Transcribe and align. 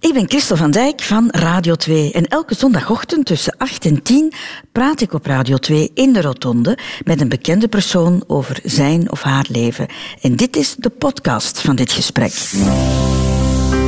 Ik 0.00 0.12
ben 0.12 0.28
Christel 0.28 0.56
van 0.56 0.70
Dijk 0.70 1.02
van 1.02 1.28
Radio 1.30 1.74
2 1.74 2.12
en 2.12 2.26
elke 2.26 2.54
zondagochtend 2.54 3.26
tussen 3.26 3.54
8 3.58 3.84
en 3.84 4.02
10 4.02 4.32
praat 4.72 5.00
ik 5.00 5.12
op 5.12 5.26
Radio 5.26 5.56
2 5.56 5.90
in 5.94 6.12
de 6.12 6.20
Rotonde 6.20 6.78
met 7.04 7.20
een 7.20 7.28
bekende 7.28 7.68
persoon 7.68 8.24
over 8.26 8.60
zijn 8.64 9.10
of 9.10 9.22
haar 9.22 9.46
leven. 9.48 9.86
En 10.20 10.36
dit 10.36 10.56
is 10.56 10.74
de 10.78 10.90
podcast 10.90 11.60
van 11.60 11.76
dit 11.76 11.92
gesprek. 11.92 12.32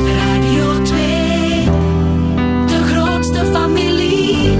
Radio 0.05 0.81
2, 0.81 1.65
de 2.65 2.83
grootste 2.85 3.45
familie. 3.45 4.57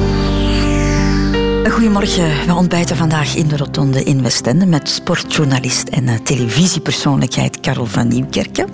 Goedemorgen, 1.69 2.45
we 2.45 2.53
ontbijten 2.53 2.95
vandaag 2.95 3.35
in 3.35 3.47
de 3.47 3.57
Rotonde 3.57 4.03
in 4.03 4.21
Westende 4.21 4.65
met 4.65 4.89
sportjournalist 4.89 5.87
en 5.87 6.07
eh, 6.07 6.15
televisiepersoonlijkheid 6.15 7.59
Karel 7.59 7.85
van 7.85 8.07
Nieuwkerken. 8.07 8.69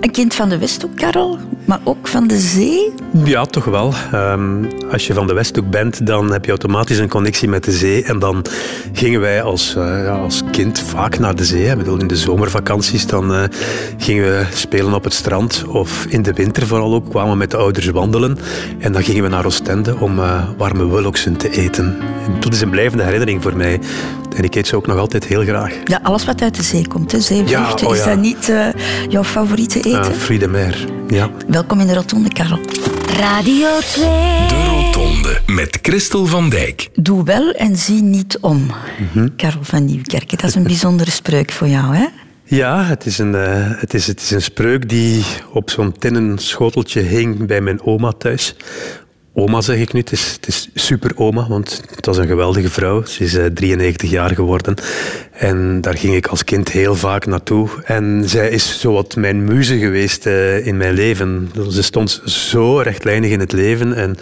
Een 0.00 0.10
kind 0.10 0.34
van 0.34 0.48
de 0.48 0.58
Westhoek, 0.58 0.96
Karel, 0.96 1.38
maar 1.64 1.80
ook 1.84 2.08
van 2.08 2.26
de 2.26 2.38
zee? 2.38 2.92
Ja, 3.24 3.44
toch 3.44 3.64
wel. 3.64 3.92
Ehm, 4.12 4.64
als 4.92 5.06
je 5.06 5.14
van 5.14 5.26
de 5.26 5.32
Westhoek 5.32 5.70
bent, 5.70 6.06
dan 6.06 6.32
heb 6.32 6.44
je 6.44 6.50
automatisch 6.50 6.98
een 6.98 7.08
connectie 7.08 7.48
met 7.48 7.64
de 7.64 7.72
zee. 7.72 8.04
En 8.04 8.18
dan 8.18 8.44
gingen 8.92 9.20
wij 9.20 9.42
als, 9.42 9.74
eh, 9.76 10.04
ja, 10.04 10.16
als 10.16 10.42
kind 10.50 10.80
vaak 10.80 11.18
naar 11.18 11.36
de 11.36 11.44
zee. 11.44 11.70
Ik 11.70 11.78
bedoel, 11.78 12.00
in 12.00 12.06
de 12.06 12.16
zomervakanties 12.16 13.06
dan 13.06 13.34
eh, 13.34 13.42
gingen 13.96 14.24
we 14.24 14.44
spelen 14.52 14.94
op 14.94 15.04
het 15.04 15.14
strand. 15.14 15.64
Of 15.68 16.06
in 16.08 16.22
de 16.22 16.32
winter 16.32 16.66
vooral 16.66 16.94
ook, 16.94 17.10
kwamen 17.10 17.30
we 17.30 17.36
met 17.36 17.50
de 17.50 17.56
ouders 17.56 17.86
wandelen. 17.86 18.38
En 18.78 18.92
dan 18.92 19.02
gingen 19.02 19.22
we 19.22 19.28
naar 19.28 19.46
Oostende 19.46 19.96
om 19.98 20.18
uh, 20.18 20.42
warme 20.56 20.88
wuloksen 20.88 21.36
te 21.36 21.50
eten. 21.50 21.96
En 22.26 22.40
dat 22.40 22.52
is 22.52 22.60
een 22.60 22.70
blijvende 22.70 23.04
herinnering 23.04 23.42
voor 23.42 23.56
mij. 23.56 23.80
En 24.38 24.44
ik 24.44 24.54
eet 24.54 24.66
ze 24.66 24.76
ook 24.76 24.86
nog 24.86 24.98
altijd 24.98 25.24
heel 25.24 25.42
graag. 25.42 25.74
Ja, 25.84 26.00
alles 26.02 26.24
wat 26.24 26.42
uit 26.42 26.54
de 26.54 26.62
zee 26.62 26.88
komt, 26.88 27.12
hè. 27.12 27.20
zeevruchten. 27.20 27.86
Ja, 27.86 27.92
oh 27.92 27.96
Is 27.96 28.04
dat 28.04 28.18
niet 28.18 28.48
eh, 28.48 28.66
jouw 29.08 29.24
favoriete 29.24 29.87
eten? 29.88 30.12
Uh, 30.12 30.18
Fruit 30.18 30.40
de 30.40 30.48
mer, 30.48 30.84
ja. 31.08 31.30
Welkom 31.48 31.80
in 31.80 31.86
de 31.86 31.94
Rotonde, 31.94 32.32
Karel. 32.32 32.58
Radio 33.16 33.68
2. 33.80 34.04
De 34.48 34.64
Rotonde 34.70 35.40
met 35.46 35.78
Christel 35.82 36.26
van 36.26 36.48
Dijk. 36.48 36.88
Doe 36.94 37.24
wel 37.24 37.52
en 37.52 37.76
zie 37.76 38.02
niet 38.02 38.38
om. 38.38 38.70
Karel 39.36 39.62
van 39.64 39.84
Nieuwkerken, 39.84 40.38
dat 40.38 40.48
is 40.48 40.54
een 40.54 40.62
bijzondere 40.74 41.10
spreuk 41.10 41.52
voor 41.52 41.68
jou, 41.68 41.96
hè? 41.96 42.06
Ja, 42.44 42.84
het 42.84 43.06
is, 43.06 43.18
een, 43.18 43.34
eh, 43.34 43.80
het, 43.80 43.94
is, 43.94 44.06
het 44.06 44.20
is 44.20 44.30
een 44.30 44.42
spreuk 44.42 44.88
die 44.88 45.24
op 45.52 45.70
zo'n 45.70 45.92
tinnen 45.92 46.38
schoteltje 46.38 47.00
hing 47.00 47.46
bij 47.46 47.60
mijn 47.60 47.82
oma 47.82 48.12
thuis. 48.12 48.54
Oma 49.38 49.60
zeg 49.60 49.78
ik 49.78 49.92
nu, 49.92 50.00
het 50.00 50.12
is, 50.12 50.32
het 50.32 50.48
is 50.48 50.68
super 50.74 51.12
oma, 51.14 51.48
want 51.48 51.82
het 51.94 52.06
was 52.06 52.16
een 52.16 52.26
geweldige 52.26 52.70
vrouw. 52.70 53.04
Ze 53.04 53.24
is 53.24 53.34
eh, 53.34 53.44
93 53.46 54.10
jaar 54.10 54.34
geworden. 54.34 54.74
En 55.32 55.80
daar 55.80 55.96
ging 55.96 56.14
ik 56.14 56.26
als 56.26 56.44
kind 56.44 56.68
heel 56.68 56.94
vaak 56.94 57.26
naartoe. 57.26 57.68
En 57.84 58.22
zij 58.26 58.50
is 58.50 58.80
zowat 58.80 59.16
mijn 59.16 59.44
muze 59.44 59.78
geweest 59.78 60.26
eh, 60.26 60.66
in 60.66 60.76
mijn 60.76 60.94
leven. 60.94 61.50
Ze 61.70 61.82
stond 61.82 62.22
zo 62.24 62.78
rechtlijnig 62.78 63.30
in 63.30 63.40
het 63.40 63.52
leven 63.52 63.94
en 63.94 64.16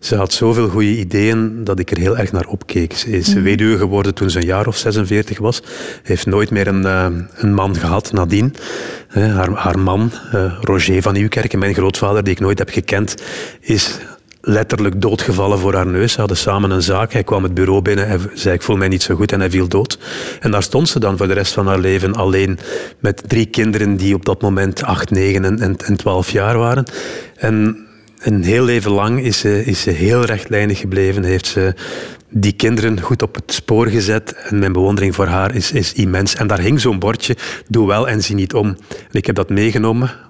ze 0.00 0.16
had 0.16 0.32
zoveel 0.32 0.68
goede 0.68 0.96
ideeën 0.96 1.64
dat 1.64 1.78
ik 1.78 1.90
er 1.90 1.98
heel 1.98 2.18
erg 2.18 2.32
naar 2.32 2.46
opkeek. 2.46 2.92
Ze 2.92 3.10
is 3.10 3.32
weduwe 3.32 3.78
geworden 3.78 4.14
toen 4.14 4.30
ze 4.30 4.38
een 4.38 4.46
jaar 4.46 4.66
of 4.66 4.76
46 4.76 5.38
was. 5.38 5.62
Heeft 6.02 6.26
nooit 6.26 6.50
meer 6.50 6.66
een, 6.66 6.86
eh, 6.86 7.06
een 7.34 7.54
man 7.54 7.76
gehad 7.76 8.12
nadien. 8.12 8.54
Eh, 9.08 9.34
haar, 9.34 9.50
haar 9.50 9.78
man, 9.78 10.12
eh, 10.32 10.52
Roger 10.60 11.02
van 11.02 11.12
Nieuwkerken, 11.12 11.58
mijn 11.58 11.74
grootvader, 11.74 12.24
die 12.24 12.32
ik 12.32 12.40
nooit 12.40 12.58
heb 12.58 12.68
gekend, 12.68 13.14
is 13.60 13.98
letterlijk 14.48 15.00
doodgevallen 15.00 15.58
voor 15.58 15.74
haar 15.74 15.86
neus. 15.86 16.12
Ze 16.12 16.18
hadden 16.18 16.36
samen 16.36 16.70
een 16.70 16.82
zaak. 16.82 17.12
Hij 17.12 17.24
kwam 17.24 17.42
het 17.42 17.54
bureau 17.54 17.82
binnen 17.82 18.06
en 18.06 18.30
zei 18.34 18.54
ik 18.54 18.62
voel 18.62 18.76
mij 18.76 18.88
niet 18.88 19.02
zo 19.02 19.14
goed 19.14 19.32
en 19.32 19.40
hij 19.40 19.50
viel 19.50 19.68
dood. 19.68 19.98
En 20.40 20.50
daar 20.50 20.62
stond 20.62 20.88
ze 20.88 21.00
dan 21.00 21.16
voor 21.16 21.26
de 21.26 21.34
rest 21.34 21.52
van 21.52 21.66
haar 21.66 21.78
leven 21.78 22.14
alleen 22.14 22.58
met 22.98 23.22
drie 23.26 23.46
kinderen 23.46 23.96
die 23.96 24.14
op 24.14 24.24
dat 24.24 24.42
moment 24.42 24.82
8, 24.82 25.10
9 25.10 25.44
en, 25.60 25.76
en 25.76 25.96
12 25.96 26.30
jaar 26.30 26.58
waren. 26.58 26.84
En 27.36 27.86
een 28.18 28.42
heel 28.42 28.64
leven 28.64 28.90
lang 28.90 29.22
is 29.22 29.38
ze, 29.38 29.64
is 29.64 29.80
ze 29.80 29.90
heel 29.90 30.24
rechtlijnig 30.24 30.78
gebleven. 30.78 31.24
Heeft 31.24 31.46
ze 31.46 31.74
die 32.30 32.52
kinderen 32.52 33.00
goed 33.00 33.22
op 33.22 33.34
het 33.34 33.52
spoor 33.52 33.86
gezet. 33.86 34.32
En 34.32 34.58
mijn 34.58 34.72
bewondering 34.72 35.14
voor 35.14 35.26
haar 35.26 35.54
is, 35.54 35.72
is 35.72 35.92
immens. 35.92 36.34
En 36.34 36.46
daar 36.46 36.60
hing 36.60 36.80
zo'n 36.80 36.98
bordje, 36.98 37.36
doe 37.68 37.86
wel 37.86 38.08
en 38.08 38.22
zie 38.22 38.34
niet 38.34 38.54
om. 38.54 38.66
En 38.88 39.12
ik 39.12 39.26
heb 39.26 39.34
dat 39.34 39.48
meegenomen. 39.48 40.27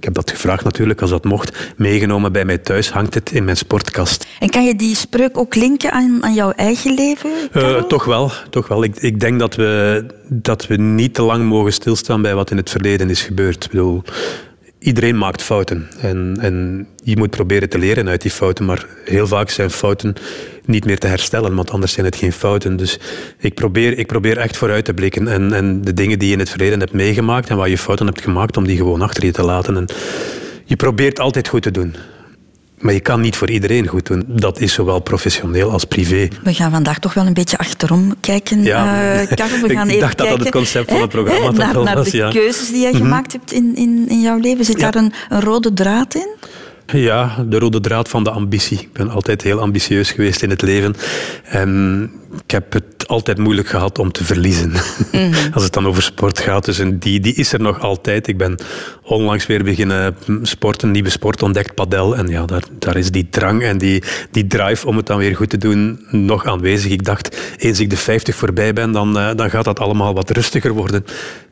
Ik 0.00 0.06
heb 0.06 0.14
dat 0.14 0.30
gevraagd 0.30 0.64
natuurlijk, 0.64 1.00
als 1.00 1.10
dat 1.10 1.24
mocht. 1.24 1.72
Meegenomen 1.76 2.32
bij 2.32 2.44
mij 2.44 2.58
thuis, 2.58 2.90
hangt 2.90 3.14
het 3.14 3.32
in 3.32 3.44
mijn 3.44 3.56
sportkast. 3.56 4.26
En 4.38 4.50
kan 4.50 4.64
je 4.64 4.76
die 4.76 4.96
spreuk 4.96 5.38
ook 5.38 5.54
linken 5.54 5.92
aan, 5.92 6.18
aan 6.20 6.34
jouw 6.34 6.50
eigen 6.50 6.94
leven? 6.94 7.30
Eh, 7.52 7.82
toch 7.82 8.04
wel, 8.04 8.32
toch 8.50 8.68
wel. 8.68 8.84
Ik, 8.84 8.96
ik 8.96 9.20
denk 9.20 9.38
dat 9.38 9.54
we, 9.54 10.04
dat 10.28 10.66
we 10.66 10.76
niet 10.76 11.14
te 11.14 11.22
lang 11.22 11.44
mogen 11.44 11.72
stilstaan 11.72 12.22
bij 12.22 12.34
wat 12.34 12.50
in 12.50 12.56
het 12.56 12.70
verleden 12.70 13.10
is 13.10 13.22
gebeurd. 13.22 13.64
Ik 13.64 13.70
bedoel, 13.70 14.02
iedereen 14.78 15.18
maakt 15.18 15.42
fouten. 15.42 15.88
En, 15.98 16.36
en 16.40 16.86
je 17.04 17.16
moet 17.16 17.30
proberen 17.30 17.68
te 17.68 17.78
leren 17.78 18.08
uit 18.08 18.22
die 18.22 18.30
fouten. 18.30 18.64
Maar 18.64 18.86
heel 19.04 19.26
vaak 19.26 19.50
zijn 19.50 19.70
fouten 19.70 20.14
niet 20.64 20.84
meer 20.84 20.98
te 20.98 21.06
herstellen, 21.06 21.54
want 21.54 21.70
anders 21.70 21.92
zijn 21.92 22.06
het 22.06 22.16
geen 22.16 22.32
fouten. 22.32 22.76
Dus 22.76 22.98
ik 23.38 23.54
probeer, 23.54 23.98
ik 23.98 24.06
probeer 24.06 24.38
echt 24.38 24.56
vooruit 24.56 24.84
te 24.84 24.94
blikken. 24.94 25.28
En, 25.28 25.52
en 25.52 25.82
de 25.82 25.94
dingen 25.94 26.18
die 26.18 26.28
je 26.28 26.34
in 26.34 26.40
het 26.40 26.50
verleden 26.50 26.80
hebt 26.80 26.92
meegemaakt 26.92 27.48
en 27.48 27.56
waar 27.56 27.68
je 27.68 27.78
fouten 27.78 28.06
hebt 28.06 28.20
gemaakt, 28.20 28.56
om 28.56 28.66
die 28.66 28.76
gewoon 28.76 29.02
achter 29.02 29.24
je 29.24 29.32
te 29.32 29.42
laten. 29.42 29.76
En 29.76 29.86
je 30.64 30.76
probeert 30.76 31.20
altijd 31.20 31.48
goed 31.48 31.62
te 31.62 31.70
doen. 31.70 31.94
Maar 32.78 32.92
je 32.92 33.00
kan 33.00 33.20
niet 33.20 33.36
voor 33.36 33.50
iedereen 33.50 33.86
goed 33.86 34.06
doen. 34.06 34.24
Dat 34.26 34.60
is 34.60 34.72
zowel 34.72 35.00
professioneel 35.00 35.70
als 35.70 35.84
privé. 35.84 36.28
We 36.42 36.54
gaan 36.54 36.70
vandaag 36.70 36.98
toch 36.98 37.14
wel 37.14 37.26
een 37.26 37.32
beetje 37.34 37.58
achterom 37.58 38.14
kijken, 38.20 38.62
Ja. 38.62 39.12
eh, 39.12 39.36
Karel. 39.36 39.60
We 39.60 39.92
Ik 39.94 40.00
dacht 40.00 40.18
dat 40.18 40.28
dat 40.28 40.38
het 40.38 40.50
concept 40.50 40.90
van 40.90 41.00
het 41.00 41.10
programma 41.10 41.46
toch 41.46 41.56
naar, 41.56 41.84
naar 41.84 41.94
was, 41.94 42.10
de 42.10 42.16
ja. 42.16 42.28
Mhm. 42.28 42.36
keuzes 42.36 42.70
die 42.70 42.80
jij 42.80 42.92
gemaakt 42.92 43.32
hebt 43.32 43.52
in, 43.52 43.76
in, 43.76 44.04
in 44.08 44.20
jouw 44.20 44.38
leven. 44.38 44.64
Zit 44.64 44.80
Ja. 44.80 44.90
daar 44.90 45.02
een, 45.02 45.12
een 45.28 45.40
rode 45.40 45.72
draad 45.72 46.14
in? 46.14 46.28
Ja, 46.92 47.44
de 47.48 47.58
rode 47.58 47.80
draad 47.80 48.08
van 48.08 48.24
de 48.24 48.30
ambitie. 48.30 48.78
Ik 48.78 48.92
ben 48.92 49.10
altijd 49.10 49.42
heel 49.42 49.60
ambitieus 49.60 50.10
geweest 50.10 50.42
in 50.42 50.50
het 50.50 50.62
leven. 50.62 50.94
En 51.44 52.10
ik 52.44 52.50
heb 52.50 52.72
het 52.72 53.08
altijd 53.08 53.38
moeilijk 53.38 53.68
gehad 53.68 53.98
om 53.98 54.12
te 54.12 54.24
verliezen. 54.24 54.72
Als 55.54 55.62
het 55.62 55.72
dan 55.72 55.86
over 55.86 56.02
sport 56.02 56.38
gaat. 56.38 56.64
Dus 56.64 56.78
en 56.78 56.98
die, 56.98 57.20
die 57.20 57.34
is 57.34 57.52
er 57.52 57.60
nog 57.60 57.80
altijd. 57.80 58.26
Ik 58.26 58.36
ben 58.36 58.58
onlangs 59.02 59.46
weer 59.46 59.64
beginnen 59.64 60.16
sporten, 60.42 60.86
een 60.86 60.94
nieuwe 60.94 61.10
sport 61.10 61.42
ontdekt, 61.42 61.74
padel. 61.74 62.16
En 62.16 62.28
ja, 62.28 62.44
daar, 62.44 62.62
daar 62.78 62.96
is 62.96 63.10
die 63.10 63.28
drang 63.30 63.62
en 63.62 63.78
die, 63.78 64.02
die 64.30 64.46
drive 64.46 64.86
om 64.86 64.96
het 64.96 65.06
dan 65.06 65.18
weer 65.18 65.36
goed 65.36 65.50
te 65.50 65.58
doen 65.58 66.06
nog 66.10 66.46
aanwezig. 66.46 66.90
Ik 66.90 67.04
dacht, 67.04 67.38
eens 67.56 67.80
ik 67.80 67.90
de 67.90 67.96
50 67.96 68.34
voorbij 68.34 68.72
ben, 68.72 68.92
dan, 68.92 69.18
eh, 69.18 69.30
dan 69.36 69.50
gaat 69.50 69.64
dat 69.64 69.80
allemaal 69.80 70.14
wat 70.14 70.30
rustiger 70.30 70.72
worden. 70.72 71.04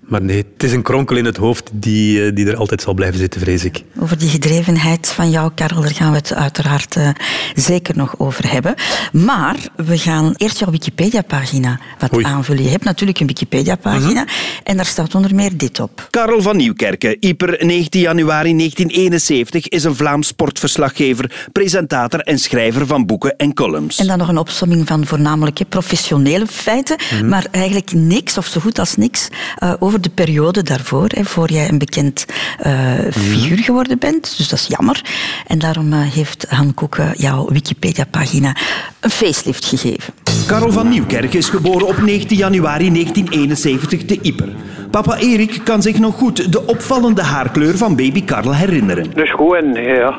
Maar 0.09 0.23
nee, 0.23 0.45
het 0.53 0.63
is 0.63 0.73
een 0.73 0.83
kronkel 0.83 1.17
in 1.17 1.25
het 1.25 1.37
hoofd 1.37 1.71
die, 1.73 2.25
eh, 2.25 2.35
die 2.35 2.47
er 2.47 2.57
altijd 2.57 2.83
zal 2.83 2.95
blijven 2.95 3.19
zitten, 3.19 3.41
vrees 3.41 3.65
ik. 3.65 3.83
Over 4.01 4.19
die 4.19 4.29
gedrevenheid 4.29 5.09
van 5.09 5.31
jou, 5.31 5.51
Karel, 5.55 5.81
daar 5.81 5.95
gaan 5.95 6.11
we 6.11 6.17
het 6.17 6.35
uiteraard 6.35 6.97
eh, 6.97 7.09
zeker 7.55 7.97
nog 7.97 8.15
over 8.19 8.51
hebben. 8.51 8.75
Maar 9.13 9.57
we 9.77 9.99
gaan 9.99 10.35
eerst 10.37 10.59
jouw 10.59 10.71
Wikipedia-pagina 10.71 11.81
wat 11.99 12.15
Oei. 12.15 12.25
aanvullen. 12.25 12.63
Je 12.63 12.69
hebt 12.69 12.85
natuurlijk 12.85 13.21
een 13.21 13.27
Wikipedia-pagina 13.27 14.27
en 14.65 14.77
daar 14.77 14.87
staat 14.87 15.15
onder 15.15 15.35
meer 15.35 15.57
dit 15.57 15.81
op. 15.81 16.07
Karel 16.11 16.43
van 16.43 16.57
Nieuwkerken, 16.57 17.17
Ieper 17.21 17.65
19 17.67 18.01
januari 18.01 18.57
1971, 18.57 19.69
is 19.69 19.85
een 19.85 19.95
Vlaams 19.97 20.27
sportverslaggever, 20.27 21.47
presentator 21.53 22.21
en 22.21 22.39
schrijver 22.39 22.87
van 22.87 23.07
boeken 23.07 23.37
en 23.37 23.55
columns. 23.55 23.99
En 23.99 24.07
dan 24.07 24.19
nog 24.19 24.29
een 24.29 24.39
opsomming 24.39 24.87
van 24.87 25.07
voornamelijk 25.07 25.61
professionele 25.69 26.47
feiten, 26.47 26.97
Mhm. 27.13 27.29
maar 27.29 27.47
eigenlijk 27.51 27.93
niks, 27.93 28.39
of 28.39 28.47
zo 28.47 28.61
goed 28.61 28.79
als 28.79 28.97
niks, 28.97 29.29
eh, 29.59 29.73
over 29.99 30.11
de 30.17 30.23
periode 30.23 30.63
daarvoor, 30.63 31.07
hè, 31.09 31.25
voor 31.25 31.51
jij 31.51 31.69
een 31.69 31.79
bekend 31.79 32.27
eh, 32.59 32.73
Mhm. 32.73 33.11
figuur 33.11 33.59
geworden 33.59 33.99
bent. 33.99 34.37
Dus 34.37 34.49
dat 34.49 34.59
is 34.59 34.67
jammer. 34.67 35.03
En 35.47 35.59
daarom 35.59 35.93
eh, 35.93 36.01
heeft 36.01 36.47
Han 36.49 36.75
Koeken 36.75 37.13
jouw 37.17 37.47
Wikipedia-pagina 37.49 38.57
een 39.01 39.11
facelift 39.11 39.65
gegeven. 39.65 40.15
Karel 40.47 40.73
van 40.73 40.89
Nieuwkerken 40.89 41.39
is 41.39 41.49
geboren 41.49 41.87
op 41.87 42.01
19 42.03 42.37
januari 42.37 42.91
1971 42.93 44.05
te 44.05 44.19
Ieper. 44.23 44.49
Papa 44.91 45.19
Erik 45.19 45.61
kan 45.65 45.83
zich 45.83 45.99
nog 45.99 46.15
goed 46.15 46.53
de 46.53 46.67
opvallende 46.67 47.23
haarkleur 47.23 47.77
van 47.77 47.97
baby 47.97 48.25
Karel 48.25 48.55
herinneren. 48.55 49.11
Dus 49.15 49.31
gewoon, 49.31 49.73
ja. 49.75 50.19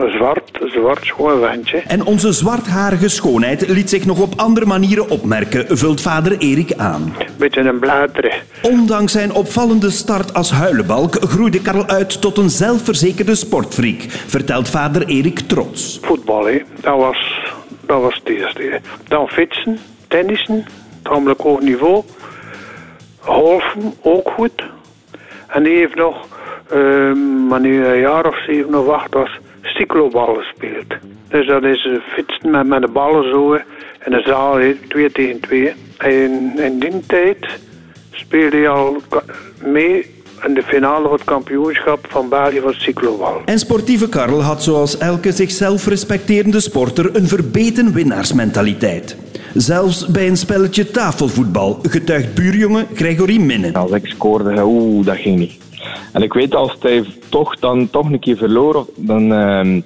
zwart, 0.00 0.58
zwart, 0.64 1.04
schoon 1.04 1.40
wandje. 1.40 1.82
En 1.86 2.04
onze 2.04 2.32
zwartharige 2.32 3.08
schoonheid 3.08 3.68
liet 3.68 3.90
zich 3.90 4.06
nog 4.06 4.20
op 4.20 4.32
andere 4.36 4.66
manieren 4.66 5.10
opmerken, 5.10 5.78
vult 5.78 6.00
vader 6.00 6.38
Erik 6.38 6.72
aan. 6.76 7.14
Beetje 7.38 7.60
een 7.60 7.78
bladeren. 7.78 8.32
Ondanks 8.62 9.12
zijn 9.12 9.32
opvallende 9.32 9.90
start 9.90 10.34
als 10.34 10.50
huilenbalk 10.50 11.16
groeide 11.20 11.62
Karel 11.62 11.86
uit 11.86 12.20
tot 12.20 12.38
een 12.38 12.50
zelfverzekerde 12.50 13.34
sportfreak, 13.34 14.00
vertelt 14.08 14.68
vader 14.68 15.06
Erik 15.06 15.38
trots. 15.38 15.98
Voetbal, 16.02 16.46
hè. 16.46 16.62
Dat 16.80 16.96
was, 16.96 17.50
dat 17.86 18.00
was 18.00 18.14
het 18.14 18.28
eerste. 18.28 18.80
Dan 19.08 19.28
fietsen, 19.28 19.78
tennissen, 20.08 20.64
tamelijk 21.02 21.40
hoog 21.40 21.60
niveau. 21.60 22.02
Golfen, 23.18 23.94
ook 24.02 24.30
goed. 24.30 24.64
En 25.48 25.62
die 25.62 25.76
heeft 25.76 25.94
nog, 25.94 26.26
eh, 26.68 27.12
wanneer 27.48 27.86
een 27.86 28.00
jaar 28.00 28.26
of 28.26 28.44
zeven 28.44 28.74
of 28.74 28.88
acht 28.88 29.14
was, 29.14 29.30
cyclobal 29.62 30.34
gespeeld. 30.34 30.94
Dus 31.28 31.46
dat 31.46 31.62
is 31.62 31.88
fietsen 32.14 32.50
met, 32.50 32.66
met 32.66 32.82
de 32.82 32.88
ballen 32.88 33.30
zo, 33.30 33.54
in 34.04 34.10
de 34.10 34.22
zaal, 34.24 34.56
hè, 34.56 34.74
twee 34.88 35.12
tegen 35.12 35.40
twee. 35.40 35.72
En 35.98 36.52
in 36.58 36.78
die 36.78 37.00
tijd 37.06 37.46
speelde 38.10 38.56
hij 38.56 38.68
al 38.68 38.96
mee 39.64 40.20
in 40.46 40.54
de 40.54 40.62
finale 40.62 41.02
van 41.02 41.12
het 41.12 41.24
kampioenschap 41.24 42.06
van 42.08 42.28
België 42.28 42.60
van 42.60 42.70
het 42.70 42.80
cyclobal. 42.80 43.42
En 43.44 43.58
sportieve 43.58 44.08
Karel 44.08 44.42
had 44.42 44.62
zoals 44.62 44.98
elke 44.98 45.32
zichzelf 45.32 45.86
respecterende 45.86 46.60
sporter 46.60 47.16
een 47.16 47.28
verbeten 47.28 47.92
winnaarsmentaliteit. 47.92 49.16
Zelfs 49.54 50.06
bij 50.06 50.28
een 50.28 50.36
spelletje 50.36 50.90
tafelvoetbal 50.90 51.78
getuigt 51.82 52.34
buurjongen 52.34 52.86
Gregory 52.94 53.40
Minne. 53.40 53.72
Als 53.72 53.90
ik 53.90 54.06
scoorde, 54.06 54.62
oeh, 54.64 55.06
dat 55.06 55.16
ging 55.16 55.38
niet. 55.38 55.52
En 56.12 56.22
ik 56.22 56.32
weet, 56.32 56.54
als 56.54 56.76
hij 56.80 57.04
toch 57.28 57.58
dan 57.58 57.90
toch 57.90 58.10
een 58.10 58.20
keer 58.20 58.36
verloor, 58.36 58.86
dan, 58.96 59.32
ehm, 59.32 59.80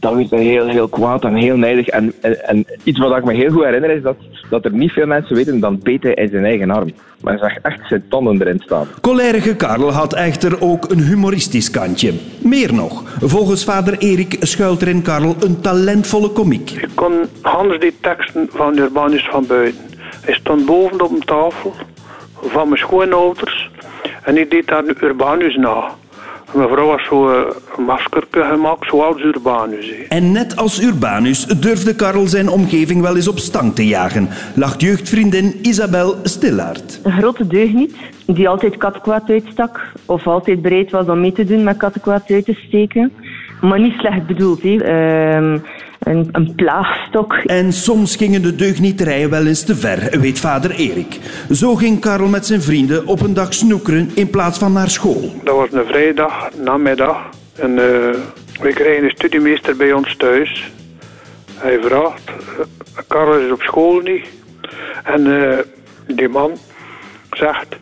dan 0.00 0.16
werd 0.16 0.30
hij 0.30 0.42
heel, 0.42 0.68
heel 0.68 0.88
kwaad 0.88 1.24
en 1.24 1.34
heel 1.34 1.56
nijdig. 1.56 1.86
En, 1.86 2.12
en, 2.20 2.48
en 2.48 2.66
iets 2.84 2.98
wat 2.98 3.16
ik 3.16 3.24
me 3.24 3.34
heel 3.34 3.50
goed 3.50 3.64
herinner 3.64 3.90
is 3.90 4.02
dat, 4.02 4.16
dat 4.50 4.64
er 4.64 4.72
niet 4.72 4.92
veel 4.92 5.06
mensen 5.06 5.36
weten, 5.36 5.60
dan 5.60 5.80
beet 5.82 6.02
hij 6.02 6.14
in 6.14 6.28
zijn 6.28 6.44
eigen 6.44 6.70
arm. 6.70 6.92
Maar 7.20 7.38
hij 7.38 7.48
zag 7.48 7.58
echt 7.58 7.88
zijn 7.88 8.04
tanden 8.08 8.40
erin 8.40 8.60
staan. 8.64 8.86
Cholerige 9.00 9.56
Karel 9.56 9.92
had 9.92 10.14
echter 10.14 10.60
ook 10.60 10.90
een 10.90 11.02
humoristisch 11.02 11.70
kantje. 11.70 12.12
Meer 12.38 12.74
nog, 12.74 13.02
volgens 13.20 13.64
vader 13.64 13.98
Erik 13.98 14.36
schuilt 14.40 14.82
er 14.82 14.88
in 14.88 15.02
Karel 15.02 15.36
een 15.40 15.60
talentvolle 15.60 16.28
komiek. 16.28 16.70
Ik 16.70 16.88
kon 16.94 17.12
Hans 17.40 17.78
die 17.78 17.94
teksten 18.00 18.48
van 18.52 18.78
Urbanus 18.78 19.28
van 19.30 19.46
buiten. 19.46 19.80
Hij 20.20 20.34
stond 20.34 20.66
boven 20.66 21.00
op 21.00 21.10
een 21.10 21.24
tafel 21.24 21.74
van 22.42 22.68
mijn 22.68 22.80
schoonouders 22.80 23.70
en 24.22 24.36
ik 24.36 24.50
deed 24.50 24.66
daar 24.66 24.84
Urbanus 25.02 25.56
na. 25.56 25.90
Mijn 26.54 26.68
vrouw 26.68 26.86
was 26.86 27.04
zo 27.04 27.30
eh, 27.30 27.40
maskerke 27.78 28.42
gemaakt, 28.42 28.86
zoals 28.88 29.22
Urbanus. 29.22 29.92
En 30.08 30.32
net 30.32 30.56
als 30.56 30.82
Urbanus 30.82 31.46
durfde 31.46 31.94
Karel 31.94 32.26
zijn 32.26 32.48
omgeving 32.48 33.00
wel 33.00 33.16
eens 33.16 33.28
op 33.28 33.38
stang 33.38 33.74
te 33.74 33.86
jagen, 33.86 34.28
lacht 34.54 34.80
jeugdvriendin 34.80 35.58
Isabel 35.62 36.16
Stillaert. 36.22 37.00
Een 37.02 37.12
grote 37.12 37.46
deugniet 37.46 37.96
die 38.26 38.48
altijd 38.48 38.76
kattenkwaad 38.76 39.30
uitstak 39.30 39.80
of 40.06 40.26
altijd 40.26 40.62
bereid 40.62 40.90
was 40.90 41.06
om 41.06 41.20
mee 41.20 41.32
te 41.32 41.44
doen 41.44 41.62
met 41.62 41.76
kattenkwaad 41.76 42.30
uit 42.30 42.44
te 42.44 42.58
steken. 42.66 43.12
Maar 43.60 43.80
niet 43.80 43.94
slecht 43.98 44.26
bedoeld. 44.26 44.62
Hè. 44.62 44.76
Een, 45.98 46.28
een 46.32 46.54
plaagstok. 46.54 47.32
En 47.34 47.72
soms 47.72 48.16
gingen 48.16 48.42
de 48.42 48.54
deugnieterijen 48.54 49.30
wel 49.30 49.46
eens 49.46 49.64
te 49.64 49.76
ver, 49.76 50.20
weet 50.20 50.40
vader 50.40 50.70
Erik. 50.70 51.18
Zo 51.50 51.74
ging 51.74 52.00
Karel 52.00 52.28
met 52.28 52.46
zijn 52.46 52.62
vrienden 52.62 53.06
op 53.06 53.20
een 53.20 53.34
dag 53.34 53.54
snoekeren 53.54 54.10
in 54.14 54.30
plaats 54.30 54.58
van 54.58 54.72
naar 54.72 54.90
school. 54.90 55.32
Dat 55.44 55.56
was 55.56 55.72
een 55.72 55.86
vrijdag, 55.86 56.50
namiddag. 56.62 57.28
En 57.54 57.70
eh, 57.70 58.20
we 58.60 58.72
kregen 58.72 59.04
een 59.04 59.10
studiemeester 59.10 59.76
bij 59.76 59.92
ons 59.92 60.16
thuis. 60.16 60.70
Hij 61.54 61.78
vraagt, 61.82 62.28
eh, 62.28 62.64
Karel 63.06 63.38
is 63.38 63.52
op 63.52 63.62
school 63.62 64.00
niet. 64.00 64.26
En 65.04 65.40
eh, 65.40 65.58
die 66.06 66.28
man 66.28 66.52
zegt, 67.30 67.76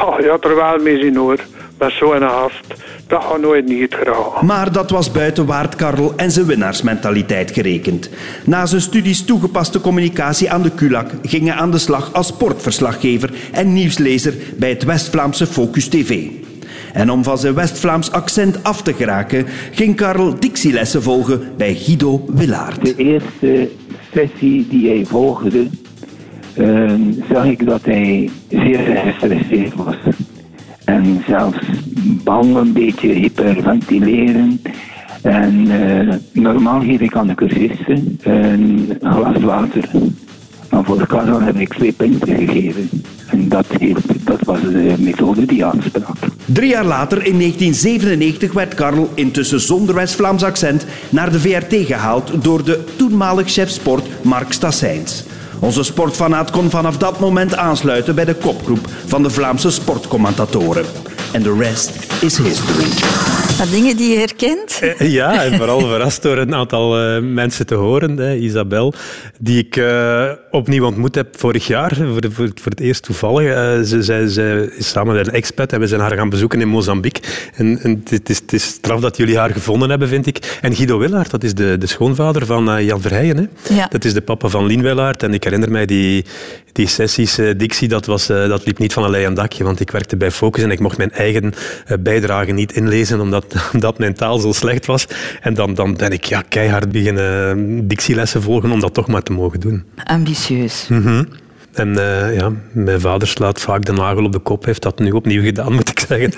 oh, 0.00 0.20
je 0.20 0.28
had 0.28 0.44
er 0.44 0.56
wel 0.56 0.78
mee 0.78 1.00
zien 1.00 1.16
hoor. 1.16 1.38
Ben 1.78 1.90
zo 1.90 2.12
een 2.12 2.20
gast. 2.20 2.74
Dat 3.06 3.24
gaat 3.24 3.40
nooit 3.40 3.68
niet 3.68 3.94
graag. 3.94 4.42
Maar 4.42 4.72
dat 4.72 4.90
was 4.90 5.10
buiten 5.10 5.46
waard 5.46 5.76
Karel 5.76 6.12
en 6.16 6.30
zijn 6.30 6.46
winnaarsmentaliteit 6.46 7.50
gerekend. 7.50 8.10
Na 8.44 8.66
zijn 8.66 8.80
studies 8.80 9.24
toegepaste 9.24 9.80
communicatie 9.80 10.50
aan 10.50 10.62
de 10.62 10.74
CULAC 10.74 11.10
ging 11.22 11.48
hij 11.48 11.56
aan 11.56 11.70
de 11.70 11.78
slag 11.78 12.12
als 12.12 12.26
sportverslaggever 12.26 13.30
en 13.52 13.72
nieuwslezer 13.72 14.34
bij 14.56 14.68
het 14.68 14.84
West-Vlaamse 14.84 15.46
Focus 15.46 15.88
TV. 15.88 16.28
En 16.92 17.10
om 17.10 17.24
van 17.24 17.38
zijn 17.38 17.54
West-Vlaams 17.54 18.12
accent 18.12 18.62
af 18.62 18.82
te 18.82 18.92
geraken, 18.92 19.46
ging 19.72 19.96
Karel 19.96 20.40
dictielessen 20.40 21.02
volgen 21.02 21.40
bij 21.56 21.74
Guido 21.74 22.24
Willaert. 22.26 22.84
De 22.84 22.94
eerste 22.96 23.70
sessie 24.12 24.66
die 24.68 24.88
hij 24.88 25.04
volgde, 25.04 25.66
eh, 26.54 26.94
zag 27.32 27.44
ik 27.44 27.66
dat 27.66 27.84
hij 27.84 28.30
zeer 28.48 28.78
gestresseerd 29.04 29.74
was. 29.74 29.96
En 30.86 31.24
zelfs 31.28 31.58
bang, 32.24 32.56
een 32.56 32.72
beetje 32.72 33.08
hyperventileren. 33.08 34.60
En 35.22 35.66
eh, 35.70 36.14
normaal 36.32 36.80
geef 36.80 37.00
ik 37.00 37.16
aan 37.16 37.26
de 37.26 37.34
cursisten 37.34 38.18
een 38.22 38.98
glas 39.00 39.42
water. 39.42 39.88
Maar 40.70 40.84
voor 40.84 41.06
Karel 41.06 41.40
heb 41.40 41.56
ik 41.56 41.74
twee 41.74 41.92
pinten 41.92 42.36
gegeven. 42.36 42.90
En 43.26 43.48
dat, 43.48 43.66
dat 44.24 44.40
was 44.40 44.60
de 44.60 44.94
methode 44.98 45.46
die 45.46 45.64
aansprak. 45.64 46.16
Drie 46.44 46.70
jaar 46.70 46.84
later, 46.84 47.16
in 47.16 47.38
1997, 47.38 48.52
werd 48.52 48.74
Karel, 48.74 49.10
intussen 49.14 49.60
zonder 49.60 49.94
West-Vlaams 49.94 50.42
accent, 50.42 50.86
naar 51.08 51.32
de 51.32 51.40
VRT 51.40 51.86
gehaald 51.86 52.44
door 52.44 52.64
de 52.64 52.84
toenmalig 52.96 53.48
chef 53.48 53.68
sport 53.68 54.06
Mark 54.22 54.52
Stassijns. 54.52 55.24
Onze 55.58 55.82
sportfanaat 55.82 56.50
kon 56.50 56.70
vanaf 56.70 56.96
dat 56.96 57.20
moment 57.20 57.56
aansluiten 57.56 58.14
bij 58.14 58.24
de 58.24 58.34
kopgroep 58.34 58.88
van 59.06 59.22
de 59.22 59.30
Vlaamse 59.30 59.70
sportcommentatoren. 59.70 60.84
En 61.32 61.42
de 61.42 61.56
rest 61.58 61.90
is 62.20 62.38
history. 62.38 63.45
Maar 63.58 63.70
dingen 63.70 63.96
die 63.96 64.10
je 64.10 64.18
herkent? 64.18 64.78
Eh, 64.80 65.12
Ja, 65.12 65.44
en 65.44 65.56
vooral 65.56 65.80
verrast 65.80 66.22
door 66.22 66.36
een 66.38 66.54
aantal 66.54 66.98
eh, 67.00 67.20
mensen 67.22 67.66
te 67.66 67.74
horen. 67.74 68.16
Hè. 68.16 68.34
Isabel, 68.34 68.94
die 69.38 69.58
ik 69.58 69.76
eh, 69.76 70.24
opnieuw 70.50 70.84
ontmoet 70.84 71.14
heb 71.14 71.38
vorig 71.38 71.66
jaar, 71.66 71.94
voor, 72.12 72.20
de- 72.20 72.30
voor, 72.30 72.48
voor 72.54 72.70
het 72.70 72.80
eerst 72.80 73.02
toevallig. 73.02 73.42
Ze, 73.86 74.02
zij, 74.02 74.28
zij 74.28 74.60
is 74.76 74.88
samen 74.88 75.14
met 75.14 75.26
een 75.26 75.32
expat 75.32 75.72
en 75.72 75.80
we 75.80 75.86
zijn 75.86 76.00
haar 76.00 76.16
gaan 76.16 76.28
bezoeken 76.28 76.60
in 76.60 76.68
Mozambique. 76.68 77.22
En, 77.54 77.78
en 77.82 78.02
het, 78.10 78.28
is, 78.30 78.36
het 78.38 78.52
is 78.52 78.64
straf 78.64 79.00
dat 79.00 79.16
jullie 79.16 79.38
haar 79.38 79.50
gevonden 79.50 79.90
hebben, 79.90 80.08
vind 80.08 80.26
ik. 80.26 80.58
En 80.60 80.74
Guido 80.74 80.98
Willaert, 80.98 81.30
dat 81.30 81.44
is 81.44 81.54
de, 81.54 81.78
de 81.78 81.86
schoonvader 81.86 82.46
van 82.46 82.84
Jan 82.84 83.00
Verheijen. 83.00 83.36
Hè. 83.36 83.74
Ja. 83.74 83.86
Dat 83.90 84.04
is 84.04 84.12
de 84.14 84.20
papa 84.22 84.48
van 84.48 84.66
Lien 84.66 84.82
Willaert. 84.82 85.22
En 85.22 85.34
ik 85.34 85.44
herinner 85.44 85.70
mij 85.70 85.86
die, 85.86 86.24
die 86.72 86.86
sessies, 86.88 87.38
Dixie, 87.56 87.88
dat, 87.88 88.06
was, 88.06 88.26
dat 88.26 88.66
liep 88.66 88.78
niet 88.78 88.92
van 88.92 89.04
een 89.04 89.10
leien 89.10 89.34
dakje. 89.34 89.64
Want 89.64 89.80
ik 89.80 89.90
werkte 89.90 90.16
bij 90.16 90.30
Focus 90.30 90.62
en 90.62 90.70
ik 90.70 90.80
mocht 90.80 90.96
mijn 90.96 91.12
eigen 91.12 91.52
bijdrage 92.00 92.52
niet 92.52 92.72
inlezen, 92.72 93.20
omdat, 93.20 93.45
omdat 93.72 93.98
mijn 94.04 94.14
taal 94.14 94.38
zo 94.38 94.52
slecht 94.52 94.86
was. 94.86 95.06
En 95.40 95.54
dan, 95.54 95.74
dan 95.74 95.96
ben 95.96 96.10
ik 96.10 96.24
ja, 96.24 96.42
keihard 96.48 96.92
beginnen 96.92 97.88
Dixie-lessen 97.88 98.42
volgen 98.42 98.70
om 98.70 98.80
dat 98.80 98.94
toch 98.94 99.06
maar 99.06 99.22
te 99.22 99.32
mogen 99.32 99.60
doen. 99.60 99.84
Ambitieus. 100.04 100.86
Mhm. 100.88 101.24
En 101.72 101.98
eh, 101.98 102.36
ja, 102.36 102.52
mijn 102.72 103.00
vader 103.00 103.28
slaat 103.28 103.60
vaak 103.60 103.84
de 103.84 103.92
nagel 103.92 104.24
op 104.24 104.32
de 104.32 104.38
kop, 104.38 104.64
heeft 104.64 104.82
dat 104.82 104.98
nu 104.98 105.10
opnieuw 105.10 105.42
gedaan, 105.42 105.72
moet 105.72 105.88
ik 105.88 106.04
zeggen. 106.08 106.30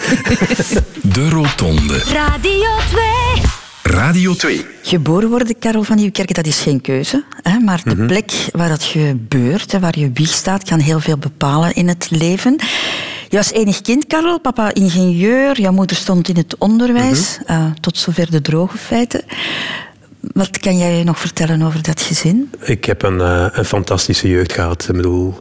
De 1.14 1.28
Rotonde. 1.28 1.99
Radio 1.99 2.70
2. 2.90 3.49
Radio 3.82 4.34
2. 4.34 4.66
Geboren 4.82 5.28
worden, 5.28 5.58
Karel 5.58 5.82
van 5.82 5.96
Nieuwkerken, 5.96 6.34
dat 6.34 6.46
is 6.46 6.61
geen 6.61 6.81
keuze. 6.81 7.25
Hè? 7.43 7.58
Maar 7.58 7.81
de 7.84 7.96
plek 7.96 8.32
waar 8.52 8.69
dat 8.69 8.82
gebeurt, 8.82 9.72
hè, 9.72 9.81
waar 9.81 9.99
je 9.99 10.11
wieg 10.14 10.31
staat, 10.31 10.64
kan 10.64 10.78
heel 10.78 11.00
veel 11.00 11.19
bepalen 11.19 11.75
in 11.75 11.88
het 11.88 12.11
leven. 12.11 12.56
Je 13.28 13.36
was 13.36 13.52
enig 13.52 13.80
kind, 13.80 14.06
Karel. 14.06 14.40
Papa 14.40 14.75
ingenieur, 14.75 15.60
jouw 15.60 15.72
moeder 15.72 15.96
stond 15.96 16.28
in 16.28 16.36
het 16.36 16.58
onderwijs. 16.58 17.38
Eh, 17.46 17.66
tot 17.80 17.96
zover 17.96 18.30
de 18.30 18.40
droge 18.40 18.78
feiten. 18.78 19.22
Wat 20.20 20.58
kan 20.58 20.78
jij 20.78 21.02
nog 21.04 21.18
vertellen 21.18 21.62
over 21.62 21.82
dat 21.82 22.00
gezin? 22.00 22.50
Ik 22.64 22.85
heb 22.85 23.02
een, 23.02 23.20
eh, 23.20 23.47
een 23.52 23.64
fantastische 23.64 24.28
jeugd 24.28 24.52
gehad. 24.52 24.87
Ik 24.88 24.97
bedoel, 24.97 25.35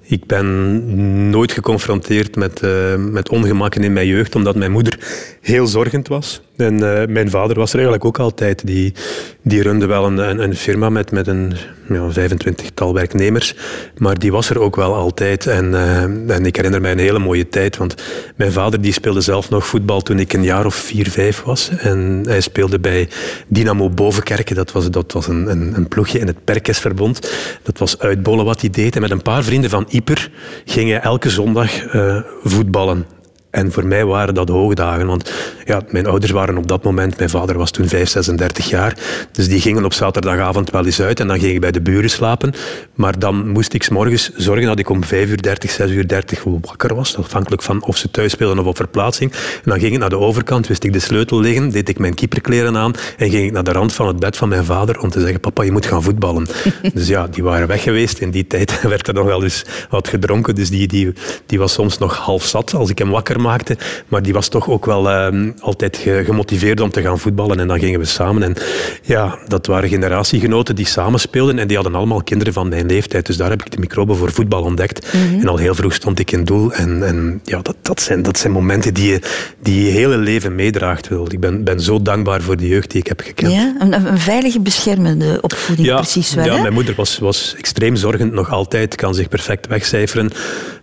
ik 0.00 0.26
ben 0.26 1.30
nooit 1.30 1.52
geconfronteerd 1.52 2.36
met, 2.36 2.60
eh, 2.60 2.94
met 2.96 3.28
ongemakken 3.28 3.84
in 3.84 3.92
mijn 3.92 4.06
jeugd, 4.06 4.34
omdat 4.34 4.56
mijn 4.56 4.72
moeder 4.72 4.98
heel 5.40 5.66
zorgend 5.66 6.08
was. 6.08 6.40
En 6.62 7.00
eh, 7.00 7.08
mijn 7.08 7.30
vader 7.30 7.56
was 7.56 7.68
er 7.68 7.74
eigenlijk 7.74 8.04
ook 8.04 8.18
altijd. 8.18 8.66
Die, 8.66 8.94
die 9.42 9.62
runde 9.62 9.86
wel 9.86 10.06
een, 10.06 10.42
een, 10.42 10.56
firma 10.56 10.90
met, 10.90 11.10
met 11.10 11.26
een 11.26 11.52
ja, 11.88 12.08
25-tal 12.10 12.94
werknemers, 12.94 13.54
maar 13.98 14.18
die 14.18 14.32
was 14.32 14.50
er 14.50 14.60
ook 14.60 14.76
wel 14.76 14.94
altijd. 14.94 15.46
En, 15.46 15.74
eh, 15.74 16.02
en 16.36 16.46
ik 16.46 16.56
herinner 16.56 16.80
mij 16.80 16.92
een 16.92 16.98
hele 16.98 17.18
mooie 17.18 17.48
tijd, 17.48 17.76
want 17.76 17.94
mijn 18.36 18.52
vader 18.52 18.80
die 18.80 18.92
speelde 18.92 19.20
zelf 19.20 19.50
nog 19.50 19.66
voetbal 19.66 20.00
toen 20.00 20.18
ik 20.18 20.32
een 20.32 20.44
jaar 20.44 20.66
of 20.66 20.74
vier, 20.74 21.10
vijf 21.10 21.42
was. 21.42 21.70
En 21.78 22.22
hij 22.26 22.40
speelde 22.40 22.78
bij 22.78 23.08
Dynamo 23.48 23.90
Bovenkerken. 23.90 24.56
Dat 24.56 24.72
was, 24.72 24.90
dat 24.90 25.12
was 25.12 25.26
een, 25.26 25.50
een, 25.50 25.72
een 25.76 25.88
ploegje 25.88 26.18
in 26.18 26.26
het 26.26 26.44
Perkesverbond. 26.44 27.32
Dat 27.62 27.78
was 27.78 27.98
uitbollen 27.98 28.44
wat 28.44 28.60
hij 28.60 28.70
deed. 28.70 28.94
En 28.94 29.00
met 29.00 29.10
een 29.10 29.22
paar 29.22 29.42
vrienden 29.42 29.70
van 29.70 29.86
Ieper 29.88 30.30
ging 30.64 30.90
hij 30.90 31.00
elke 31.00 31.30
zondag 31.30 31.86
eh, 31.86 32.20
voetballen. 32.42 33.06
En 33.52 33.72
voor 33.72 33.86
mij 33.86 34.04
waren 34.04 34.34
dat 34.34 34.48
hoogdagen, 34.48 35.06
want 35.06 35.32
ja, 35.64 35.82
mijn 35.90 36.06
ouders 36.06 36.32
waren 36.32 36.56
op 36.56 36.68
dat 36.68 36.84
moment, 36.84 37.16
mijn 37.18 37.30
vader 37.30 37.58
was 37.58 37.70
toen 37.70 37.88
5, 37.88 38.08
36 38.08 38.68
jaar, 38.68 38.96
dus 39.32 39.48
die 39.48 39.60
gingen 39.60 39.84
op 39.84 39.92
zaterdagavond 39.92 40.70
wel 40.70 40.84
eens 40.84 41.00
uit 41.00 41.20
en 41.20 41.26
dan 41.26 41.38
ging 41.38 41.52
ik 41.52 41.60
bij 41.60 41.70
de 41.70 41.80
buren 41.80 42.10
slapen. 42.10 42.52
Maar 42.94 43.18
dan 43.18 43.48
moest 43.48 43.72
ik 43.74 43.82
's 43.82 43.88
morgens 43.88 44.30
zorgen 44.36 44.66
dat 44.66 44.78
ik 44.78 44.88
om 44.88 45.04
5 45.04 45.28
uur 45.28 45.42
30, 45.42 45.70
6 45.70 45.90
uur 45.90 46.08
30 46.08 46.44
wakker 46.44 46.94
was, 46.94 47.16
afhankelijk 47.16 47.62
van 47.62 47.82
of 47.82 47.96
ze 47.96 48.10
thuis 48.10 48.32
speelden 48.32 48.58
of 48.58 48.66
op 48.66 48.76
verplaatsing. 48.76 49.32
En 49.32 49.70
dan 49.70 49.78
ging 49.80 49.92
ik 49.92 49.98
naar 49.98 50.08
de 50.08 50.18
overkant, 50.18 50.66
wist 50.66 50.84
ik 50.84 50.92
de 50.92 50.98
sleutel 50.98 51.40
liggen, 51.40 51.70
deed 51.70 51.88
ik 51.88 51.98
mijn 51.98 52.14
keeperkleren 52.14 52.76
aan 52.76 52.94
en 53.18 53.30
ging 53.30 53.46
ik 53.46 53.52
naar 53.52 53.64
de 53.64 53.72
rand 53.72 53.92
van 53.92 54.06
het 54.06 54.18
bed 54.18 54.36
van 54.36 54.48
mijn 54.48 54.64
vader 54.64 55.00
om 55.00 55.10
te 55.10 55.20
zeggen, 55.20 55.40
papa, 55.40 55.62
je 55.62 55.72
moet 55.72 55.86
gaan 55.86 56.02
voetballen. 56.02 56.46
dus 56.94 57.08
ja, 57.08 57.26
die 57.26 57.42
waren 57.42 57.68
weg 57.68 57.82
geweest. 57.82 58.18
In 58.18 58.30
die 58.30 58.46
tijd 58.46 58.80
werd 58.92 59.08
er 59.08 59.14
nog 59.14 59.26
wel 59.26 59.42
eens 59.42 59.64
wat 59.90 60.08
gedronken, 60.08 60.54
dus 60.54 60.70
die, 60.70 60.88
die, 60.88 61.12
die 61.46 61.58
was 61.58 61.72
soms 61.72 61.98
nog 61.98 62.16
half 62.16 62.44
zat 62.44 62.74
als 62.74 62.90
ik 62.90 62.98
hem 62.98 63.10
wakker 63.10 63.40
maakte. 63.42 63.76
Maar 64.08 64.22
die 64.22 64.32
was 64.32 64.48
toch 64.48 64.68
ook 64.70 64.86
wel 64.86 65.10
ehm, 65.10 65.50
altijd 65.60 65.96
ge- 65.96 66.22
gemotiveerd 66.24 66.80
om 66.80 66.90
te 66.90 67.02
gaan 67.02 67.18
voetballen. 67.18 67.60
En 67.60 67.66
dan 67.68 67.78
gingen 67.78 68.00
we 68.00 68.06
samen. 68.06 68.42
En 68.42 68.54
ja, 69.02 69.38
dat 69.48 69.66
waren 69.66 69.88
generatiegenoten 69.88 70.74
die 70.76 70.86
samen 70.86 71.20
speelden. 71.20 71.58
En 71.58 71.66
die 71.66 71.76
hadden 71.76 71.94
allemaal 71.94 72.22
kinderen 72.22 72.52
van 72.52 72.68
mijn 72.68 72.86
leeftijd. 72.86 73.26
Dus 73.26 73.36
daar 73.36 73.50
heb 73.50 73.60
ik 73.64 73.70
de 73.70 73.78
microbe 73.78 74.14
voor 74.14 74.32
voetbal 74.32 74.62
ontdekt. 74.62 75.06
En 75.40 75.48
al 75.48 75.56
heel 75.56 75.74
vroeg 75.74 75.94
stond 75.94 76.18
ik 76.18 76.30
in 76.32 76.44
doel. 76.44 76.72
En, 76.72 77.06
en 77.06 77.40
ja, 77.44 77.60
dat, 77.62 77.76
dat, 77.82 78.00
zijn, 78.00 78.22
dat 78.22 78.38
zijn 78.38 78.52
momenten 78.52 78.94
die 78.94 79.08
je, 79.12 79.20
die 79.60 79.84
je 79.84 79.90
hele 79.90 80.16
leven 80.16 80.54
meedraagt. 80.54 81.08
Wil. 81.08 81.26
Ik 81.30 81.40
ben, 81.40 81.64
ben 81.64 81.80
zo 81.80 82.02
dankbaar 82.02 82.42
voor 82.42 82.56
de 82.56 82.68
jeugd 82.68 82.90
die 82.90 83.00
ik 83.00 83.06
heb 83.06 83.20
gekend. 83.20 83.52
Ja, 83.52 83.74
een, 83.78 83.92
een 83.92 84.18
veilige, 84.18 84.60
beschermende 84.60 85.38
opvoeding, 85.40 85.94
precies 85.94 86.34
wel. 86.34 86.44
ja 86.44 86.54
hè? 86.54 86.60
mijn 86.60 86.72
moeder 86.72 86.94
was, 86.94 87.18
was 87.18 87.54
extreem 87.58 87.96
zorgend 87.96 88.32
nog 88.32 88.50
altijd. 88.50 88.94
Kan 88.94 89.14
zich 89.14 89.28
perfect 89.28 89.66
wegcijferen 89.66 90.30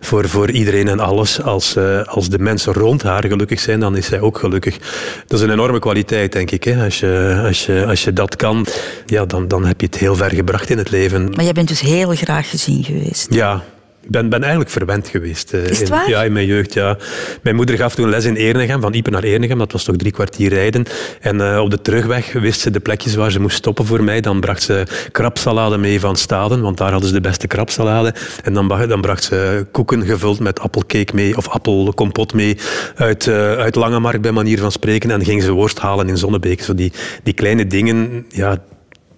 voor, 0.00 0.28
voor 0.28 0.50
iedereen 0.50 0.88
en 0.88 1.00
alles. 1.00 1.42
Als, 1.42 1.76
eh, 1.76 2.02
als 2.02 2.28
de 2.28 2.38
mensen 2.50 2.72
rond 2.72 3.02
haar 3.02 3.24
gelukkig 3.26 3.60
zijn, 3.60 3.80
dan 3.80 3.96
is 3.96 4.06
zij 4.06 4.20
ook 4.20 4.38
gelukkig. 4.38 4.78
Dat 5.26 5.38
is 5.38 5.44
een 5.44 5.52
enorme 5.52 5.78
kwaliteit, 5.78 6.32
denk 6.32 6.50
ik. 6.50 6.64
Hè. 6.64 6.84
Als, 6.84 7.00
je, 7.00 7.42
als, 7.46 7.66
je, 7.66 7.86
als 7.86 8.04
je 8.04 8.12
dat 8.12 8.36
kan, 8.36 8.66
ja, 9.06 9.24
dan, 9.24 9.48
dan 9.48 9.64
heb 9.64 9.80
je 9.80 9.86
het 9.86 9.98
heel 9.98 10.16
ver 10.16 10.30
gebracht 10.30 10.70
in 10.70 10.78
het 10.78 10.90
leven. 10.90 11.30
Maar 11.34 11.44
jij 11.44 11.52
bent 11.52 11.68
dus 11.68 11.80
heel 11.80 12.14
graag 12.14 12.50
gezien 12.50 12.84
geweest. 12.84 13.34
Ja, 13.34 13.62
ik 14.02 14.10
ben, 14.10 14.28
ben 14.28 14.40
eigenlijk 14.40 14.70
verwend 14.70 15.08
geweest. 15.08 15.52
Is 15.52 15.78
het 15.78 15.80
in, 15.80 15.94
waar? 15.94 16.08
Ja, 16.08 16.22
in 16.22 16.32
mijn 16.32 16.46
jeugd, 16.46 16.74
ja. 16.74 16.96
Mijn 17.42 17.56
moeder 17.56 17.76
gaf 17.76 17.94
toen 17.94 18.08
les 18.08 18.24
in 18.24 18.36
Ernegem, 18.36 18.80
van 18.80 18.92
Iepen 18.92 19.12
naar 19.12 19.24
Ernegem. 19.24 19.58
Dat 19.58 19.72
was 19.72 19.84
toch 19.84 19.96
drie 19.96 20.12
kwartier 20.12 20.48
rijden. 20.48 20.84
En 21.20 21.40
eh, 21.40 21.58
op 21.58 21.70
de 21.70 21.80
terugweg 21.80 22.32
wist 22.32 22.60
ze 22.60 22.70
de 22.70 22.80
plekjes 22.80 23.14
waar 23.14 23.30
ze 23.30 23.40
moest 23.40 23.56
stoppen 23.56 23.86
voor 23.86 24.04
mij. 24.04 24.20
Dan 24.20 24.40
bracht 24.40 24.62
ze 24.62 24.86
krabsalade 25.12 25.78
mee 25.78 26.00
van 26.00 26.16
Staden, 26.16 26.60
want 26.60 26.76
daar 26.76 26.90
hadden 26.90 27.08
ze 27.08 27.14
de 27.14 27.20
beste 27.20 27.46
krabsalade. 27.46 28.14
En 28.44 28.52
dan, 28.54 28.68
dan 28.68 29.00
bracht 29.00 29.24
ze 29.24 29.66
koeken 29.70 30.06
gevuld 30.06 30.40
met 30.40 30.60
appelcake 30.60 31.14
mee, 31.14 31.36
of 31.36 31.48
appelkompot 31.48 32.34
mee, 32.34 32.56
uit, 32.94 33.26
eh 33.26 33.56
uit 33.56 33.74
Langemark 33.74 34.20
bij 34.20 34.32
manier 34.32 34.58
van 34.58 34.72
spreken. 34.72 35.10
En 35.10 35.16
dan 35.16 35.26
ging 35.26 35.42
ze 35.42 35.52
worst 35.52 35.78
halen 35.78 36.08
in 36.08 36.16
Zonnebeek. 36.16 36.62
Zo 36.62 36.74
die, 36.74 36.92
die 37.22 37.34
kleine 37.34 37.66
dingen, 37.66 38.26
ja, 38.28 38.62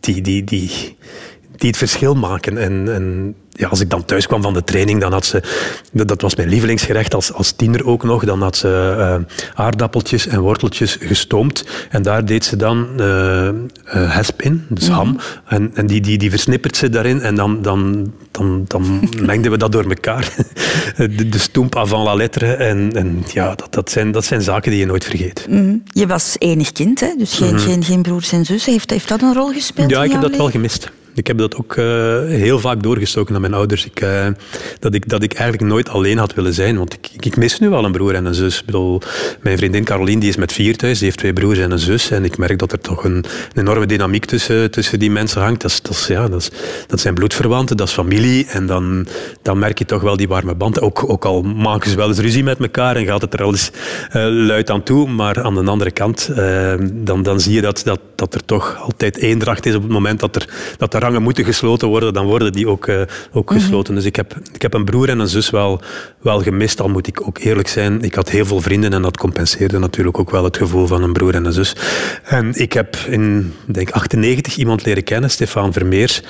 die, 0.01 0.21
die, 0.21 0.45
die, 0.45 0.97
die 1.57 1.69
het 1.69 1.77
verschil 1.77 2.15
maken. 2.15 2.59
En, 2.59 2.95
en 2.95 3.35
ja, 3.53 3.69
als 3.69 3.81
ik 3.81 3.91
dan 3.91 4.05
thuis 4.05 4.27
kwam 4.27 4.43
van 4.43 4.55
de 4.55 4.65
training, 4.65 5.01
dan 5.01 5.13
had 5.13 5.25
ze... 5.25 5.43
Dat, 5.93 6.09
dat 6.09 6.23
was 6.23 6.37
mijn 6.37 6.49
lievelingsgerecht 6.49 7.15
als, 7.15 7.33
als 7.33 7.53
tiener 7.53 7.87
ook 7.87 8.03
nog. 8.05 8.25
Dan 8.25 8.43
had 8.43 8.57
ze 8.57 8.95
eh, 8.99 9.35
aardappeltjes 9.55 10.27
en 10.27 10.41
worteltjes 10.41 10.97
gestoomd. 11.01 11.65
En 11.91 12.03
daar 12.03 12.25
deed 12.25 12.45
ze 12.45 12.57
dan 12.57 12.89
eh 12.97 13.49
eh, 13.85 14.15
hesp 14.15 14.43
in, 14.43 14.67
dus 14.69 14.89
ham. 14.89 15.19
En, 15.47 15.71
en 15.75 15.87
die, 15.87 16.01
die, 16.01 16.19
die 16.19 16.31
versnippert 16.31 16.77
ze 16.77 16.89
daarin. 16.89 17.21
En 17.21 17.35
dan, 17.35 17.63
dan, 17.63 18.13
dan, 18.31 18.65
dan 18.67 19.09
mengden 19.27 19.51
we 19.51 19.57
dat 19.57 19.73
door 19.73 19.85
elkaar. 19.85 20.35
de, 20.97 21.29
de 21.29 21.39
stoemp 21.39 21.77
avant 21.77 22.05
la 22.05 22.15
lettre. 22.15 22.53
En, 22.53 22.91
en 22.95 23.25
ja, 23.33 23.55
dat, 23.55 23.73
dat, 23.73 23.91
zijn, 23.91 24.13
dat 24.13 24.25
zijn 24.25 24.43
zaken 24.43 24.71
die 24.71 24.81
je 24.81 24.87
nooit 24.87 25.05
vergeet. 25.05 25.47
Mhm. 25.49 25.77
Je 25.85 26.07
was 26.07 26.37
enig 26.39 26.73
kind, 26.73 27.01
hè? 27.01 27.15
dus 27.19 27.35
geen, 27.35 27.59
geen, 27.59 27.85
geen 27.85 28.03
broers 28.03 28.33
en 28.33 28.45
zussen. 28.45 28.73
Heeft, 28.73 28.91
heeft 28.91 29.09
dat 29.09 29.23
een 29.23 29.35
rol 29.35 29.53
gespeeld 29.53 29.81
Mhm. 29.83 29.97
Ja, 29.97 30.05
ik 30.05 30.13
heb 30.13 30.21
dat 30.21 30.37
wel 30.37 30.51
gemist. 30.51 30.91
Ik 31.15 31.27
heb 31.27 31.39
dat 31.39 31.57
ook 31.57 31.77
eh, 31.77 31.85
heel 32.27 32.59
vaak 32.59 32.83
doorgestoken 32.83 33.35
aan 33.35 33.41
mijn 33.41 33.55
ouders. 33.55 33.87
Ik, 33.87 34.01
eh, 34.01 34.27
dat, 34.79 34.95
ik, 34.95 35.09
dat 35.09 35.23
ik 35.23 35.33
eigenlijk 35.33 35.73
nooit 35.73 35.89
alleen 35.89 36.19
had 36.19 36.35
willen 36.35 36.55
zijn. 36.55 36.77
Want 36.77 36.93
ik, 36.93 37.25
ik, 37.25 37.37
mis 37.37 37.59
nu 37.59 37.69
wel 37.69 37.85
een 37.85 37.93
broer 37.93 38.15
en 38.15 38.25
een 38.25 38.35
zus. 38.35 38.59
Ik 38.59 38.67
bedoel, 38.67 39.01
mijn 39.41 39.59
vriendin 39.59 39.85
Caroline 39.85 40.21
die 40.21 40.29
is 40.29 40.37
met 40.37 40.53
vier 40.53 40.77
thuis. 40.77 40.97
Die 40.97 41.07
heeft 41.07 41.19
twee 41.19 41.33
broers 41.33 41.59
en 41.59 41.71
een 41.71 41.79
zus. 41.79 42.11
En 42.11 42.25
ik 42.25 42.39
merk 42.39 42.59
dat 42.59 42.73
er 42.73 42.81
toch 42.81 43.05
een, 43.05 43.15
een 43.15 43.25
enorme 43.55 43.87
dynamiek 43.87 44.25
tussen, 44.25 44.71
tussen 44.71 44.99
die 44.99 45.11
mensen 45.11 45.41
hangt. 45.41 45.61
Dat, 45.61 45.71
is, 45.71 45.83
dat, 45.83 45.93
is, 45.93 46.07
ja, 46.07 46.29
dat, 46.29 46.41
is, 46.41 46.51
dat 46.87 47.01
zijn 47.01 47.15
bloedverwanten, 47.15 47.77
dat 47.77 47.89
is 47.89 47.95
familie. 47.95 48.47
En 48.47 48.67
dan, 48.67 49.07
dan 49.43 49.59
merk 49.59 49.79
je 49.79 49.85
toch 49.85 50.03
wel 50.03 50.17
die 50.17 50.29
warme 50.29 50.55
band. 50.55 50.81
Ook, 50.81 51.11
ook 51.11 51.25
al 51.25 51.43
maken 51.43 51.91
ze 51.91 51.97
wel 51.97 52.09
eens 52.09 52.19
ruzie 52.19 52.45
met 52.45 52.59
elkaar 52.59 52.97
en 52.97 53.07
gaat 53.07 53.21
het 53.21 53.35
er 53.35 53.43
al 53.43 53.51
eens 53.51 53.71
eh, 54.11 54.27
luid 54.29 54.71
aan 54.71 54.83
toe. 54.83 55.09
Maar 55.09 55.43
aan 55.43 55.55
de 55.55 55.71
andere 55.71 55.91
kant, 55.91 56.31
dan, 56.93 57.23
dan 57.23 57.41
zie 57.41 57.55
je 57.55 57.61
dat, 57.61 57.83
dat, 57.85 58.01
dat 58.15 58.35
er 58.35 58.45
toch 58.45 58.77
altijd 58.81 59.17
eendracht 59.17 59.67
is 59.67 59.75
op 59.75 59.83
het 59.83 59.91
moment 59.91 60.21
dat 60.21 60.37
er, 60.37 60.49
dat 60.77 60.93
de 60.93 60.99
rangen 61.03 61.23
moeten 61.23 61.45
gesloten 61.45 61.89
worden. 61.89 62.13
Dan 62.13 62.27
worden 62.27 62.53
die 62.53 62.69
ook, 62.69 62.87
eh, 62.87 63.01
ook 63.33 63.51
gesloten. 63.51 63.95
Dus 63.95 64.05
ik 64.05 64.17
heb, 64.17 64.37
ik 64.53 64.63
heb 64.63 64.75
een 64.75 64.85
broer 64.85 65.09
en 65.09 65.19
een 65.19 65.29
zus 65.29 65.51
wel, 65.51 65.81
wel 66.21 66.41
gemist, 66.43 66.81
al 66.81 66.89
moet 66.89 67.07
ik 67.07 67.27
ook 67.27 67.39
eerlijk 67.39 67.69
zijn. 67.69 68.03
Ik 68.03 68.15
had 68.15 68.31
heel 68.31 68.47
veel 68.47 68.61
vrienden 68.61 68.93
en 68.93 69.03
dat 69.03 69.17
compenseerde 69.17 69.79
natuurlijk 69.79 70.19
ook 70.19 70.31
wel 70.31 70.45
het 70.45 70.57
gevoel 70.57 70.87
van 70.87 71.03
een 71.03 71.13
broer 71.13 71.35
en 71.35 71.45
een 71.45 71.53
zus. 71.53 71.77
En 72.25 72.53
ik 72.55 72.73
heb 72.73 72.97
in, 72.97 73.55
denk 73.67 73.91
98 73.91 74.57
iemand 74.57 74.85
leren 74.85 75.05
kennen, 75.05 75.31
Stefan 75.31 75.73
Vermeers, 75.73 76.23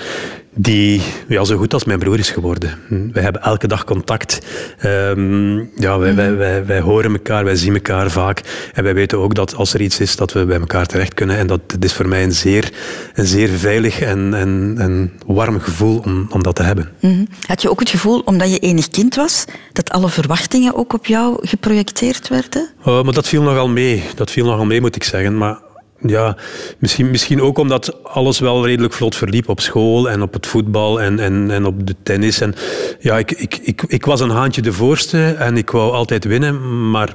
die 0.55 1.03
ja, 1.29 1.45
zo 1.45 1.57
goed 1.57 1.75
als 1.75 1.85
mijn 1.85 1.99
broer 1.99 2.19
is 2.19 2.31
geworden. 2.31 2.79
Hm, 2.89 3.13
Wij 3.13 3.23
hebben 3.23 3.43
elke 3.43 3.67
dag 3.67 3.85
contact. 3.85 4.39
Ehm, 4.79 5.57
ja, 5.59 5.99
wij, 5.99 6.15
wij, 6.15 6.37
wij, 6.37 6.67
wij 6.67 6.81
horen 6.81 7.13
elkaar, 7.13 7.45
wij 7.45 7.57
zien 7.57 7.75
elkaar 7.75 8.11
vaak. 8.11 8.71
En 8.73 8.83
wij 8.85 8.95
weten 8.95 9.19
ook 9.19 9.35
dat 9.35 9.55
als 9.55 9.75
er 9.75 9.81
iets 9.81 10.01
is, 10.01 10.17
dat 10.17 10.33
we 10.33 10.45
bij 10.45 10.59
elkaar 10.61 10.87
terecht 10.87 11.15
kunnen. 11.15 11.37
En 11.37 11.47
dat, 11.47 11.61
dat 11.67 11.85
is 11.85 11.93
voor 11.93 12.09
mij 12.09 12.23
een 12.23 12.33
zeer, 12.33 12.73
een 13.15 13.27
zeer 13.27 13.49
veilig 13.49 14.01
en, 14.01 14.35
en, 14.35 14.75
en 14.79 15.13
warm 15.27 15.61
gevoel 15.61 16.03
om, 16.05 16.27
om 16.31 16.43
dat 16.43 16.55
te 16.55 16.63
hebben. 16.63 16.91
Mhm. 17.01 17.25
Had 17.47 17.63
je 17.63 17.71
ook 17.71 17.81
het 17.81 17.91
gevoel, 17.91 18.19
omdat 18.19 18.51
je 18.53 18.59
enig 18.59 18.89
kind 18.89 19.15
was, 19.15 19.45
dat 19.73 19.91
alle 19.91 20.09
verwachtingen 20.09 20.75
ook 20.75 20.93
op 20.93 21.07
jou 21.07 21.47
geprojecteerd 21.47 22.29
werden? 22.29 22.69
Oh, 22.85 23.03
maar 23.05 23.15
dat 23.15 23.29
viel 23.29 23.43
nogal 23.43 23.69
mee. 23.69 24.03
Dat 24.15 24.31
viel 24.31 24.45
nogal 24.45 24.65
mee, 24.65 24.81
moet 24.81 24.97
ik 24.97 25.05
zeggen. 25.05 25.39
Maar 25.39 25.59
ja, 26.03 26.37
misschien, 26.79 27.11
misschien 27.11 27.43
ook 27.43 27.59
omdat 27.59 28.05
alles 28.05 28.39
wel 28.39 28.67
redelijk 28.67 28.95
vlot 28.95 29.17
verliep 29.17 29.49
op 29.49 29.61
school 29.61 30.11
en 30.11 30.23
op 30.23 30.33
het 30.33 30.47
voetbal 30.47 31.01
en, 31.01 31.19
en, 31.19 31.51
en 31.51 31.67
op 31.67 31.87
de 31.87 31.95
tennis. 32.03 32.41
En 32.41 32.55
ja, 33.01 33.19
ik, 33.19 33.31
ik, 33.31 33.59
ik, 33.63 33.83
ik 33.87 34.05
was 34.05 34.21
een 34.21 34.31
haantje 34.31 34.63
de 34.63 34.73
voorste 34.73 35.35
en 35.39 35.57
ik 35.57 35.71
wou 35.71 35.93
altijd 35.93 36.25
winnen, 36.25 36.91
maar 36.91 37.15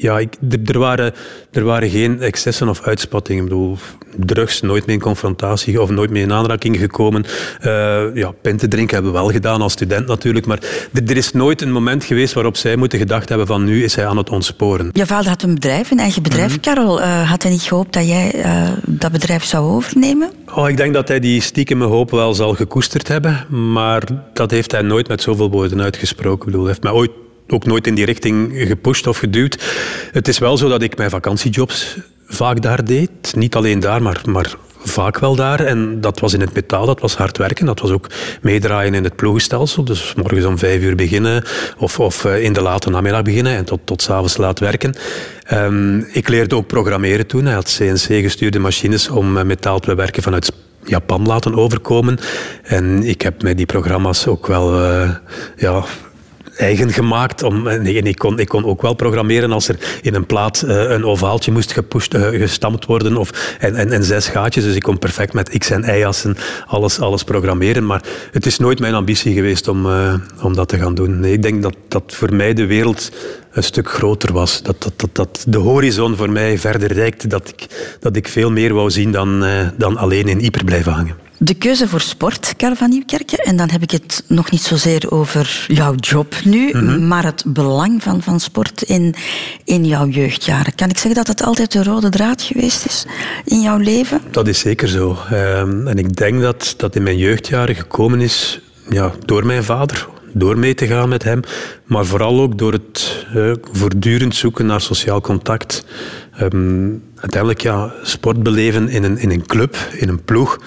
ja, 0.00 0.18
ik, 0.18 0.34
er, 0.50 0.58
er, 0.64 0.78
waren, 0.78 1.12
er 1.50 1.64
waren 1.64 1.90
geen 1.90 2.20
excessen 2.20 2.68
of 2.68 2.82
uitspattingen. 2.82 3.42
Ik 3.42 3.48
bedoel, 3.48 3.76
drugs, 4.16 4.60
nooit 4.60 4.86
meer 4.86 4.94
in 4.94 5.00
confrontatie 5.00 5.82
of 5.82 5.90
nooit 5.90 6.10
meer 6.10 6.22
in 6.22 6.32
aanraking 6.32 6.76
gekomen. 6.78 7.24
Eh 7.60 8.04
ja, 8.14 8.32
pinten 8.42 8.68
drinken 8.68 8.94
hebben 8.94 9.12
we 9.12 9.18
wel 9.18 9.30
gedaan 9.30 9.62
als 9.62 9.72
student 9.72 10.06
natuurlijk, 10.06 10.46
maar 10.46 10.58
er, 10.92 11.02
er 11.10 11.16
is 11.16 11.32
nooit 11.32 11.62
een 11.62 11.72
moment 11.72 12.04
geweest 12.04 12.34
waarop 12.34 12.56
zij 12.56 12.76
moeten 12.76 12.98
gedacht 12.98 13.28
hebben 13.28 13.46
van 13.46 13.64
nu 13.64 13.84
is 13.84 13.94
hij 13.94 14.06
aan 14.06 14.16
het 14.16 14.30
ontsporen. 14.30 14.90
Je 14.92 15.06
vader 15.06 15.28
had 15.28 15.42
een 15.42 15.54
bedrijf, 15.54 15.90
een 15.90 15.98
eigen 15.98 16.22
bedrijf, 16.22 16.50
Mhm. 16.50 16.60
Karel. 16.60 17.00
Eh, 17.00 17.30
had 17.30 17.42
hij 17.42 17.52
niet 17.52 17.62
gehoopt 17.62 17.92
dat 17.92 18.06
jij 18.08 18.30
eh, 18.42 18.68
dat 18.86 19.12
bedrijf 19.12 19.44
zou 19.44 19.70
overnemen? 19.70 20.30
Oh, 20.54 20.68
ik 20.68 20.76
denk 20.76 20.94
dat 20.94 21.08
hij 21.08 21.20
die 21.20 21.40
stiekeme 21.40 21.84
hoop 21.84 22.10
wel 22.10 22.34
zal 22.34 22.54
gekoesterd 22.54 23.08
hebben, 23.08 23.46
maar 23.72 24.02
dat 24.32 24.50
heeft 24.50 24.72
hij 24.72 24.82
nooit 24.82 25.08
met 25.08 25.22
zoveel 25.22 25.50
woorden 25.50 25.82
uitgesproken. 25.82 26.38
Ik 26.38 26.44
bedoel, 26.44 26.60
hij 26.60 26.68
heeft 26.70 26.82
mij 26.82 26.92
ooit 26.92 27.10
ook 27.52 27.66
nooit 27.66 27.86
in 27.86 27.94
die 27.94 28.04
richting 28.04 28.52
gepusht 28.54 29.06
of 29.06 29.18
geduwd. 29.18 29.58
Het 30.12 30.28
is 30.28 30.38
wel 30.38 30.56
zo 30.56 30.68
dat 30.68 30.82
ik 30.82 30.96
mijn 30.96 31.10
vakantiejobs 31.10 31.96
vaak 32.26 32.62
daar 32.62 32.84
deed. 32.84 33.34
Niet 33.36 33.54
alleen 33.54 33.80
daar, 33.80 34.02
maar, 34.02 34.20
maar 34.24 34.56
vaak 34.84 35.18
wel 35.18 35.34
daar. 35.34 35.60
En 35.60 36.00
dat 36.00 36.20
was 36.20 36.32
in 36.32 36.40
het 36.40 36.54
metaal, 36.54 36.86
dat 36.86 37.00
was 37.00 37.16
hard 37.16 37.38
werken. 37.38 37.66
Dat 37.66 37.80
was 37.80 37.90
ook 37.90 38.06
meedraaien 38.42 38.94
in 38.94 39.04
het 39.04 39.16
ploegenstelsel. 39.16 39.84
Dus 39.84 40.14
morgens 40.16 40.44
om 40.44 40.58
vijf 40.58 40.82
uur 40.82 40.96
beginnen 40.96 41.44
of, 41.78 42.00
of 42.00 42.24
eh, 42.24 42.42
in 42.42 42.52
de 42.52 42.62
late 42.62 42.90
namiddag 42.90 43.22
beginnen 43.22 43.56
en 43.56 43.64
tot, 43.64 43.80
tot 43.84 44.02
s'avonds 44.02 44.36
laat 44.36 44.58
werken. 44.58 44.94
Ehm, 45.42 45.98
ik 45.98 46.28
leerde 46.28 46.56
ook 46.56 46.66
programmeren 46.66 47.26
toen. 47.26 47.44
Hij 47.44 47.54
had 47.54 47.76
CNC-gestuurde 47.78 48.58
machines 48.58 49.08
om 49.08 49.38
eh, 49.38 49.44
metaal 49.44 49.80
te 49.80 49.88
bewerken 49.88 50.22
vanuit 50.22 50.52
Japan 50.84 51.26
laten 51.26 51.54
overkomen. 51.54 52.18
En 52.62 53.02
ik 53.04 53.22
heb 53.22 53.42
mij 53.42 53.54
die 53.54 53.66
programma's 53.66 54.26
ook 54.26 54.46
wel 54.46 54.82
eh, 54.82 55.10
ja, 55.56 55.84
eigen 56.58 56.92
gemaakt. 56.92 57.42
Om, 57.42 57.66
en 57.66 57.86
ik, 57.86 58.16
kon, 58.16 58.38
ik 58.38 58.48
kon 58.48 58.64
ook 58.64 58.82
wel 58.82 58.94
programmeren 58.94 59.52
als 59.52 59.68
er 59.68 59.98
in 60.02 60.14
een 60.14 60.26
plaat 60.26 60.62
eh, 60.62 60.90
een 60.90 61.04
ovaaltje 61.04 61.52
moest 61.52 61.72
gepusht, 61.72 62.14
eh, 62.14 62.22
gestampt 62.22 62.84
worden 62.84 63.16
of, 63.16 63.56
en, 63.58 63.74
en, 63.74 63.92
en 63.92 64.04
zes 64.04 64.28
gaatjes. 64.28 64.64
Dus 64.64 64.74
ik 64.74 64.82
kon 64.82 64.98
perfect 64.98 65.32
met 65.32 65.58
X- 65.58 65.70
en 65.70 65.98
Y-assen 65.98 66.36
alles, 66.66 67.00
alles 67.00 67.24
programmeren. 67.24 67.86
Maar 67.86 68.02
het 68.32 68.46
is 68.46 68.58
nooit 68.58 68.80
mijn 68.80 68.94
ambitie 68.94 69.34
geweest 69.34 69.68
om, 69.68 69.86
eh, 69.86 70.14
om 70.42 70.54
dat 70.54 70.68
te 70.68 70.78
gaan 70.78 70.94
doen. 70.94 71.20
Nee, 71.20 71.32
ik 71.32 71.42
denk 71.42 71.62
dat, 71.62 71.76
dat 71.88 72.02
voor 72.06 72.34
mij 72.34 72.54
de 72.54 72.66
wereld 72.66 73.10
een 73.52 73.62
stuk 73.62 73.90
groter 73.90 74.32
was. 74.32 74.62
Dat, 74.62 74.82
dat, 74.82 74.92
dat, 74.96 75.10
dat 75.12 75.44
de 75.48 75.58
horizon 75.58 76.16
voor 76.16 76.30
mij 76.30 76.58
verder 76.58 76.92
reikte. 76.92 77.28
Dat 77.28 77.48
ik, 77.48 77.66
dat 78.00 78.16
ik 78.16 78.28
veel 78.28 78.50
meer 78.50 78.74
wou 78.74 78.90
zien 78.90 79.12
dan, 79.12 79.44
eh, 79.44 79.68
dan 79.76 79.96
alleen 79.96 80.28
in 80.28 80.40
Ieper 80.40 80.64
blijven 80.64 80.92
hangen. 80.92 81.27
De 81.40 81.54
keuze 81.54 81.88
voor 81.88 82.00
sport, 82.00 82.54
Karel 82.56 82.76
van 82.76 82.88
Nieuwkerken. 82.90 83.38
En 83.38 83.56
dan 83.56 83.70
heb 83.70 83.82
ik 83.82 83.90
het 83.90 84.24
nog 84.26 84.50
niet 84.50 84.62
zozeer 84.62 85.10
over 85.10 85.64
jouw 85.68 85.94
job 85.94 86.34
nu, 86.44 86.70
Mhm. 86.72 87.08
maar 87.08 87.24
het 87.24 87.44
belang 87.46 88.02
van, 88.02 88.22
van 88.22 88.40
sport 88.40 88.82
in, 88.82 89.14
in 89.64 89.84
jouw 89.84 90.06
jeugdjaren. 90.08 90.74
Kan 90.74 90.88
ik 90.88 90.96
zeggen 90.98 91.14
dat 91.14 91.26
het 91.26 91.42
altijd 91.42 91.72
de 91.72 91.82
rode 91.82 92.08
draad 92.08 92.42
geweest 92.42 92.84
is 92.84 93.06
in 93.44 93.60
jouw 93.60 93.76
leven? 93.78 94.20
Dat 94.30 94.48
is 94.48 94.58
zeker 94.58 94.88
zo. 94.88 95.18
Ehm, 95.30 95.86
en 95.86 95.98
ik 95.98 96.16
denk 96.16 96.40
dat 96.40 96.74
dat 96.76 96.96
in 96.96 97.02
mijn 97.02 97.18
jeugdjaren 97.18 97.74
gekomen 97.74 98.20
is 98.20 98.60
ja, 98.90 99.12
door 99.24 99.46
mijn 99.46 99.64
vader. 99.64 100.08
Door 100.32 100.58
mee 100.58 100.74
te 100.74 100.86
gaan 100.86 101.08
met 101.08 101.22
hem. 101.22 101.40
Maar 101.84 102.06
vooral 102.06 102.40
ook 102.40 102.58
door 102.58 102.72
het 102.72 103.26
eh, 103.34 103.52
voortdurend 103.72 104.34
zoeken 104.34 104.66
naar 104.66 104.80
sociaal 104.80 105.20
contact. 105.20 105.84
Ehm, 106.32 106.88
uiteindelijk, 107.16 107.60
ja, 107.60 107.92
sport 108.02 108.42
beleven 108.42 108.88
in 108.88 109.02
een, 109.04 109.18
in 109.18 109.30
een 109.30 109.46
club, 109.46 109.76
in 109.92 110.08
een 110.08 110.22
ploeg. 110.24 110.58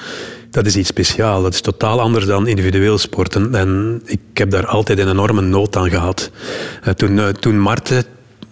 Dat 0.51 0.65
is 0.65 0.75
iets 0.75 0.87
speciaals. 0.87 1.43
Dat 1.43 1.53
is 1.53 1.61
totaal 1.61 2.01
anders 2.01 2.25
dan 2.25 2.47
individueel 2.47 2.97
sporten. 2.97 3.55
En 3.55 4.01
ik 4.05 4.19
heb 4.33 4.49
daar 4.51 4.65
altijd 4.65 4.99
een 4.99 5.09
enorme 5.09 5.41
nood 5.41 5.75
aan 5.75 5.89
gehad. 5.89 6.31
Eh, 6.83 6.93
toen, 6.93 7.19
eh, 7.19 7.27
toen 7.27 7.59
Marten 7.59 8.03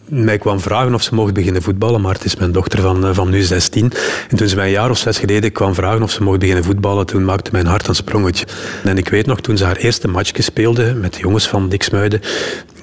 mij 0.06 0.38
kwam 0.38 0.60
vragen 0.60 0.94
of 0.94 1.04
ze 1.04 1.16
mocht 1.16 1.34
beginnen 1.34 1.62
voetballen. 1.62 2.02
Maar 2.02 2.18
is 2.24 2.36
mijn 2.36 2.52
dochter 2.52 2.82
van, 2.82 3.06
eh, 3.06 3.14
van 3.14 3.30
nu 3.30 3.42
16. 3.42 3.92
En 4.30 4.38
toen 4.38 4.48
ze 4.48 4.56
mij 4.56 4.66
een 4.66 4.72
jaar 4.72 4.90
of 4.90 4.98
zes 4.98 5.18
geleden 5.18 5.52
kwam 5.52 5.74
vragen 5.74 6.04
of 6.04 6.12
ze 6.12 6.24
mocht 6.24 6.40
beginnen 6.40 6.64
voetballen, 6.64 7.06
toen 7.06 7.26
maakte 7.26 7.50
mijn 7.52 7.66
hart 7.66 7.88
een 7.88 7.96
sprongetje. 7.96 8.46
En 8.84 8.98
ik 8.98 9.10
weet 9.10 9.26
nog, 9.26 9.42
toen 9.42 9.58
ze 9.58 9.66
haar 9.66 9.78
eerste 9.78 10.08
matchje 10.08 10.42
speelde 10.42 10.94
met 10.94 11.14
de 11.14 11.20
jongens 11.20 11.48
van 11.48 11.70
Diksmuiden, 11.70 12.22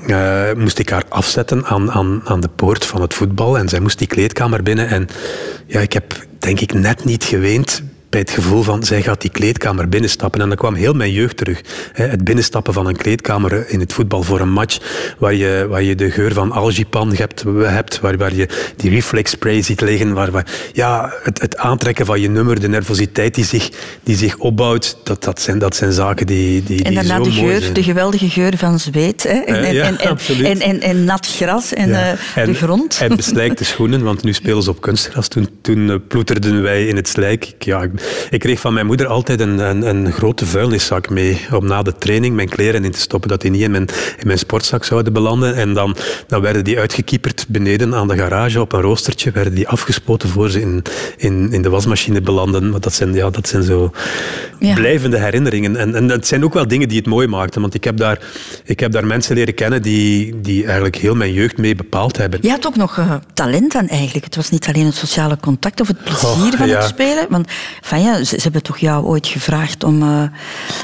uh, 0.06 0.52
moest 0.56 0.78
ik 0.78 0.88
haar 0.88 1.04
afzetten 1.08 1.64
aan, 1.64 1.90
aan, 1.90 2.20
aan 2.24 2.40
de 2.40 2.48
poort 2.56 2.84
van 2.84 3.00
het 3.00 3.14
voetbal. 3.14 3.58
En 3.58 3.68
zij 3.68 3.80
moest 3.80 3.98
die 3.98 4.06
kleedkamer 4.06 4.62
binnen. 4.62 4.88
En 4.88 5.08
ja, 5.66 5.80
ik 5.80 5.92
heb 5.92 6.14
denk 6.38 6.60
ik 6.60 6.72
net 6.72 7.04
niet 7.04 7.24
geweend 7.24 7.82
bij 8.10 8.20
het 8.20 8.30
gevoel 8.30 8.62
van 8.62 8.84
zij 8.84 9.02
gaat 9.02 9.20
die 9.20 9.30
kleedkamer 9.30 9.88
binnenstappen. 9.88 10.40
En 10.40 10.48
dan 10.48 10.56
kwam 10.56 10.74
heel 10.74 10.92
mijn 10.92 11.12
jeugd 11.12 11.36
terug. 11.36 11.60
Het 11.92 12.24
binnenstappen 12.24 12.72
van 12.72 12.86
een 12.86 12.96
kleedkamer 12.96 13.70
in 13.70 13.80
het 13.80 13.92
voetbal 13.92 14.22
voor 14.22 14.40
een 14.40 14.52
match, 14.52 14.78
waar 15.18 15.34
je, 15.34 15.66
waar 15.68 15.82
je 15.82 15.94
de 15.94 16.10
geur 16.10 16.32
van 16.32 16.52
algipan 16.52 17.14
hebt, 17.14 17.44
hebt 17.62 18.00
waar, 18.00 18.16
waar 18.16 18.34
je 18.34 18.48
die 18.76 18.90
reflex 18.90 19.30
spray 19.30 19.62
ziet 19.62 19.80
liggen, 19.80 20.12
waar, 20.12 20.30
waar 20.30 20.46
ja, 20.72 21.12
het, 21.22 21.40
het 21.40 21.56
aantrekken 21.56 22.06
van 22.06 22.20
je 22.20 22.28
nummer, 22.28 22.60
de 22.60 22.68
nervositeit 22.68 23.34
die 23.34 23.44
zich, 23.44 23.70
die 24.02 24.16
zich 24.16 24.36
opbouwt, 24.36 24.96
dat, 25.04 25.24
dat, 25.24 25.40
zijn, 25.40 25.58
dat 25.58 25.76
zijn 25.76 25.92
zaken 25.92 26.26
die, 26.26 26.62
die, 26.62 26.84
en 26.84 26.94
daarna 26.94 27.20
de 27.20 27.30
geur, 27.30 27.72
de 27.72 27.82
geweldige 27.82 28.28
geur 28.28 28.56
van 28.56 28.78
zweet. 28.78 29.22
Hè? 29.22 29.28
En, 29.28 29.64
en, 29.64 29.74
ja, 29.74 29.96
en, 30.42 30.60
en, 30.60 30.80
en, 30.80 31.04
nat 31.04 31.26
gras 31.26 31.74
en 31.74 31.88
uh, 31.88 32.46
de 32.46 32.54
grond. 32.54 32.98
En 33.00 33.16
beslijkte 33.16 33.64
schoenen, 33.64 34.02
want 34.02 34.22
nu 34.22 34.32
spelen 34.32 34.62
ze 34.62 34.70
op 34.70 34.80
kunstgras. 34.80 35.28
Toen, 35.28 35.48
toen 35.62 35.78
uh, 35.78 35.94
ploeterden 36.08 36.62
wij 36.62 36.86
in 36.86 36.96
het 36.96 37.08
slijk. 37.08 37.54
Ja, 37.58 37.82
ik 37.82 37.95
kreeg 38.38 38.60
van 38.60 38.72
mijn 38.72 38.86
moeder 38.86 39.06
altijd 39.06 39.40
een, 39.40 39.58
een, 39.58 39.82
een, 39.82 40.12
grote 40.12 40.46
vuilniszak 40.46 41.10
mee 41.10 41.40
om 41.52 41.66
na 41.66 41.82
de 41.82 41.98
training 41.98 42.34
mijn 42.34 42.48
kleren 42.48 42.84
in 42.84 42.92
te 42.92 43.00
stoppen, 43.00 43.28
dat 43.28 43.40
die 43.40 43.50
niet 43.50 43.62
in 43.62 43.70
mijn, 43.70 43.88
in 44.18 44.26
mijn 44.26 44.38
sportzak 44.38 44.84
zouden 44.84 45.12
belanden. 45.12 45.54
En 45.54 45.74
dan, 45.74 45.96
dan 46.26 46.40
werden 46.40 46.64
die 46.64 46.78
uitgekieperd 46.78 47.44
beneden 47.48 47.94
aan 47.94 48.08
de 48.08 48.16
garage 48.16 48.60
op 48.60 48.72
een 48.72 48.80
roostertje, 48.80 49.30
werden 49.30 49.54
die 49.54 49.68
afgespoten 49.68 50.28
voor 50.28 50.50
ze 50.50 50.60
in, 50.60 50.82
in, 51.16 51.52
in 51.52 51.62
de 51.62 51.70
wasmachine 51.70 52.20
belanden. 52.20 52.70
Maar 52.70 52.80
dat 52.80 52.92
zijn, 52.92 53.14
ja, 53.14 53.30
dat 53.30 53.48
zijn 53.48 53.62
zo 53.62 53.92
blijvende 54.58 55.18
herinneringen. 55.18 55.76
En, 55.76 55.94
en 55.94 56.08
het 56.08 56.26
zijn 56.26 56.44
ook 56.44 56.54
wel 56.54 56.68
dingen 56.68 56.88
die 56.88 56.98
het 56.98 57.06
mooi 57.06 57.26
maakten, 57.26 57.60
want 57.60 57.74
ik 57.74 57.84
heb 57.84 57.96
daar, 57.96 58.18
ik 58.64 58.80
heb 58.80 58.92
daar 58.92 59.06
mensen 59.06 59.34
leren 59.34 59.54
kennen 59.54 59.82
die, 59.82 60.40
die 60.40 60.64
eigenlijk 60.64 60.96
heel 60.96 61.14
mijn 61.14 61.32
jeugd 61.32 61.56
mee 61.56 61.74
bepaald 61.74 62.16
hebben. 62.16 62.38
Je 62.42 62.50
had 62.50 62.66
ook 62.66 62.76
nog 62.76 62.96
uh, 62.96 63.14
talent 63.34 63.72
dan 63.72 63.88
eigenlijk. 63.88 64.24
Het 64.24 64.36
was 64.36 64.50
niet 64.50 64.66
alleen 64.66 64.86
het 64.86 64.94
sociale 64.94 65.36
contact 65.40 65.80
of 65.80 65.88
het 65.88 66.04
plezier 66.04 66.52
oh, 66.52 66.58
van 66.58 66.68
het 66.68 66.84
spelen. 66.84 67.26
Want 67.28 67.48
van 67.86 68.02
ja, 68.02 68.24
ze, 68.24 68.38
hebben 68.42 68.62
toch 68.62 68.78
jou 68.78 69.04
ooit 69.04 69.26
gevraagd 69.26 69.84
om, 69.84 70.02
uh, 70.02 70.22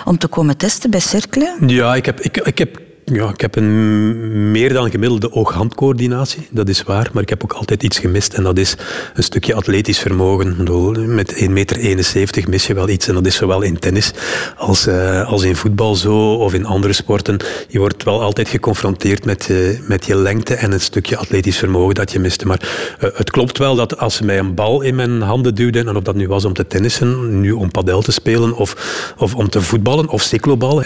om 0.05 0.19
te 0.19 0.27
komen 0.27 0.57
testen 0.57 0.91
bij 0.91 1.01
Cercle? 1.01 1.57
Ja, 1.67 1.95
ik 1.95 2.07
heb, 2.07 2.21
ik, 2.21 2.37
ik 2.37 2.59
heb 2.59 2.81
ja, 3.05 3.29
ik 3.29 3.41
heb 3.41 3.57
een 3.57 4.51
meer 4.51 4.73
dan 4.73 4.91
gemiddelde 4.91 5.33
oog-handcoördinatie, 5.33 6.49
dat 6.51 6.69
is 6.69 6.83
waar. 6.83 7.11
Maar 7.13 7.23
ik 7.23 7.29
heb 7.29 7.43
ook 7.43 7.53
altijd 7.53 7.83
iets 7.83 7.99
gemist 7.99 8.35
en 8.35 8.43
dat 8.43 8.59
is 8.59 8.77
een 9.15 9.23
stukje 9.23 9.55
atletisch 9.55 9.99
vermogen. 9.99 11.15
Met 11.15 11.35
1,71 11.35 11.49
meter 11.49 12.49
mis 12.49 12.67
je 12.67 12.75
wel 12.75 12.89
iets 12.89 13.09
en 13.09 13.15
dat 13.15 13.27
is 13.27 13.35
zowel 13.35 13.63
in 13.63 13.79
tennis 13.79 14.13
als, 14.57 14.87
uh, 14.87 15.29
als 15.29 15.43
in 15.43 15.57
voetbal 15.57 15.95
zo 15.95 16.35
of 16.35 16.55
in 16.55 16.67
andere 16.67 16.93
sporten. 16.93 17.37
Je 17.69 17.79
wordt 17.79 18.03
wel 18.03 18.23
altijd 18.23 18.49
geconfronteerd 18.49 19.25
met, 19.25 19.49
uh, 19.49 19.79
met 19.89 20.07
je 20.07 20.17
lengte 20.17 20.55
en 20.55 20.73
een 20.73 20.81
stukje 20.81 21.17
atletisch 21.17 21.59
vermogen 21.59 21.95
dat 21.95 22.13
je 22.13 22.19
miste. 22.19 22.47
Maar 22.47 22.61
uh, 23.01 23.11
het 23.15 23.31
klopt 23.31 23.59
wel 23.59 23.75
dat 23.75 23.99
als 23.99 24.15
ze 24.15 24.25
mij 24.25 24.39
een 24.39 24.55
bal 24.55 24.81
in 24.81 24.95
mijn 24.95 25.21
handen 25.21 25.55
duwden, 25.55 25.89
en 25.89 25.97
of 25.97 26.03
dat 26.03 26.15
nu 26.15 26.29
was 26.29 26.45
om 26.45 26.53
te 26.53 26.67
tennissen, 26.67 27.41
nu 27.41 27.53
om 27.53 27.71
padel 27.71 28.03
te 28.03 28.13
spelen 28.13 28.57
of, 28.57 29.13
of 29.19 29.35
om 29.35 29.49
te 29.49 29.63
voetballen 29.63 30.09
of 30.09 30.23
cyclobal, 30.23 30.83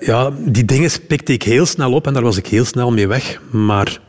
ja, 0.00 0.30
die 0.44 0.64
dingen 0.64 0.90
pikte 1.06 1.32
ik 1.32 1.42
heel 1.42 1.55
heel 1.56 1.66
snel 1.66 1.92
op 1.92 2.06
en 2.06 2.12
daar 2.12 2.22
was 2.22 2.36
ik 2.36 2.46
heel 2.46 2.64
snel 2.64 2.92
mee 2.92 3.06
weg. 3.06 3.40
Maar 3.50 4.00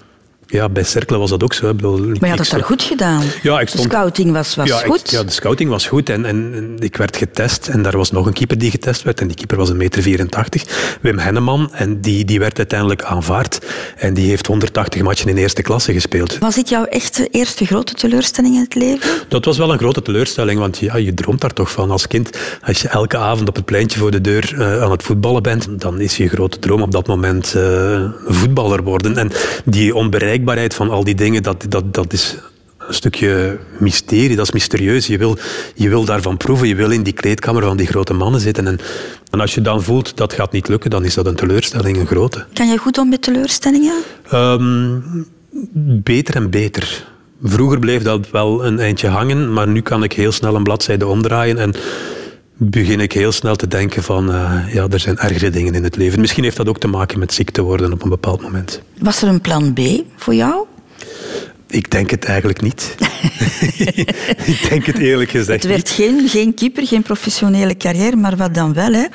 ja, 0.48 0.70
bij 0.70 0.84
Cercle 0.84 1.18
was 1.18 1.30
dat 1.30 1.44
ook 1.44 1.54
zo. 1.54 1.74
Bedoel, 1.74 1.98
maar 1.98 2.18
je 2.20 2.28
had 2.28 2.40
het 2.40 2.50
daar 2.50 2.64
goed 2.64 2.82
gedaan. 2.82 3.24
Ja, 3.42 3.60
ik 3.60 3.68
stond, 3.68 3.84
de 3.84 3.90
scouting 3.90 4.32
was, 4.32 4.56
was 4.56 4.68
ja, 4.68 4.78
goed. 4.78 5.10
ja, 5.10 5.24
de 5.24 5.32
scouting 5.32 5.70
was 5.70 5.88
goed 5.88 6.10
en, 6.10 6.26
en, 6.26 6.76
ik 6.80 6.98
werd 6.98 7.18
getest. 7.18 7.68
En 7.68 7.82
daar 7.82 7.98
was 7.98 8.12
nog 8.12 8.26
een 8.26 8.34
keeper 8.34 8.58
die 8.58 8.72
getest 8.72 9.04
werd. 9.04 9.22
En 9.22 9.28
die 9.28 9.36
keeper 9.36 9.58
was 9.58 9.70
een 9.70 9.78
meter 9.78 10.02
84, 10.02 10.98
Wim 11.02 11.18
Henneman. 11.18 11.74
En 11.74 12.02
die, 12.02 12.26
die 12.26 12.40
werd 12.40 12.58
uiteindelijk 12.58 13.04
aanvaard. 13.04 13.60
En 13.98 14.14
die 14.14 14.30
heeft 14.30 14.48
180 14.48 15.02
matchen 15.02 15.30
in 15.30 15.38
eerste 15.38 15.62
klasse 15.62 15.94
gespeeld. 15.94 16.38
Was 16.38 16.56
dit 16.56 16.70
jouw 16.70 16.86
echte 16.86 17.28
eerste 17.32 17.66
grote 17.66 17.94
teleurstelling 17.94 18.56
in 18.56 18.62
het 18.62 18.76
leven? 18.76 19.10
Dat 19.28 19.46
was 19.46 19.58
wel 19.58 19.72
een 19.72 19.78
grote 19.78 20.02
teleurstelling, 20.02 20.60
want 20.60 20.78
ja, 20.78 20.98
je 20.98 21.14
droomt 21.14 21.42
daar 21.42 21.54
toch 21.54 21.72
van 21.72 21.92
als 21.92 22.08
kind. 22.08 22.30
Als 22.64 22.82
je 22.82 22.88
elke 22.88 23.18
avond 23.18 23.50
op 23.50 23.56
het 23.56 23.66
pleintje 23.66 24.00
voor 24.00 24.12
de 24.12 24.22
deur 24.22 24.54
uh, 24.54 24.84
aan 24.84 24.92
het 24.92 25.04
voetballen 25.04 25.44
bent, 25.44 25.82
dan 25.82 26.00
is 26.00 26.18
je 26.18 26.28
grote 26.28 26.60
droom 26.60 26.82
op 26.82 26.92
dat 26.92 27.08
moment 27.08 27.54
uh, 27.56 28.10
voetballer 28.26 28.84
worden. 28.84 29.18
En 29.18 29.32
die 29.66 29.96
onbereikbaar 29.96 30.37
van 30.74 30.90
al 30.90 31.04
die 31.04 31.16
dingen, 31.16 31.44
dat, 31.44 31.66
dat, 31.70 31.94
dat 31.94 32.14
is 32.14 32.38
een 32.88 32.94
stukje 32.94 33.60
mysterie, 33.80 34.36
dat 34.36 34.46
is 34.46 34.52
mysterieus. 34.52 35.08
Je 35.08 35.18
wil, 35.18 35.38
je 35.76 35.90
wil 35.90 36.06
daarvan 36.06 36.38
proeven, 36.38 36.68
je 36.68 36.76
wil 36.76 36.92
in 36.92 37.04
die 37.04 37.14
kleedkamer 37.14 37.64
van 37.64 37.78
die 37.78 37.88
grote 37.88 38.14
mannen 38.14 38.42
zitten. 38.42 38.68
En, 38.68 38.80
en 39.32 39.40
als 39.40 39.54
je 39.54 39.62
dan 39.62 39.84
voelt 39.84 40.18
dat 40.18 40.34
gaat 40.34 40.52
niet 40.52 40.68
lukken, 40.68 40.90
dan 40.90 41.06
is 41.06 41.14
dat 41.14 41.26
een 41.26 41.36
teleurstelling, 41.36 41.98
een 41.98 42.08
grote. 42.08 42.46
Kan 42.54 42.68
je 42.68 42.78
goed 42.78 42.98
om 42.98 43.10
met 43.10 43.22
teleurstellingen? 43.22 43.94
Um, 44.34 45.28
beter 46.04 46.36
en 46.36 46.50
beter. 46.50 47.08
Vroeger 47.44 47.80
bleef 47.80 48.04
dat 48.04 48.30
wel 48.30 48.66
een 48.66 48.80
eindje 48.80 49.08
hangen, 49.08 49.54
maar 49.54 49.68
nu 49.68 49.82
kan 49.82 50.04
ik 50.04 50.14
heel 50.14 50.32
snel 50.32 50.56
een 50.56 50.64
bladzijde 50.64 51.08
omdraaien 51.08 51.58
en 51.58 51.74
begin 52.58 53.00
ik 53.00 53.12
heel 53.12 53.32
snel 53.32 53.56
te 53.56 53.68
denken 53.68 54.04
van, 54.04 54.30
uh, 54.30 54.74
ja, 54.74 54.88
er 54.90 55.00
zijn 55.00 55.18
ergere 55.18 55.50
dingen 55.50 55.76
in 55.76 55.84
het 55.84 55.96
leven. 55.96 56.20
Misschien 56.20 56.44
heeft 56.44 56.58
dat 56.58 56.68
ook 56.68 56.80
te 56.80 56.88
maken 56.88 57.20
met 57.20 57.34
ziek 57.34 57.50
te 57.50 57.62
worden 57.62 57.94
op 57.94 58.04
een 58.04 58.10
bepaald 58.10 58.42
moment. 58.42 58.82
Was 59.00 59.22
er 59.22 59.28
een 59.28 59.42
plan 59.42 59.74
B 59.74 59.80
voor 60.16 60.36
jou? 60.36 60.66
Ik 61.70 61.92
denk 61.92 62.10
het 62.10 62.26
eigenlijk 62.26 62.62
niet. 62.62 62.96
ik 64.54 64.68
denk 64.70 64.86
het 64.86 64.98
eerlijk 64.98 65.30
gezegd 65.30 65.64
Het 65.64 65.72
werd 65.72 65.90
geen, 65.90 66.30
geen 66.30 66.54
keeper, 66.54 66.88
geen 66.88 67.02
professionele 67.02 67.78
carrière, 67.78 68.16
maar 68.16 68.36
wat 68.36 68.54
dan 68.54 68.74
wel. 68.74 68.92
Hè? 68.92 69.06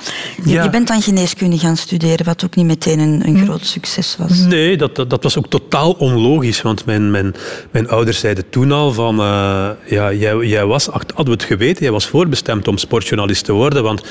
Je, 0.45 0.71
bent 0.71 0.89
dan 0.89 1.03
geneeskunde 1.03 1.59
gaan 1.59 1.77
studeren, 1.77 2.27
wat 2.27 2.45
ook 2.45 2.57
niet 2.57 2.67
meteen 2.67 2.99
een, 2.99 3.23
een 3.27 3.45
groot 3.45 3.67
succes 3.67 4.17
was. 4.19 4.39
Nee, 4.39 4.77
dat, 4.77 4.97
dat, 4.97 5.11
dat, 5.11 5.23
was 5.23 5.39
ook 5.39 5.49
totaal 5.49 5.93
onlogisch. 5.93 6.63
Want 6.63 6.85
mijn, 6.85 7.11
mijn, 7.11 7.35
mijn 7.71 7.89
ouders 7.89 8.19
zeiden 8.19 8.45
toen 8.51 8.73
al 8.73 8.93
van... 8.93 9.21
Uh, 9.21 9.69
ja, 9.87 10.13
jij, 10.13 10.37
jij 10.37 10.67
was, 10.67 10.87
hadden 10.87 11.25
we 11.25 11.31
het 11.31 11.43
geweten, 11.43 11.83
jij 11.83 11.93
was 11.93 12.07
voorbestemd 12.07 12.69
om 12.69 12.79
sportjournalist 12.79 13.45
te 13.45 13.53
worden. 13.53 13.83
Want 13.83 14.03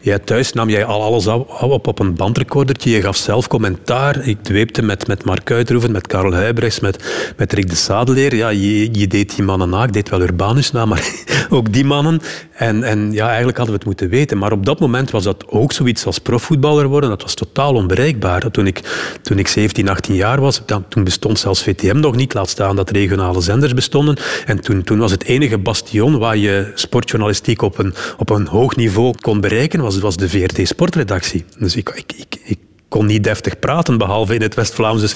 jij 0.00 0.18
thuis 0.18 0.52
nam 0.52 0.68
jij 0.68 0.84
al 0.84 1.02
alles 1.02 1.26
op 1.60 1.86
op 1.86 1.98
een 1.98 2.14
bandrecordertje. 2.14 2.90
Je 2.90 3.00
gaf 3.00 3.16
zelf 3.16 3.48
commentaar. 3.48 4.26
Ik 4.26 4.42
dweepte 4.42 4.82
met, 4.82 5.06
met 5.06 5.24
Mark 5.24 5.50
Uitroeven, 5.50 5.92
met 5.92 6.06
Karel 6.06 6.34
Huibrechts, 6.34 6.80
met, 6.80 7.04
met 7.36 7.52
Rick 7.52 7.68
de 7.68 7.76
Ja, 7.86 8.48
je, 8.48 9.06
deed 9.06 9.36
die 9.36 9.44
mannen 9.44 9.68
na. 9.68 9.84
Ik 9.84 9.92
deed 9.92 10.08
wel 10.08 10.20
Urbanus 10.20 10.70
na, 10.70 10.84
maar 10.84 11.10
ook 11.50 11.72
die 11.72 11.84
mannen. 11.84 12.20
En, 12.52 12.82
en 12.82 13.12
ja, 13.12 13.26
eigenlijk 13.26 13.56
hadden 13.56 13.74
we 13.74 13.80
het 13.80 13.88
moeten 13.88 14.08
weten. 14.08 14.38
Maar 14.38 14.52
op 14.52 14.66
dat 14.66 14.80
moment 14.80 15.10
was 15.10 15.24
dat 15.24 15.48
ook 15.48 15.72
zoiets 15.72 16.06
als 16.06 16.18
profvoetballer 16.18 16.86
worden. 16.86 17.10
Dat 17.10 17.22
was 17.22 17.34
totaal 17.34 17.74
onbereikbaar. 17.74 18.50
Toen 18.50 18.66
ik, 18.66 18.80
toen 19.22 19.38
ik 19.38 19.48
17, 19.48 19.88
18 19.88 20.14
jaar 20.14 20.40
was, 20.40 20.62
dan, 20.66 20.88
toen 20.88 21.04
bestond 21.04 21.38
zelfs 21.38 21.62
VTM 21.62 22.00
nog 22.00 22.16
niet. 22.16 22.34
Laat 22.34 22.48
staan 22.48 22.76
dat 22.76 22.90
regionale 22.90 23.40
zenders 23.40 23.74
bestonden. 23.74 24.16
En 24.46 24.60
toen, 24.60 24.82
toen 24.82 24.98
was 24.98 25.10
het 25.10 25.24
enige 25.24 25.58
bastion 25.58 26.18
waar 26.18 26.36
je 26.36 26.72
sportjournalistiek 26.74 27.62
op 27.62 27.78
een, 27.78 27.94
op 28.16 28.30
een 28.30 28.46
hoog 28.46 28.76
niveau 28.76 29.14
kon 29.20 29.40
bereiken, 29.40 29.80
was, 29.80 29.98
was 29.98 30.16
de 30.16 30.28
VRT 30.28 30.68
Sportredactie. 30.68 31.44
Dus 31.58 31.76
ik, 31.76 32.04
ik, 32.16 32.38
ik 32.44 32.58
kon 32.96 33.06
niet 33.06 33.24
deftig 33.24 33.58
praten, 33.58 33.98
behalve 33.98 34.34
in 34.34 34.42
het 34.42 34.54
West-Vlaams. 34.54 35.00
Dus 35.00 35.14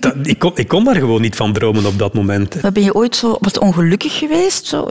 dat, 0.00 0.14
ik, 0.22 0.38
kon, 0.38 0.52
ik 0.54 0.68
kon 0.68 0.84
daar 0.84 0.94
gewoon 0.94 1.20
niet 1.20 1.36
van 1.36 1.52
dromen 1.52 1.86
op 1.86 1.98
dat 1.98 2.14
moment. 2.14 2.62
Maar 2.62 2.72
ben 2.72 2.82
je 2.82 2.94
ooit 2.94 3.16
zo 3.16 3.36
wat 3.40 3.58
ongelukkig 3.58 4.18
geweest? 4.18 4.66
Zo, 4.66 4.90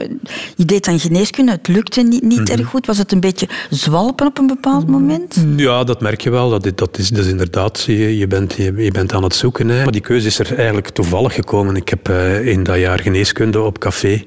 je 0.56 0.64
deed 0.64 0.84
dan 0.84 1.00
geneeskunde, 1.00 1.52
het 1.52 1.68
lukte 1.68 2.02
niet, 2.02 2.22
niet 2.22 2.48
mhm. 2.48 2.58
erg 2.58 2.66
goed. 2.66 2.86
Was 2.86 2.98
het 2.98 3.12
een 3.12 3.20
beetje 3.20 3.48
zwalpen 3.70 4.26
op 4.26 4.38
een 4.38 4.46
bepaald 4.46 4.86
moment? 4.86 5.44
Ja, 5.56 5.84
dat 5.84 6.00
merk 6.00 6.20
je 6.20 6.30
wel. 6.30 6.50
Dat, 6.50 6.78
dat 6.78 6.98
is 6.98 7.08
dus 7.08 7.26
inderdaad, 7.26 7.82
je, 7.82 8.18
je, 8.18 8.26
bent, 8.26 8.54
je, 8.54 8.74
je, 8.76 8.90
bent 8.90 9.12
aan 9.12 9.22
het 9.22 9.34
zoeken. 9.34 9.68
Hè. 9.68 9.82
Maar 9.82 9.92
die 9.92 10.00
keuze 10.00 10.26
is 10.26 10.38
er 10.38 10.56
eigenlijk 10.56 10.88
toevallig 10.88 11.34
gekomen. 11.34 11.76
Ik 11.76 11.88
heb 11.88 12.08
uh, 12.08 12.46
in 12.46 12.62
dat 12.62 12.78
jaar 12.78 13.00
geneeskunde 13.00 13.62
op 13.62 13.78
café 13.78 14.24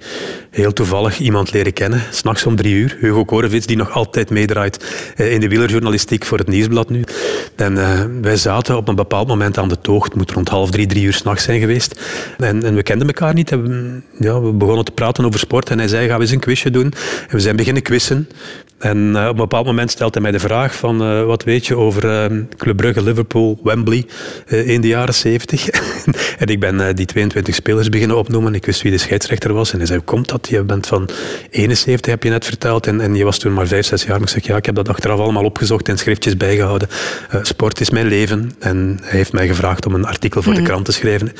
heel 0.49 0.73
toevallig 0.73 1.19
iemand 1.19 1.53
leren 1.53 1.73
kennen. 1.73 2.01
S'nachts 2.11 2.45
om 2.45 2.55
drie 2.55 2.75
uur. 2.75 2.97
Hugo 2.99 3.25
Korevits, 3.25 3.65
die 3.65 3.77
nog 3.77 3.91
altijd 3.91 4.29
meedraait 4.29 4.85
uh, 5.17 5.33
in 5.33 5.39
de 5.39 5.47
wielerjournalistiek 5.47 6.25
voor 6.25 6.37
het 6.37 6.47
Nieuwsblad 6.47 6.89
nu. 6.89 7.03
En 7.55 7.77
uh, 7.79 8.01
wij 8.21 8.35
zaten 8.35 8.77
op 8.77 8.87
een 8.87 8.95
bepaald 8.95 9.27
moment 9.27 9.57
aan 9.57 9.69
de 9.69 9.81
toog. 9.81 10.03
Het 10.03 10.15
moet 10.15 10.31
rond 10.31 10.49
half 10.49 10.71
drie, 10.71 10.87
drie 10.87 11.03
uur 11.03 11.13
s'nachts 11.13 11.43
zijn 11.43 11.59
geweest. 11.59 12.01
En, 12.37 12.63
en, 12.63 12.75
we 12.75 12.83
kenden 12.83 13.07
elkaar 13.07 13.33
niet. 13.33 13.51
En, 13.51 14.03
ja, 14.19 14.41
we 14.41 14.51
begonnen 14.51 14.85
te 14.85 14.91
praten 14.91 15.25
over 15.25 15.39
sport. 15.39 15.69
En 15.69 15.77
hij 15.77 15.87
zei, 15.87 16.07
gaan 16.07 16.15
we 16.15 16.21
eens 16.23 16.31
een 16.31 16.39
quizje 16.39 16.71
doen. 16.71 16.93
En 17.27 17.35
we 17.35 17.39
zijn 17.39 17.55
beginnen 17.55 17.83
quizzen. 17.83 18.29
En 18.79 18.97
uh, 18.97 19.23
op 19.23 19.29
een 19.29 19.35
bepaald 19.35 19.65
moment 19.65 19.91
stelt 19.91 20.13
hij 20.13 20.23
mij 20.23 20.31
de 20.31 20.39
vraag 20.39 20.75
van 20.75 21.03
uh, 21.03 21.23
wat 21.23 21.43
weet 21.43 21.67
je 21.67 21.75
over 21.75 22.31
uh, 22.31 22.39
Club 22.57 22.77
Brugge, 22.77 23.03
Liverpool, 23.03 23.59
Wembley 23.63 24.05
in 24.45 24.81
de 24.81 24.87
jaren 24.87 25.13
70. 25.13 25.69
en 26.41 26.47
ik 26.47 26.59
ben 26.59 26.95
die 26.95 27.05
22 27.05 27.55
spelers 27.55 27.89
beginnen 27.89 28.17
opnoemen. 28.17 28.53
Ik 28.53 28.65
wist 28.65 28.81
wie 28.81 28.91
de 28.91 28.97
scheidsrechter 28.97 29.53
was. 29.53 29.71
En 29.71 29.77
hij 29.77 29.87
zei, 29.87 29.99
hoe 29.99 30.07
komt 30.07 30.29
dat? 30.29 30.47
Je 30.49 30.63
bent 30.63 30.87
van 30.87 31.09
71, 31.49 32.11
heb 32.11 32.23
je 32.23 32.29
net 32.29 32.45
verteld. 32.45 32.87
En, 32.87 33.01
en 33.01 33.15
je 33.15 33.23
was 33.23 33.37
toen 33.37 33.53
maar 33.53 33.67
5, 33.67 33.85
6 33.85 34.01
jaar. 34.03 34.11
Maar 34.11 34.21
ik 34.21 34.29
zeg, 34.29 34.45
ja, 34.45 34.55
ik 34.55 34.65
heb 34.65 34.75
dat 34.75 34.89
achteraf 34.89 35.19
allemaal 35.19 35.43
opgezocht 35.43 35.87
en 35.87 35.97
schriftjes 35.97 36.37
bijgehouden. 36.37 36.87
sport 37.41 37.79
is 37.79 37.89
mijn 37.89 38.07
leven. 38.07 38.51
En 38.59 38.99
hij 39.01 39.17
heeft 39.17 39.33
mij 39.33 39.47
gevraagd 39.47 39.85
om 39.85 39.93
een 39.93 40.05
artikel 40.05 40.41
voor 40.41 40.53
de 40.53 40.59
mhm. 40.59 40.69
krant 40.69 40.85
te 40.85 40.91
schrijven. 40.91 41.31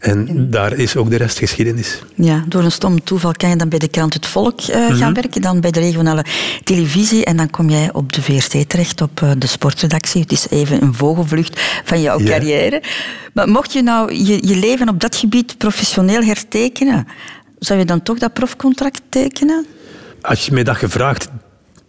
En 0.00 0.50
daar 0.50 0.72
is 0.72 0.96
ook 0.96 1.10
de 1.10 1.16
rest 1.16 1.38
geschiedenis. 1.38 2.02
Ja, 2.14 2.44
door 2.48 2.62
een 2.64 2.72
stom 2.72 3.04
toeval 3.04 3.32
kan 3.32 3.50
je 3.50 3.56
dan 3.56 3.68
bij 3.68 3.78
de 3.78 3.88
krant 3.88 4.14
Het 4.14 4.26
Volk 4.26 4.60
eh, 4.60 4.86
gaan 4.86 4.96
Mhm. 4.96 5.12
werken, 5.12 5.40
dan 5.42 5.60
bij 5.60 5.70
de 5.70 5.80
regionale 5.80 6.24
televisie 6.64 7.24
en 7.24 7.36
dan 7.36 7.50
kom 7.50 7.70
jij 7.70 7.92
op 7.92 8.12
de 8.12 8.22
VRT 8.22 8.68
terecht, 8.68 9.00
op 9.00 9.22
eh, 9.22 9.30
de 9.38 9.46
sportredactie. 9.46 10.20
Het 10.20 10.32
is 10.32 10.46
even 10.50 10.82
een 10.82 10.94
vogelvlucht 10.94 11.60
van 11.84 12.00
jouw 12.00 12.18
Ja. 12.20 12.24
carrière. 12.24 12.82
Maar 13.34 13.48
mocht 13.48 13.72
je 13.72 13.82
nou 13.82 14.14
je, 14.14 14.46
je 14.46 14.56
leven 14.56 14.88
op 14.88 15.00
dat 15.00 15.16
gebied 15.16 15.58
professioneel 15.58 16.22
hertekenen, 16.22 17.06
zou 17.58 17.78
je 17.78 17.84
dan 17.84 18.02
toch 18.02 18.18
dat 18.18 18.32
profcontract 18.32 19.00
tekenen? 19.08 19.66
Als 20.20 20.46
je 20.46 20.52
mij 20.52 20.62
dat 20.64 20.76
gevraagd, 20.76 21.28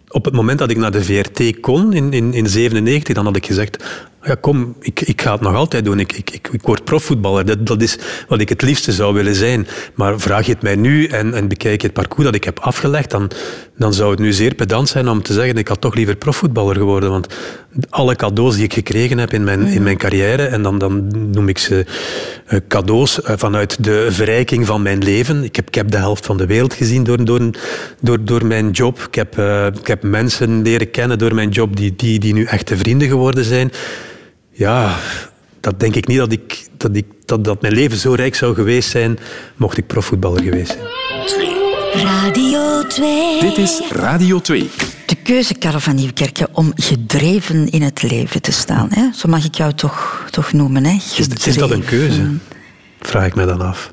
op 0.08 0.24
het 0.24 0.34
moment 0.34 0.58
dat 0.58 0.70
ik 0.70 0.76
naar 0.76 0.90
de 0.92 1.04
VRT 1.04 1.60
kon, 1.60 1.92
in 1.92 2.10
1997, 2.10 2.38
in 2.38 2.48
97, 2.48 3.14
dan 3.14 3.24
had 3.24 3.36
ik 3.36 3.46
gezegd, 3.46 3.84
ja 4.24 4.34
kom, 4.40 4.74
ik, 4.80 5.00
ik 5.00 5.22
ga 5.22 5.32
het 5.32 5.40
nog 5.40 5.54
altijd 5.54 5.84
doen. 5.84 5.98
Ik, 5.98 6.12
ik, 6.12 6.30
ik, 6.30 6.48
ik 6.52 6.62
word 6.62 6.84
profvoetballer. 6.84 7.46
Dat, 7.46 7.66
dat 7.66 7.82
is 7.82 7.98
wat 8.28 8.40
ik 8.40 8.48
het 8.48 8.62
liefste 8.62 8.92
zou 8.92 9.14
willen 9.14 9.34
zijn. 9.34 9.66
Maar 9.94 10.20
vraag 10.20 10.46
je 10.46 10.52
het 10.52 10.62
mij 10.62 10.76
nu 10.76 11.06
en, 11.06 11.34
en 11.34 11.48
bekijk 11.48 11.80
je 11.80 11.86
het 11.86 11.96
parcours 11.96 12.24
dat 12.24 12.34
ik 12.34 12.44
heb 12.44 12.58
afgelegd, 12.58 13.10
dan, 13.10 13.30
dan 13.76 13.94
zou 13.94 14.10
het 14.10 14.18
nu 14.18 14.32
zeer 14.32 14.54
pedant 14.54 14.88
zijn 14.88 15.08
om 15.08 15.22
te 15.22 15.32
zeggen, 15.32 15.56
ik 15.56 15.68
had 15.68 15.80
toch 15.80 15.94
liever 15.94 16.16
profvoetballer 16.16 16.76
geworden. 16.76 17.10
Want 17.10 17.26
alle 17.88 18.16
cadeaus 18.16 18.54
die 18.54 18.64
ik 18.64 18.72
gekregen 18.72 19.18
heb 19.18 19.32
in 19.32 19.44
mijn, 19.44 19.66
in 19.66 19.82
mijn 19.82 19.96
carrière, 19.96 20.46
en 20.46 20.62
dan, 20.62 20.78
dan 20.78 21.08
noem 21.30 21.48
ik 21.48 21.58
ze 21.58 21.84
eh, 22.46 22.58
cadeaus 22.68 23.22
eh, 23.22 23.34
vanuit 23.36 23.84
de 23.84 24.06
verrijking 24.10 24.66
van 24.66 24.82
mijn 24.82 25.02
leven. 25.02 25.44
Ik 25.44 25.56
heb, 25.56 25.68
ik 25.68 25.74
heb 25.74 25.90
de 25.90 25.96
helft 25.96 26.26
van 26.26 26.36
de 26.36 26.46
wereld 26.46 26.74
gezien 26.74 27.04
door, 27.04 27.24
door, 27.24 27.50
door, 28.00 28.24
door 28.24 28.46
mijn 28.46 28.70
job. 28.70 28.98
Ik 29.08 29.14
heb, 29.14 29.38
eh, 29.38 29.66
ik 29.66 29.86
heb 29.86 30.02
mensen 30.02 30.62
leren 30.62 30.90
kennen 30.90 31.18
door 31.18 31.34
mijn 31.34 31.48
job 31.48 31.76
die, 31.76 31.96
die, 31.96 32.18
die 32.18 32.34
nu 32.34 32.44
echte 32.44 32.76
vrienden 32.76 33.08
geworden 33.08 33.44
zijn. 33.44 33.72
Ja, 34.52 34.96
dat 35.60 35.80
denk 35.80 35.94
ik 35.94 36.06
niet 36.06 36.18
dat, 36.18 36.32
ik, 36.32 36.66
dat, 36.76 36.96
ik, 36.96 37.06
dat, 37.24 37.44
dat 37.44 37.62
mijn 37.62 37.74
leven 37.74 37.98
zo 37.98 38.12
rijk 38.12 38.34
zou 38.34 38.54
geweest 38.54 38.90
zijn 38.90 39.18
mocht 39.56 39.78
ik 39.78 39.86
profvoetballer 39.86 40.42
geweest 40.42 40.70
zijn. 40.70 40.90
Radio 41.94 42.86
2. 42.86 43.40
Dit 43.40 43.58
is 43.58 43.82
Radio 43.90 44.40
2. 44.40 44.70
De 45.06 45.14
keuze, 45.14 45.54
Karel 45.54 45.80
van 45.80 45.94
Nieuwkerken, 45.94 46.48
om 46.52 46.72
gedreven 46.74 47.70
in 47.70 47.82
het 47.82 48.02
leven 48.02 48.42
te 48.42 48.52
staan. 48.52 48.88
Hè? 48.90 49.08
Zo 49.14 49.28
mag 49.28 49.44
ik 49.44 49.54
jou 49.54 49.72
toch, 49.72 50.26
toch 50.30 50.52
noemen. 50.52 50.84
Hè? 50.84 50.94
Is, 50.94 51.28
is 51.46 51.56
dat 51.56 51.70
een 51.70 51.84
keuze? 51.84 52.30
Vraag 53.00 53.26
ik 53.26 53.34
me 53.34 53.46
dan 53.46 53.60
af. 53.60 53.90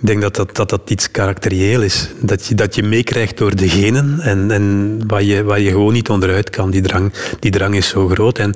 Ik 0.00 0.08
denk 0.08 0.20
dat 0.20 0.36
dat, 0.36 0.56
dat, 0.56 0.68
dat 0.68 0.90
iets 0.90 1.10
karakterieel 1.10 1.82
is. 1.82 2.08
Dat 2.20 2.46
je, 2.46 2.54
dat 2.54 2.74
je 2.74 2.82
meekrijgt 2.82 3.38
door 3.38 3.56
de 3.56 3.68
genen 3.68 4.20
en, 4.20 4.50
en 4.50 4.98
waar, 5.06 5.22
je, 5.22 5.42
waar 5.42 5.60
je 5.60 5.70
gewoon 5.70 5.92
niet 5.92 6.08
onderuit 6.08 6.50
kan. 6.50 6.70
Die 6.70 6.82
drang, 6.82 7.12
die 7.38 7.50
drang 7.50 7.74
is 7.74 7.88
zo 7.88 8.08
groot. 8.08 8.38
En 8.38 8.54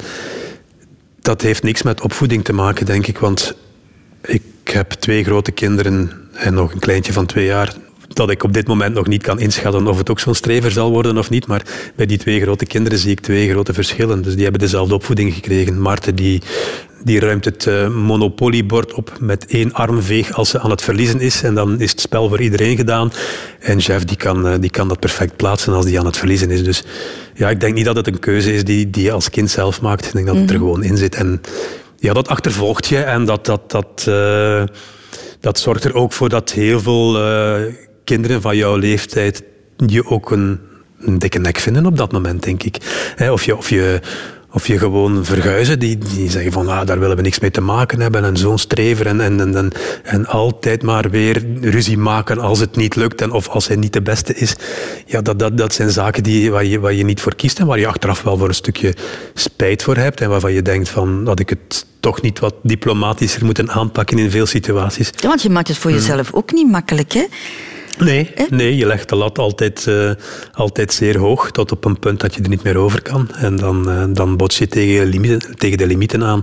dat 1.27 1.43
heeft 1.43 1.62
niks 1.62 1.83
met 1.83 2.01
opvoeding 2.01 2.45
te 2.45 2.53
maken, 2.53 2.87
denk 2.87 3.07
ik. 3.07 3.19
Want 3.19 3.57
ik 4.27 4.43
heb 4.65 4.91
twee 4.91 5.25
grote 5.25 5.53
kinderen 5.53 6.11
en 6.33 6.55
nog 6.55 6.73
een 6.73 6.79
kleintje 6.79 7.12
van 7.12 7.27
twee 7.27 7.45
jaar. 7.45 7.75
Dat 8.09 8.31
ik 8.31 8.43
op 8.43 8.53
dit 8.53 8.67
moment 8.67 8.95
nog 8.95 9.07
niet 9.07 9.23
kan 9.23 9.41
inschatten 9.41 9.87
of 9.87 9.99
het 9.99 10.11
ook 10.11 10.21
zo'n 10.21 10.35
strever 10.35 10.71
zal 10.71 10.91
worden 10.91 11.19
of 11.19 11.31
niet. 11.31 11.47
Maar 11.47 11.62
bij 11.97 12.07
die 12.07 12.19
twee 12.19 12.41
grote 12.41 12.67
kinderen 12.67 12.99
zie 12.99 13.11
ik 13.11 13.21
twee 13.21 13.51
grote 13.51 13.73
verschillen. 13.73 14.23
Dus 14.23 14.35
die 14.35 14.43
hebben 14.43 14.61
dezelfde 14.61 14.95
opvoeding 14.95 15.35
gekregen. 15.35 15.83
Maarten 15.83 16.15
die, 16.15 16.43
die 17.07 17.21
ruimt 17.21 17.45
het 17.45 17.66
eh, 17.66 17.88
monopoliebord 17.88 18.95
op 18.95 19.12
met 19.21 19.47
één 19.47 19.73
armveeg 19.73 20.33
als 20.33 20.51
ze 20.51 20.61
aan 20.61 20.71
het 20.71 20.83
verliezen 20.83 21.21
is. 21.21 21.42
En 21.42 21.55
dan 21.55 21.81
is 21.81 21.90
het 21.90 22.01
spel 22.01 22.29
voor 22.29 22.40
iedereen 22.40 22.77
gedaan. 22.77 23.12
En 23.61 23.79
Jeff 23.79 24.05
die 24.05 24.16
kan, 24.16 24.47
eh, 24.47 24.55
die 24.61 24.71
kan 24.71 24.88
dat 24.88 25.01
perfect 25.01 25.37
plaatsen 25.37 25.73
als 25.73 25.85
die 25.85 25.99
aan 25.99 26.07
het 26.07 26.16
verliezen 26.16 26.51
is. 26.51 26.64
Dus 26.64 26.85
ja, 27.35 27.51
ik 27.51 27.61
denk 27.61 27.75
niet 27.75 27.85
dat 27.85 27.97
het 27.97 28.07
een 28.07 28.19
keuze 28.19 28.55
is 28.55 28.64
die, 28.64 28.90
die 28.90 29.03
je 29.03 29.12
als 29.12 29.31
kind 29.31 29.51
zelf 29.51 29.81
maakt. 29.81 30.07
Ik 30.07 30.12
denk 30.12 30.27
dat 30.27 30.37
het 30.37 30.51
er 30.51 30.57
gewoon 30.57 30.83
in 30.83 30.97
zit. 30.97 31.14
En 31.14 31.40
ja, 31.99 32.12
dat 32.12 32.29
achtervolgt 32.29 32.87
je 32.87 32.99
en 32.99 33.25
dat, 33.25 33.47
dat, 33.47 33.71
dat, 33.71 34.05
eh, 34.09 34.64
dat 35.40 35.59
zorgt 35.59 35.85
er 35.85 35.95
ook 35.95 36.12
voor 36.12 36.29
dat 36.29 36.53
heel 36.53 36.81
veel 36.81 37.19
kinderen 38.05 38.40
van 38.40 38.57
jouw 38.57 38.77
leeftijd 38.77 39.42
je 39.87 40.07
ook 40.07 40.31
een, 40.31 40.61
een 41.01 41.19
dikke 41.19 41.38
nek 41.38 41.59
vinden 41.59 41.87
op 41.87 41.97
dat 41.97 42.12
moment, 42.12 42.42
denk 42.42 42.62
ik. 42.62 42.77
Hè, 43.16 43.33
of, 43.33 43.45
je, 43.45 43.57
of, 43.57 43.71
je, 43.71 44.01
of 44.57 44.66
je 44.66 44.79
gewoon 44.79 45.25
verguizen, 45.25 45.79
die, 45.79 45.99
die 45.99 46.31
zeggen 46.31 46.53
van 46.53 46.69
ah, 46.69 46.87
daar 46.87 46.99
willen 46.99 47.16
we 47.16 47.23
niks 47.23 47.38
mee 47.38 47.51
te 47.51 47.61
maken 47.61 48.01
hebben 48.01 48.25
en 48.25 48.37
zo'n 48.37 48.59
strever 48.59 49.07
en, 49.07 49.21
en, 49.21 49.40
en, 49.40 49.57
en, 49.57 49.73
en 50.03 50.27
altijd 50.27 50.83
maar 50.83 51.11
weer 51.11 51.45
ruzie 51.61 51.99
maken 51.99 52.38
als 52.38 52.59
het 52.59 52.77
niet 52.77 52.97
lukt 52.97 53.21
en 53.21 53.31
of 53.31 53.49
als 53.49 53.66
hij 53.69 53.77
niet 53.77 53.92
de 53.92 54.03
beste 54.03 54.35
is. 54.35 54.57
Ja, 55.07 55.23
dat, 55.23 55.38
dat, 55.38 55.59
dat 55.59 55.75
zijn 55.75 55.90
zaken 55.90 56.23
die, 56.23 56.51
waar, 56.51 56.64
je, 56.64 56.81
waar 56.81 56.92
je 56.92 57.05
niet 57.05 57.21
voor 57.21 57.35
kiest 57.35 57.59
en 57.59 57.66
waar 57.66 57.79
je 57.79 57.87
achteraf 57.87 58.23
wel 58.23 58.38
voor 58.38 58.49
een 58.49 58.55
stukje 58.55 58.95
spijt 59.35 59.83
voor 59.83 59.97
hebt 59.97 60.21
en 60.21 60.29
waarvan 60.29 60.53
je 60.53 60.62
denkt 60.62 60.88
van 60.88 61.27
had 61.27 61.40
ik 61.40 61.49
het 61.49 61.87
toch 62.01 62.23
niet 62.23 62.38
wat 62.38 62.55
diplomatischer 62.62 63.45
moeten 63.45 63.71
aanpakken 63.71 64.19
in 64.19 64.31
veel 64.31 64.47
situaties. 64.47 65.11
Ja, 65.16 65.29
want 65.29 65.42
je 65.42 65.51
maakt 65.51 65.69
het 65.69 65.79
voor 65.79 65.90
jezelf 65.90 66.33
ook 66.33 66.53
niet 66.53 66.71
makkelijk. 66.71 67.12
Hè? 67.12 67.25
Nee, 67.99 68.33
nee, 68.51 68.77
je 68.77 68.87
legt 68.87 69.09
de 69.09 69.17
lat 69.17 69.39
altijd, 69.39 69.87
eh, 69.87 70.11
altijd 70.53 70.93
zeer 70.93 71.19
hoog, 71.19 71.51
tot 71.51 71.73
op 71.73 71.85
een 71.85 71.99
punt 71.99 72.21
dat 72.21 72.35
je 72.35 72.43
er 72.43 72.49
niet 72.49 72.63
meer 72.63 72.77
over 72.77 73.03
kan. 73.03 73.31
En 73.35 73.57
dan, 73.57 73.91
eh, 73.91 74.05
dan 74.09 74.37
bots 74.37 74.59
je 74.59 74.67
tegen, 74.67 75.05
de 75.05 75.11
limieten, 75.11 75.57
tegen 75.57 75.79
de 75.79 75.87
limieten 75.87 76.25
aan. 76.25 76.41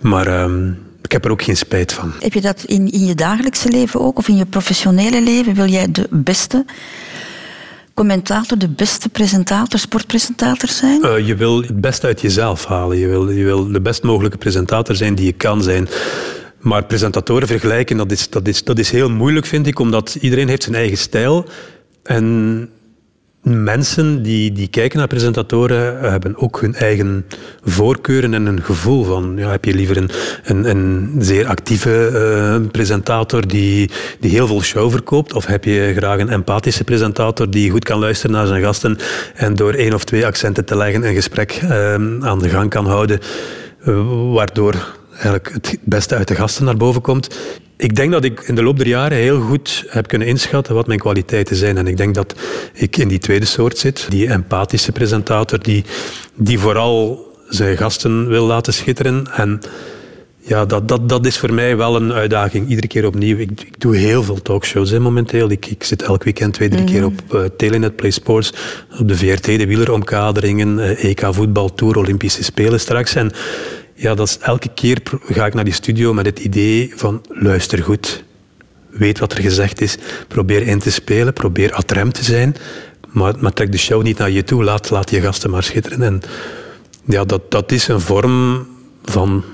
Maar 0.00 0.26
ehm, 0.26 0.68
ik 1.02 1.12
heb 1.12 1.24
er 1.24 1.30
ook 1.30 1.42
geen 1.42 1.56
spijt 1.56 1.92
van. 1.92 2.12
Heb 2.20 2.32
je 2.32 2.40
dat 2.40 2.62
in, 2.66 2.90
in 2.90 3.06
je 3.06 3.14
dagelijkse 3.14 3.68
leven 3.68 4.00
ook, 4.00 4.18
of 4.18 4.28
in 4.28 4.36
je 4.36 4.46
professionele 4.46 5.22
leven? 5.22 5.54
Wil 5.54 5.66
jij 5.66 5.90
de 5.90 6.06
beste 6.10 6.64
commentator, 7.94 8.58
de 8.58 8.68
beste 8.68 9.08
presentator, 9.08 9.78
sportpresentator 9.78 10.68
zijn? 10.68 11.02
Eh, 11.02 11.26
je 11.26 11.34
wil 11.34 11.62
het 11.62 11.80
beste 11.80 12.06
uit 12.06 12.20
jezelf 12.20 12.64
halen. 12.64 12.98
Je 12.98 13.06
wil, 13.06 13.30
je 13.30 13.44
wil 13.44 13.72
de 13.72 13.80
best 13.80 14.02
mogelijke 14.02 14.38
presentator 14.38 14.94
zijn 14.94 15.14
die 15.14 15.26
je 15.26 15.32
kan 15.32 15.62
zijn. 15.62 15.88
Maar 16.60 16.84
presentatoren 16.84 17.48
vergelijken, 17.48 17.96
dat 17.96 18.12
is, 18.12 18.30
dat, 18.30 18.48
is, 18.48 18.64
dat 18.64 18.78
is 18.78 18.90
heel 18.90 19.10
moeilijk, 19.10 19.46
vind 19.46 19.66
ik, 19.66 19.78
omdat 19.78 20.16
iedereen 20.20 20.48
heeft 20.48 20.62
zijn 20.62 20.74
eigen 20.74 20.98
stijl. 20.98 21.46
En 22.02 22.68
mensen 23.42 24.22
die, 24.22 24.52
die 24.52 24.68
kijken 24.68 24.98
naar 24.98 25.06
presentatoren 25.06 26.02
eh, 26.02 26.10
hebben 26.10 26.36
ook 26.36 26.60
hun 26.60 26.74
eigen 26.74 27.26
voorkeuren 27.64 28.34
en 28.34 28.46
een 28.46 28.62
gevoel 28.62 29.04
van. 29.04 29.34
Ja, 29.36 29.50
heb 29.50 29.64
je 29.64 29.74
liever 29.74 29.96
een, 29.96 30.10
een, 30.44 30.70
een 30.70 31.14
zeer 31.18 31.46
actieve 31.46 32.06
eh, 32.06 32.70
presentator 32.70 33.46
die, 33.46 33.90
die 34.20 34.30
heel 34.30 34.46
veel 34.46 34.62
show 34.62 34.90
verkoopt? 34.90 35.32
Of 35.32 35.46
heb 35.46 35.64
je 35.64 35.92
graag 35.96 36.18
een 36.18 36.28
empathische 36.28 36.84
presentator 36.84 37.50
die 37.50 37.70
goed 37.70 37.84
kan 37.84 37.98
luisteren 37.98 38.36
naar 38.36 38.46
zijn 38.46 38.62
gasten 38.62 38.98
en 39.34 39.54
door 39.54 39.72
één 39.72 39.94
of 39.94 40.04
twee 40.04 40.26
accenten 40.26 40.64
te 40.64 40.76
leggen 40.76 41.06
een 41.06 41.14
gesprek 41.14 41.52
eh, 41.52 41.94
aan 42.20 42.38
de 42.38 42.48
gang 42.48 42.70
kan 42.70 42.86
houden, 42.86 43.20
waardoor 44.32 44.98
eigenlijk 45.20 45.54
het 45.54 45.78
beste 45.84 46.14
uit 46.14 46.28
de 46.28 46.34
gasten 46.34 46.64
naar 46.64 46.76
boven 46.76 47.00
komt. 47.00 47.38
Ik 47.76 47.96
denk 47.96 48.12
dat 48.12 48.24
ik 48.24 48.40
in 48.40 48.54
de 48.54 48.62
loop 48.62 48.76
der 48.76 48.86
jaren 48.86 49.18
heel 49.18 49.40
goed 49.40 49.84
heb 49.88 50.06
kunnen 50.06 50.28
inschatten 50.28 50.74
wat 50.74 50.86
mijn 50.86 50.98
kwaliteiten 50.98 51.56
zijn. 51.56 51.76
En 51.78 51.86
ik 51.86 51.96
denk 51.96 52.14
dat 52.14 52.34
ik 52.74 52.96
in 52.96 53.08
die 53.08 53.18
tweede 53.18 53.46
soort 53.46 53.78
zit. 53.78 54.06
Die 54.08 54.28
empathische 54.28 54.92
presentator 54.92 55.62
die, 55.62 55.84
die 56.34 56.58
vooral 56.58 57.28
zijn 57.48 57.76
gasten 57.76 58.28
wil 58.28 58.46
laten 58.46 58.72
schitteren. 58.72 59.26
En 59.32 59.60
ja, 60.38 60.64
dat, 60.64 60.88
dat, 60.88 61.08
dat 61.08 61.26
is 61.26 61.38
voor 61.38 61.52
mij 61.52 61.76
wel 61.76 61.96
een 61.96 62.12
uitdaging, 62.12 62.68
iedere 62.68 62.86
keer 62.86 63.06
opnieuw. 63.06 63.36
Ik, 63.36 63.50
ik 63.50 63.80
doe 63.80 63.96
heel 63.96 64.22
veel 64.22 64.42
talkshows 64.42 64.90
hè, 64.90 65.00
momenteel. 65.00 65.50
Ik, 65.50 65.66
ik 65.66 65.84
zit 65.84 66.02
elk 66.02 66.24
weekend 66.24 66.54
twee, 66.54 66.68
drie 66.68 66.84
keer 66.84 67.04
op 67.04 67.22
uh, 67.34 67.44
Telenet 67.56 67.96
Play 67.96 68.10
Sports, 68.10 68.52
op 68.98 69.08
de 69.08 69.16
VRT, 69.16 69.44
de 69.44 69.66
wieleromkaderingen, 69.66 70.78
uh, 70.78 71.04
EK 71.04 71.26
voetbal, 71.30 71.74
Tour, 71.74 71.96
Olympische 71.96 72.44
Spelen 72.44 72.80
straks. 72.80 73.14
En 73.14 73.32
ja, 74.00 74.14
dat 74.14 74.28
is 74.28 74.38
elke 74.38 74.68
keer 74.74 75.02
ga 75.24 75.46
ik 75.46 75.54
naar 75.54 75.64
die 75.64 75.72
studio 75.72 76.12
met 76.14 76.26
het 76.26 76.38
idee 76.38 76.92
van 76.96 77.24
luister 77.28 77.82
goed, 77.82 78.24
weet 78.90 79.18
wat 79.18 79.32
er 79.32 79.40
gezegd 79.40 79.80
is, 79.80 79.96
probeer 80.28 80.62
in 80.66 80.78
te 80.78 80.90
spelen, 80.90 81.32
probeer 81.32 81.72
atrem 81.72 82.12
te 82.12 82.24
zijn, 82.24 82.56
maar, 83.08 83.34
maar 83.38 83.52
trek 83.52 83.72
de 83.72 83.78
show 83.78 84.02
niet 84.02 84.18
naar 84.18 84.30
je 84.30 84.44
toe, 84.44 84.64
laat, 84.64 84.90
laat 84.90 85.10
je 85.10 85.20
gasten 85.20 85.50
maar 85.50 85.62
schitteren. 85.62 86.02
En 86.02 86.20
ja, 87.04 87.24
dat, 87.24 87.50
dat 87.50 87.72
is 87.72 87.88
een 87.88 88.00
vorm 88.00 88.66
van 89.04 89.44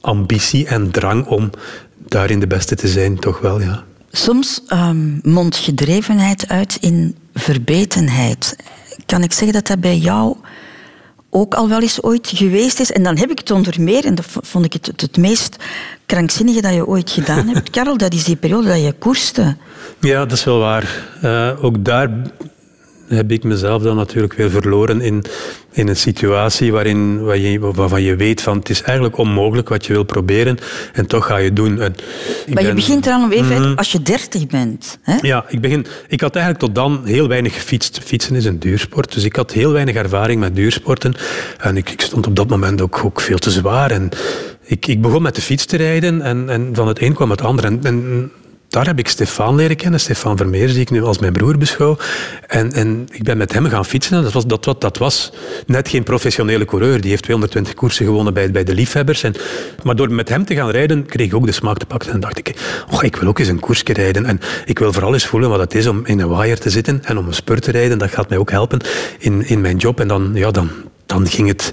ambitie 0.00 0.66
en 0.66 0.90
drang 0.90 1.26
om 1.26 1.50
daarin 1.96 2.40
de 2.40 2.46
beste 2.46 2.74
te 2.74 2.88
zijn, 2.88 3.18
toch 3.18 3.40
wel, 3.40 3.60
ja. 3.60 3.84
Soms 4.10 4.62
um, 4.72 5.20
mondt 5.22 5.56
gedrevenheid 5.56 6.48
uit 6.48 6.76
in 6.80 7.16
verbetenheid. 7.34 8.56
Kan 9.06 9.22
ik 9.22 9.32
zeggen 9.32 9.52
dat 9.52 9.66
dat 9.66 9.80
bij 9.80 9.96
jou 9.96 10.36
ook 11.30 11.54
al 11.54 11.68
wel 11.68 11.80
eens 11.80 12.02
ooit 12.02 12.30
geweest 12.34 12.80
is. 12.80 12.92
En 12.92 13.02
dan 13.02 13.18
heb 13.18 13.30
ik 13.30 13.38
het 13.38 13.50
onder 13.50 13.80
meer, 13.80 14.04
en 14.04 14.14
dat 14.14 14.26
vond 14.28 14.64
ik 14.64 14.72
het, 14.72 14.86
het, 14.86 15.00
het 15.00 15.16
meest 15.16 15.56
krankzinnige 16.06 16.60
dat 16.60 16.74
je 16.74 16.86
ooit 16.86 17.10
gedaan 17.10 17.48
hebt, 17.54 17.70
Karel, 17.70 17.96
dat 17.96 18.12
is 18.12 18.24
die 18.24 18.36
periode 18.36 18.68
dat 18.68 18.82
je 18.82 18.92
koerste. 18.92 19.56
Ja, 20.00 20.18
dat 20.18 20.32
is 20.32 20.44
wel 20.44 20.58
waar. 20.58 21.06
Uh, 21.24 21.64
ook 21.64 21.84
daar 21.84 22.10
heb 23.08 23.32
ik 23.32 23.44
mezelf 23.44 23.82
dan 23.82 23.96
natuurlijk 23.96 24.32
weer 24.32 24.50
verloren 24.50 25.00
in, 25.00 25.24
in 25.72 25.88
een 25.88 25.96
situatie 25.96 26.72
waarin, 26.72 27.22
waar 27.22 27.38
je, 27.38 27.58
waarvan 27.58 28.02
je 28.02 28.16
weet 28.16 28.42
van 28.42 28.58
het 28.58 28.68
is 28.68 28.82
eigenlijk 28.82 29.16
onmogelijk 29.16 29.68
wat 29.68 29.86
je 29.86 29.92
wil 29.92 30.02
proberen 30.02 30.58
en 30.92 31.06
toch 31.06 31.26
ga 31.26 31.36
je 31.36 31.52
doen. 31.52 31.80
En 31.80 31.94
maar 32.52 32.66
je 32.66 32.74
begint 32.74 33.06
er 33.06 33.12
al 33.12 33.32
even 33.32 33.62
mm, 33.62 33.74
als 33.76 33.92
je 33.92 34.02
dertig 34.02 34.46
bent. 34.46 34.98
Hè? 35.02 35.16
Ja, 35.20 35.44
ik, 35.48 35.60
begin, 35.60 35.86
ik 36.08 36.20
had 36.20 36.36
eigenlijk 36.36 36.64
tot 36.64 36.74
dan 36.74 37.00
heel 37.04 37.28
weinig 37.28 37.54
gefietst. 37.54 38.00
Fietsen 38.04 38.36
is 38.36 38.44
een 38.44 38.58
duursport, 38.58 39.14
dus 39.14 39.24
ik 39.24 39.36
had 39.36 39.52
heel 39.52 39.72
weinig 39.72 39.94
ervaring 39.94 40.40
met 40.40 40.54
duursporten. 40.54 41.14
En 41.58 41.76
ik, 41.76 41.90
ik 41.90 42.00
stond 42.00 42.26
op 42.26 42.36
dat 42.36 42.48
moment 42.48 42.80
ook, 42.80 43.04
ook 43.04 43.20
veel 43.20 43.38
te 43.38 43.50
zwaar. 43.50 43.90
En 43.90 44.08
ik, 44.62 44.86
ik 44.86 45.02
begon 45.02 45.22
met 45.22 45.34
de 45.34 45.40
fiets 45.40 45.64
te 45.64 45.76
rijden 45.76 46.22
en, 46.22 46.48
en 46.48 46.70
van 46.72 46.88
het 46.88 47.02
een 47.02 47.14
kwam 47.14 47.30
het 47.30 47.42
ander. 47.42 47.64
En, 47.64 47.78
en 47.82 48.30
daar 48.68 48.86
heb 48.86 48.98
ik 48.98 49.08
Stefan 49.08 49.54
leren 49.54 49.76
kennen, 49.76 50.00
Stefan 50.00 50.36
Vermeer, 50.36 50.66
die 50.66 50.80
ik 50.80 50.90
nu 50.90 51.02
als 51.02 51.18
mijn 51.18 51.32
broer 51.32 51.58
beschouw. 51.58 51.96
En, 52.46 52.72
en 52.72 53.08
ik 53.10 53.22
ben 53.22 53.36
met 53.36 53.52
hem 53.52 53.66
gaan 53.66 53.84
fietsen. 53.84 54.22
Dat 54.22 54.32
was, 54.32 54.46
dat, 54.46 54.64
dat, 54.64 54.80
dat 54.80 54.98
was 54.98 55.32
net 55.66 55.88
geen 55.88 56.02
professionele 56.02 56.64
coureur. 56.64 57.00
Die 57.00 57.10
heeft 57.10 57.22
220 57.22 57.74
koersen 57.74 58.06
gewonnen 58.06 58.34
bij, 58.34 58.50
bij 58.50 58.64
de 58.64 58.74
liefhebbers. 58.74 59.22
En, 59.22 59.34
maar 59.82 59.96
door 59.96 60.12
met 60.12 60.28
hem 60.28 60.44
te 60.44 60.54
gaan 60.54 60.70
rijden, 60.70 61.06
kreeg 61.06 61.26
ik 61.26 61.34
ook 61.34 61.46
de 61.46 61.52
smaak 61.52 61.78
te 61.78 61.86
pakken. 61.86 62.12
En 62.12 62.20
dacht 62.20 62.38
ik, 62.38 62.54
oh, 62.90 63.02
ik 63.02 63.16
wil 63.16 63.28
ook 63.28 63.38
eens 63.38 63.48
een 63.48 63.60
koersje 63.60 63.92
rijden. 63.92 64.24
En 64.24 64.40
ik 64.64 64.78
wil 64.78 64.92
vooral 64.92 65.12
eens 65.12 65.26
voelen 65.26 65.50
wat 65.50 65.60
het 65.60 65.74
is 65.74 65.86
om 65.86 66.06
in 66.06 66.20
een 66.20 66.28
waaier 66.28 66.58
te 66.58 66.70
zitten 66.70 67.04
en 67.04 67.18
om 67.18 67.26
een 67.26 67.34
spurt 67.34 67.62
te 67.62 67.70
rijden. 67.70 67.98
Dat 67.98 68.10
gaat 68.10 68.28
mij 68.28 68.38
ook 68.38 68.50
helpen 68.50 68.80
in, 69.18 69.46
in 69.46 69.60
mijn 69.60 69.76
job. 69.76 70.00
En 70.00 70.08
dan, 70.08 70.30
ja, 70.34 70.50
dan, 70.50 70.70
dan 71.06 71.28
ging 71.28 71.48
het 71.48 71.72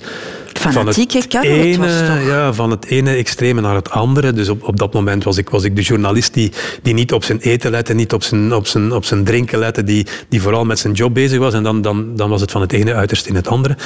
Fanatieke 0.72 1.22
van 1.30 1.40
het, 1.40 1.50
ene, 1.50 2.24
ja, 2.26 2.54
van 2.54 2.72
het 2.72 2.86
ene 2.86 3.16
extreme 3.16 3.62
naar 3.62 3.76
het 3.76 3.90
andere. 3.90 4.34
Dus 4.34 4.50
op, 4.50 4.64
op 4.64 4.78
dat 4.78 4.94
moment 4.94 5.24
was 5.24 5.38
ik, 5.38 5.50
was 5.50 5.64
ik 5.64 5.76
de 5.76 5.82
journalist 5.82 6.34
die, 6.34 6.52
die 6.82 6.94
niet 6.94 7.14
op 7.14 7.24
zijn 7.24 7.40
eten 7.40 7.72
lette, 7.72 7.94
niet 7.94 8.14
op 8.14 8.24
zijn, 8.24 8.54
op 8.54 8.68
zijn, 8.68 8.92
op 8.92 9.06
zijn 9.06 9.24
drinken 9.24 9.60
lette, 9.60 9.84
die, 9.84 10.08
die 10.30 10.42
vooral 10.42 10.66
met 10.66 10.80
zijn 10.80 10.94
job 10.94 11.14
bezig 11.14 11.40
was. 11.40 11.54
En 11.54 11.64
dan, 11.64 11.82
dan, 11.82 12.16
dan 12.16 12.30
was 12.30 12.42
het 12.42 12.52
van 12.52 12.62
het 12.62 12.74
ene 12.74 12.94
uiterste 12.94 13.30
in 13.30 13.36
het 13.36 13.48
andere. 13.48 13.78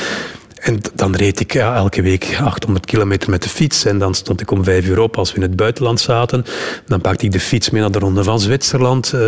En 0.59 0.79
dan 0.93 1.15
reed 1.15 1.39
ik 1.39 1.53
ja, 1.53 1.75
elke 1.75 2.01
week 2.01 2.37
800 2.43 2.85
kilometer 2.85 3.29
met 3.29 3.43
de 3.43 3.49
fiets. 3.49 3.85
En 3.85 3.97
dan 3.97 4.13
stond 4.13 4.41
ik 4.41 4.51
om 4.51 4.63
vijf 4.63 4.85
uur 4.85 4.99
op 4.99 5.17
als 5.17 5.29
we 5.29 5.35
in 5.35 5.41
het 5.41 5.55
buitenland 5.55 5.99
zaten. 5.99 6.45
Dan 6.85 7.01
pakte 7.01 7.25
ik 7.25 7.31
de 7.31 7.39
fiets 7.39 7.69
mee 7.69 7.81
naar 7.81 7.91
de 7.91 7.99
Ronde 7.99 8.23
van 8.23 8.39
Zwitserland. 8.39 9.11
Uh, 9.15 9.21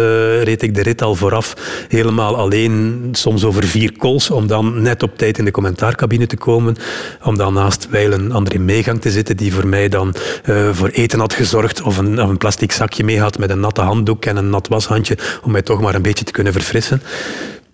reed 0.44 0.62
ik 0.62 0.76
de 0.76 0.82
rit 0.82 1.02
al 1.02 1.16
vooraf 1.16 1.54
helemaal 1.88 2.36
alleen, 2.36 3.10
soms 3.12 3.44
over 3.44 3.64
vier 3.64 3.98
kools, 3.98 4.30
om 4.30 4.48
dan 4.48 4.82
net 4.82 5.04
op 5.04 5.18
tijd 5.18 5.38
in 5.38 5.46
de 5.46 5.52
commentaarcabine 5.52 6.28
te 6.28 6.38
komen. 6.38 6.76
Om 7.24 7.38
dan 7.38 7.54
naast 7.54 7.88
Weilen 7.90 8.32
André 8.32 8.58
Meegang 8.58 9.02
te 9.02 9.12
zitten, 9.12 9.38
die 9.38 9.54
voor 9.54 9.68
mij 9.68 9.90
dan 9.90 10.16
uh, 10.46 10.70
voor 10.72 10.90
eten 10.90 11.20
had 11.20 11.34
gezorgd. 11.34 11.82
Of 11.82 11.98
een, 11.98 12.22
of 12.22 12.30
een 12.30 12.38
plastic 12.38 12.72
zakje 12.72 13.04
mee 13.04 13.20
had 13.20 13.38
met 13.38 13.50
een 13.50 13.60
natte 13.60 13.82
handdoek 13.82 14.26
en 14.26 14.38
een 14.38 14.50
nat 14.50 14.68
washandje, 14.68 15.18
om 15.44 15.52
mij 15.52 15.62
toch 15.62 15.82
maar 15.82 15.96
een 15.96 16.02
beetje 16.02 16.26
te 16.26 16.32
kunnen 16.32 16.54
verfrissen. 16.54 17.02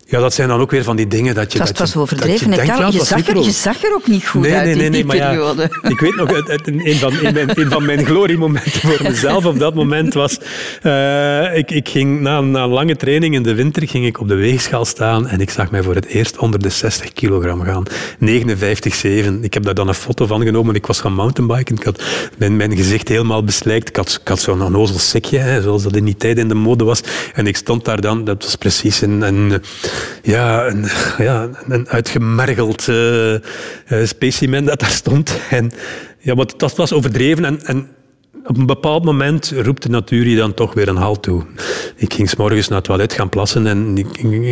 Ja, 0.10 0.20
dat 0.20 0.34
zijn 0.34 0.48
dan 0.48 0.60
ook 0.60 0.72
weer 0.72 0.84
van 0.84 0.96
die 0.96 1.08
dingen 1.08 1.36
dat 1.36 1.52
je... 1.52 1.60
Dat, 1.60 1.78
was 1.78 1.96
overdreven. 1.96 2.50
Je, 2.50 2.56
denkt, 2.56 2.94
je, 2.94 3.04
zag 3.04 3.28
er, 3.28 3.38
je 3.38 3.52
zag 3.52 3.84
er 3.84 3.94
ook 3.94 4.08
niet 4.08 4.28
goed 4.28 4.42
nee, 4.42 4.54
uit 4.54 4.66
nee, 4.66 4.76
nee, 4.76 4.86
in 4.86 4.92
die 4.92 5.06
nee, 5.06 5.20
periode. 5.20 5.70
Ja, 5.82 5.90
ik 5.94 6.00
weet 6.00 6.16
nog, 6.16 6.30
een, 6.32 6.96
van, 6.96 7.14
mijn, 7.22 7.60
een 7.60 7.70
van 7.70 7.86
mijn 7.86 8.06
gloriemomenten 8.06 8.82
voor 8.82 9.00
mezelf 9.04 9.46
op 9.46 9.60
dat 9.60 9.74
moment 9.74 10.14
was... 10.14 10.40
Uh, 10.84 11.58
ik, 11.58 11.72
ik 11.72 11.90
ging 11.90 12.22
na, 12.22 12.42
na 12.42 12.64
een 12.64 12.70
lange 12.70 12.96
training 12.96 13.36
in 13.36 13.44
de 13.44 13.54
winter 13.54 13.88
ging 13.88 14.06
ik 14.06 14.20
op 14.20 14.28
de 14.28 14.36
weegschaal 14.36 14.86
staan 14.86 15.28
en 15.28 15.42
ik 15.42 15.50
zag 15.50 15.72
mij 15.72 15.84
voor 15.84 15.96
het 15.96 16.06
eerst 16.06 16.38
onder 16.38 16.62
de 16.62 16.70
60 16.70 17.14
kilogram 17.14 17.62
gaan. 17.62 17.84
59,7. 18.26 19.42
Ik 19.42 19.54
heb 19.54 19.64
daar 19.64 19.74
dan 19.74 19.88
een 19.88 19.94
foto 19.94 20.26
van 20.26 20.42
genomen. 20.42 20.76
Ik 20.76 20.86
was 20.86 21.00
gaan 21.00 21.14
mountainbiken. 21.14 21.76
Ik 21.76 21.84
had 21.84 22.04
mijn, 22.38 22.56
mijn 22.56 22.76
gezicht 22.76 23.08
helemaal 23.08 23.44
beslijkt. 23.44 23.90
Ik 23.90 23.96
had, 23.96 24.20
ik 24.22 24.28
had 24.28 24.40
zo'n 24.40 24.62
onnozel 24.62 25.00
sikje, 25.00 25.38
hè, 25.38 25.62
zoals 25.62 25.84
dat 25.84 25.96
in 25.96 26.06
die 26.06 26.16
tijd 26.16 26.38
in 26.38 26.48
de 26.48 26.56
mode 26.56 26.84
was. 26.84 27.02
En 27.34 27.48
ik 27.48 27.58
stond 27.58 27.86
daar 27.86 28.02
dan, 28.02 28.24
dat 28.24 28.44
was 28.44 28.56
precies 28.56 29.02
een... 29.02 29.22
een 29.22 29.62
ja, 30.22 30.68
een, 30.68 30.86
ja, 31.18 31.50
een 31.68 31.88
uitgemergeld 31.90 32.88
uh, 32.88 33.36
specimen 34.04 34.66
dat 34.66 34.80
daar 34.80 34.90
stond. 34.90 35.40
En, 35.50 35.72
ja, 36.20 36.36
maar 36.36 36.46
dat 36.58 36.76
was 36.76 36.94
overdreven. 36.94 37.46
En, 37.46 37.62
en 37.66 37.88
op 38.48 38.58
een 38.58 38.66
bepaald 38.66 39.04
moment 39.04 39.54
roept 39.56 39.84
de 39.84 39.90
natuur 39.90 40.28
je 40.28 40.36
dan 40.36 40.54
toch 40.54 40.74
weer 40.74 40.88
een 40.88 40.96
halt 40.96 41.24
toe. 41.24 41.44
Ik 41.96 42.14
ging 42.14 42.30
s 42.30 42.36
morgens 42.36 42.68
naar 42.68 42.78
het 42.78 42.88
toilet 42.88 43.14
gaan 43.14 43.30
plassen 43.30 43.68
en 43.68 43.98
ik, 43.98 44.08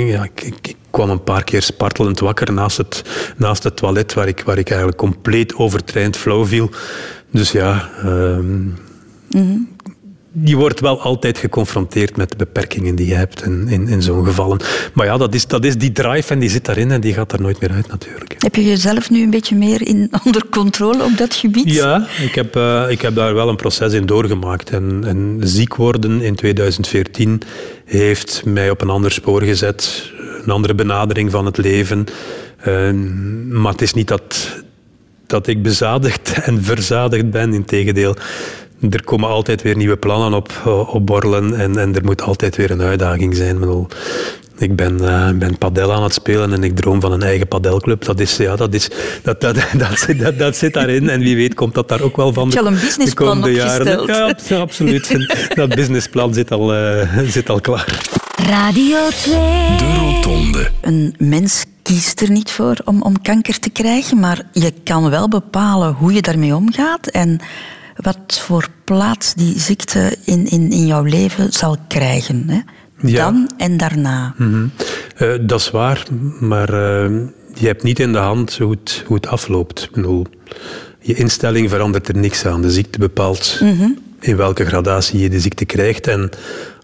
ja, 0.10 0.24
ik, 0.24 0.76
kwam 0.90 1.10
een 1.10 1.24
paar 1.24 1.44
keer 1.44 1.62
spartelend 1.62 2.20
wakker 2.20 2.54
naast 2.54 2.78
het, 2.78 3.02
naast 3.38 3.64
het 3.64 3.76
toilet, 3.76 4.14
waar 4.14 4.28
ik, 4.28 4.42
waar 4.46 4.58
ik 4.58 4.70
eigenlijk 4.70 4.98
compleet 4.98 5.56
overtraind 5.56 6.18
flauw 6.18 6.46
viel. 6.46 6.70
Dus 7.32 7.52
ja, 7.52 7.90
um, 8.06 8.78
mm 9.30 9.75
je 10.44 10.56
wordt 10.56 10.80
wel 10.80 11.02
altijd 11.02 11.38
geconfronteerd 11.38 12.18
met 12.18 12.30
de 12.30 12.36
beperkingen 12.36 12.96
die 12.96 13.08
je 13.08 13.14
hebt 13.14 13.46
in, 13.46 13.68
in, 13.68 13.88
in 13.88 14.02
zo'n 14.02 14.26
gevallen. 14.26 14.60
Maar 14.94 15.06
ja, 15.06 15.18
dat 15.18 15.34
is, 15.34 15.48
dat 15.48 15.66
is 15.66 15.78
die 15.78 15.92
drive 15.92 16.34
en 16.34 16.40
die 16.40 16.50
zit 16.50 16.66
daarin 16.66 16.92
en 16.92 17.02
die 17.02 17.14
gaat 17.14 17.32
er 17.32 17.42
nooit 17.42 17.60
meer 17.60 17.72
uit 17.72 17.88
natuurlijk. 17.88 18.36
Heb 18.38 18.56
je 18.56 18.64
jezelf 18.64 19.10
nu 19.10 19.24
een 19.24 19.30
beetje 19.30 19.56
meer 19.56 19.88
in, 19.88 20.12
onder 20.26 20.46
controle 20.50 21.04
op 21.04 21.18
dat 21.18 21.34
gebied? 21.34 21.74
Ja, 21.74 22.08
ik 22.22 22.36
heb, 22.36 22.56
uh, 22.56 22.86
ik 22.90 23.02
heb 23.02 23.16
daar 23.16 23.34
wel 23.34 23.50
een 23.50 23.56
proces 23.56 23.94
in 23.94 24.06
doorgemaakt. 24.06 24.70
En, 24.70 25.04
en 25.06 25.40
ziek 25.44 25.76
worden 25.76 26.22
in 26.22 26.36
2014 26.36 27.42
heeft 27.86 28.42
mij 28.46 28.70
op 28.70 28.82
een 28.82 28.90
ander 28.90 29.12
spoor 29.12 29.42
gezet. 29.42 30.12
Een 30.44 30.52
andere 30.52 30.76
benadering 30.76 31.32
van 31.32 31.46
het 31.46 31.58
leven. 31.58 32.06
Uh, 32.68 32.92
maar 33.50 33.72
het 33.72 33.82
is 33.82 33.94
niet 33.94 34.08
dat, 34.08 34.62
dat 35.28 35.48
ik 35.48 35.64
bezadigd 35.64 36.34
en 36.48 36.64
verzadigd 36.64 37.30
ben, 37.30 37.54
integendeel 37.54 38.16
er 38.90 39.04
komen 39.04 39.30
altijd 39.30 39.62
weer 39.62 39.76
nieuwe 39.76 39.98
plannen 39.98 40.34
op, 40.34 40.62
eh, 40.66 40.94
op 40.94 41.06
borrelen 41.06 41.60
en, 41.60 41.78
en 41.78 41.96
er 41.96 42.04
moet 42.04 42.22
altijd 42.22 42.56
weer 42.56 42.72
een 42.72 42.82
uitdaging 42.82 43.36
zijn. 43.36 43.62
Ik, 43.62 43.96
ik 44.58 44.76
ben, 44.76 44.98
uh, 45.02 45.30
ben 45.30 45.58
padel 45.58 45.94
aan 45.94 46.04
het 46.04 46.14
spelen 46.14 46.54
en 46.54 46.64
ik 46.64 46.76
droom 46.76 47.02
van 47.02 47.12
een 47.12 47.24
eigen 47.24 47.48
padelclub. 47.48 48.06
Dat, 48.06 48.20
is, 48.20 48.38
ja, 48.38 48.56
dat, 48.56 48.74
is, 48.74 48.90
dat, 49.24 49.42
dat, 49.42 49.56
dat, 49.78 50.00
zit, 50.00 50.20
dat, 50.20 50.40
dat 50.40 50.56
zit 50.56 50.74
daarin 50.74 51.10
en 51.10 51.20
wie 51.20 51.36
weet 51.36 51.54
komt 51.54 51.74
dat 51.74 51.90
daar 51.90 52.02
ook 52.02 52.16
wel 52.16 52.34
van 52.34 52.50
de, 52.50 52.60
een 52.60 52.80
businessplan 52.80 53.42
de 53.42 53.52
jaren. 53.52 54.06
Ja, 54.48 54.58
absoluut. 54.60 55.28
dat 55.56 55.76
businessplan 55.76 56.34
zit 56.34 56.52
al, 56.52 56.76
uh, 56.76 57.20
zit 57.28 57.50
al 57.50 57.62
klaar. 57.62 58.02
Radio 58.36 58.98
2. 59.10 59.34
De 59.78 59.94
Rotonde. 60.00 60.70
Een 60.82 61.16
mens 61.18 61.66
kiest 61.82 62.22
er 62.22 62.32
niet 62.32 62.52
voor 62.52 62.78
om, 62.86 63.02
om 63.02 63.22
kanker 63.22 63.60
te 63.60 63.70
krijgen, 63.70 64.20
maar 64.20 64.42
je 64.52 64.74
kan 64.84 65.10
wel 65.10 65.28
bepalen 65.28 65.94
hoe 65.94 66.14
je 66.14 66.22
daarmee 66.22 66.56
omgaat 66.56 67.08
en 67.08 67.40
wat 68.06 68.40
voor 68.42 68.68
plaats 68.84 69.34
die 69.34 69.60
ziekte 69.60 70.18
in, 70.26 70.50
in, 70.50 70.72
in 70.72 70.86
jouw 70.86 71.04
leven 71.04 71.52
zal 71.54 71.78
krijgen. 71.88 72.44
Hè? 72.48 72.60
Dan 73.14 73.50
en 73.58 73.78
daarna. 73.78 74.34
Mm 74.38 74.72
dat 75.42 75.60
is 75.60 75.72
waar, 75.72 76.06
maar 76.40 76.74
uh, 76.74 77.22
je 77.54 77.68
hebt 77.68 77.84
niet 77.84 78.00
in 78.00 78.12
de 78.12 78.18
hand 78.18 78.58
hoe 78.58 78.72
het, 78.72 79.04
hoe 79.06 79.16
het 79.16 79.28
afloopt. 79.28 79.84
Ik 79.84 79.92
bedoel, 79.92 80.26
je 81.00 81.14
instelling 81.14 81.70
verandert 81.70 82.08
er 82.08 82.18
niks 82.18 82.46
aan. 82.46 82.62
De 82.62 82.72
ziekte 82.72 83.00
bepaalt 83.00 83.60
mhm. 83.62 83.90
in 84.20 84.36
welke 84.38 84.66
gradatie 84.66 85.20
je 85.20 85.30
de 85.30 85.40
ziekte 85.40 85.66
krijgt 85.66 86.08
en 86.08 86.30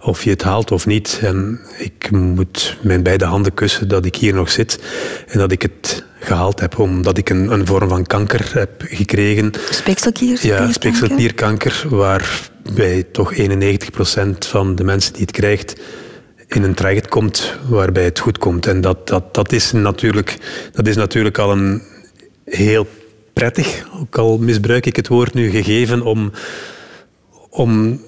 of 0.02 0.24
je 0.24 0.30
het 0.30 0.44
haalt 0.44 0.72
of 0.72 0.86
niet. 0.86 1.20
En 1.24 1.60
ik 1.78 2.12
moet 2.12 2.78
mijn 2.82 3.04
beide 3.04 3.26
handen 3.26 3.54
kussen 3.54 3.88
dat 3.88 4.06
ik 4.06 4.16
hier 4.16 4.34
nog 4.34 4.52
zit 4.52 4.80
en 5.28 5.40
dat 5.40 5.52
ik 5.52 5.62
het 5.62 6.04
gehaald 6.20 6.60
heb, 6.60 6.80
omdat 6.80 7.18
ik 7.18 7.30
een, 7.30 7.52
een 7.52 7.68
vorm 7.68 7.90
van 7.90 8.06
kanker 8.06 8.50
heb 8.54 8.84
gekregen. 8.86 9.52
Speekselklierkanker? 9.70 10.66
Ja, 10.66 10.72
speekselklierkanker, 10.72 11.86
waarbij 11.90 13.04
toch 13.12 13.34
91% 13.36 13.40
van 14.40 14.76
de 14.76 14.84
mensen 14.84 15.14
die 15.14 15.22
het 15.22 15.32
krijgt 15.32 15.76
in 16.48 16.64
een 16.64 16.74
traject 16.74 17.08
komt 17.08 17.58
waarbij 17.68 18.04
het 18.04 18.20
goed 18.20 18.38
komt. 18.38 18.68
En 18.68 18.82
dat, 18.82 19.08
dat, 19.08 19.34
dat, 19.34 19.52
is, 19.52 19.72
natuurlijk, 19.72 20.38
dat 20.72 20.88
is 20.88 20.96
natuurlijk 20.96 21.38
al 21.38 21.52
een 21.52 21.82
heel 22.46 22.88
prettig, 23.34 23.86
ook 24.00 24.18
al 24.18 24.38
misbruik 24.38 24.86
ik 24.86 24.96
het 24.96 25.08
woord 25.08 25.34
nu, 25.34 25.50
gegeven 25.50 26.02
om, 26.02 26.32
om 27.50 28.02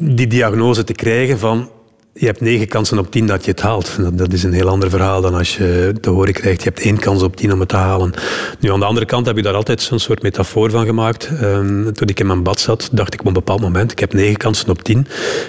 die 0.00 0.26
diagnose 0.26 0.84
te 0.84 0.92
krijgen 0.92 1.38
van 1.38 1.70
je 2.18 2.26
hebt 2.26 2.40
negen 2.40 2.68
kansen 2.68 2.98
op 2.98 3.10
tien 3.10 3.26
dat 3.26 3.44
je 3.44 3.50
het 3.50 3.60
haalt. 3.60 3.96
Dat, 4.12 4.32
is 4.32 4.42
een 4.42 4.52
heel 4.52 4.68
ander 4.68 4.90
verhaal 4.90 5.20
dan 5.20 5.34
als 5.34 5.56
je 5.56 5.94
te 6.00 6.10
horen 6.10 6.32
krijgt, 6.32 6.62
je 6.62 6.68
hebt 6.68 6.80
één 6.80 6.98
kans 6.98 7.22
op 7.22 7.36
tien 7.36 7.52
om 7.52 7.60
het 7.60 7.68
te 7.68 7.76
halen. 7.76 8.12
Nu, 8.60 8.72
aan 8.72 8.80
de 8.80 8.86
andere 8.86 9.06
kant 9.06 9.26
heb 9.26 9.36
ik 9.36 9.44
daar 9.44 9.54
altijd 9.54 9.82
zo'n 9.82 9.98
soort 9.98 10.22
metafoor 10.22 10.70
van 10.70 10.86
gemaakt. 10.86 11.30
Um, 11.42 11.92
toen 11.92 12.08
ik 12.08 12.20
in 12.20 12.26
mijn 12.26 12.42
bad 12.42 12.60
zat, 12.60 12.88
dacht 12.92 13.14
ik 13.14 13.20
op 13.20 13.26
een 13.26 13.32
bepaald 13.32 13.60
moment, 13.60 13.92
ik 13.92 13.98
heb 13.98 14.12
negen 14.12 14.36
kansen 14.36 14.68
op 14.68 14.82
tien. 14.82 15.06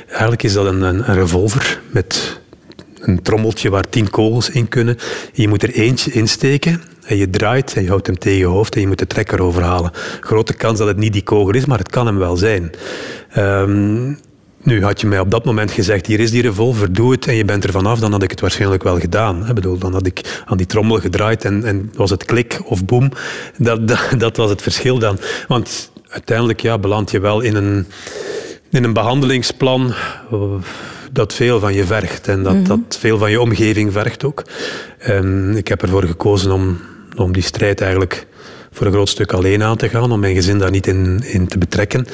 Eigenlijk 0.08 0.44
is 0.44 0.54
dat 0.54 0.66
een, 0.66 0.82
een, 0.82 1.06
revolver 1.06 1.82
met 1.90 2.40
een 3.00 3.22
trommeltje 3.22 3.70
waar 3.70 3.90
tien 3.90 4.10
kogels 4.10 4.50
in 4.50 4.68
kunnen. 4.68 4.98
Je 5.34 5.48
moet 5.48 5.64
er 5.64 5.74
eentje 5.74 6.12
insteken 6.12 6.82
en 7.06 7.18
je 7.18 7.30
draait 7.30 7.74
en 7.74 7.84
je 7.84 7.90
houdt 7.90 8.08
hem 8.08 8.18
tegen 8.18 8.40
je 8.40 8.46
hoofd 8.46 8.76
en 8.76 8.82
je 8.82 8.88
moet 8.88 9.00
de 9.00 9.08
trekker 9.08 9.42
overhalen. 9.42 9.92
Grote 10.20 10.54
kans 10.54 10.80
dat 10.80 10.88
het 10.88 10.98
niet 10.98 11.14
die 11.14 11.24
kogel 11.24 11.56
is, 11.56 11.66
maar 11.66 11.78
het 11.78 11.90
kan 11.90 12.06
hem 12.06 12.18
wel 12.18 12.38
zijn. 12.38 12.72
Um, 13.38 14.20
nu, 14.68 14.84
had 14.84 15.02
je 15.02 15.08
mij 15.08 15.20
op 15.20 15.32
dat 15.32 15.46
moment 15.46 15.72
gezegd, 15.72 16.06
hier 16.06 16.20
is 16.20 16.32
die 16.32 16.42
revolver, 16.42 16.94
doe 16.94 17.12
het 17.12 17.28
en 17.28 17.36
je 17.36 17.46
bent 17.46 17.64
er 17.64 17.72
vanaf, 17.72 18.00
dan 18.00 18.12
had 18.12 18.24
ik 18.24 18.32
het 18.32 18.40
waarschijnlijk 18.40 18.84
wel 18.84 19.00
gedaan. 19.00 19.48
Ik 19.48 19.54
bedoel, 19.54 19.78
dan 19.78 19.94
had 19.94 20.06
ik 20.06 20.42
aan 20.46 20.58
die 20.58 20.66
trommel 20.66 21.00
gedraaid 21.00 21.46
en, 21.46 21.64
en 21.64 21.92
was 21.96 22.10
het 22.10 22.26
klik 22.26 22.60
of 22.64 22.86
boem. 22.86 23.12
Dat, 23.58 23.88
dat, 23.88 24.00
dat, 24.18 24.38
was 24.38 24.50
het 24.50 24.62
verschil 24.62 25.00
dan. 25.00 25.20
Want 25.48 25.92
uiteindelijk 26.08 26.60
ja, 26.60 26.78
beland 26.78 27.12
je 27.12 27.20
wel 27.20 27.42
in 27.42 27.56
een, 27.56 27.88
in 28.70 28.84
een 28.84 28.94
behandelingsplan 28.94 29.94
eh, 30.32 30.40
dat 31.12 31.34
veel 31.34 31.60
van 31.60 31.74
je 31.74 31.86
vergt 31.86 32.28
en 32.28 32.44
dat, 32.44 32.54
mhm. 32.54 32.64
dat 32.64 32.98
veel 33.00 33.18
van 33.18 33.32
je 33.32 33.42
omgeving 33.42 33.92
vergt 33.94 34.24
ook. 34.24 34.44
En 34.98 35.54
ik 35.58 35.68
heb 35.68 35.82
ervoor 35.82 36.04
gekozen 36.04 36.52
om, 36.52 36.80
om 37.16 37.34
die 37.34 37.44
strijd 37.44 37.82
eigenlijk 37.82 38.28
voor 38.72 38.86
een 38.86 38.94
groot 38.94 39.10
stuk 39.10 39.34
alleen 39.34 39.64
aan 39.64 39.78
te 39.78 39.90
gaan, 39.90 40.12
om 40.12 40.20
mijn 40.20 40.36
gezin 40.36 40.58
daar 40.58 40.72
niet 40.72 40.88
in, 40.88 41.24
in 41.26 41.48
te 41.48 41.58
betrekken. 41.58 42.08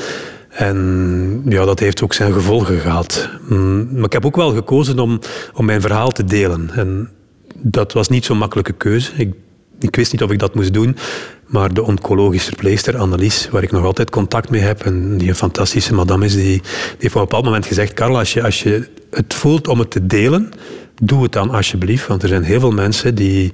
En 0.53 1.41
ja, 1.45 1.65
dat 1.65 1.79
heeft 1.79 2.03
ook 2.03 2.13
zijn 2.13 2.33
gevolgen 2.33 2.79
gehad. 2.79 3.29
Mm, 3.47 3.87
maar 3.93 4.03
ik 4.03 4.13
heb 4.13 4.25
ook 4.25 4.35
wel 4.35 4.53
gekozen 4.53 4.99
om, 4.99 5.19
om 5.53 5.65
mijn 5.65 5.81
verhaal 5.81 6.11
te 6.11 6.23
delen. 6.23 6.69
En 6.73 7.09
dat 7.57 7.93
was 7.93 8.09
niet 8.09 8.25
zo'n 8.25 8.37
makkelijke 8.37 8.73
keuze. 8.73 9.11
Ik, 9.15 9.33
ik 9.79 9.95
wist 9.95 10.11
niet 10.11 10.23
of 10.23 10.31
ik 10.31 10.39
dat 10.39 10.55
moest 10.55 10.73
doen. 10.73 10.97
Maar 11.45 11.73
de 11.73 11.83
oncologisch 11.83 12.43
verpleegster 12.43 12.97
Annelies, 12.97 13.49
waar 13.49 13.63
ik 13.63 13.71
nog 13.71 13.85
altijd 13.85 14.09
contact 14.09 14.49
mee 14.49 14.61
heb, 14.61 14.81
en 14.81 15.17
die 15.17 15.29
een 15.29 15.35
fantastische 15.35 15.93
madame 15.93 16.25
is, 16.25 16.33
die, 16.33 16.43
die 16.43 16.61
heeft 16.99 17.15
op 17.15 17.21
een 17.21 17.21
bepaald 17.21 17.43
moment 17.43 17.65
gezegd, 17.65 17.93
Karel, 17.93 18.17
als 18.17 18.33
je, 18.33 18.43
als 18.43 18.63
je 18.63 18.89
het 19.11 19.33
voelt 19.33 19.67
om 19.67 19.79
het 19.79 19.91
te 19.91 20.05
delen, 20.05 20.51
doe 21.01 21.23
het 21.23 21.31
dan 21.31 21.49
alsjeblieft. 21.49 22.07
Want 22.07 22.23
er 22.23 22.29
zijn 22.29 22.43
heel 22.43 22.59
veel 22.59 22.71
mensen 22.71 23.15
die, 23.15 23.51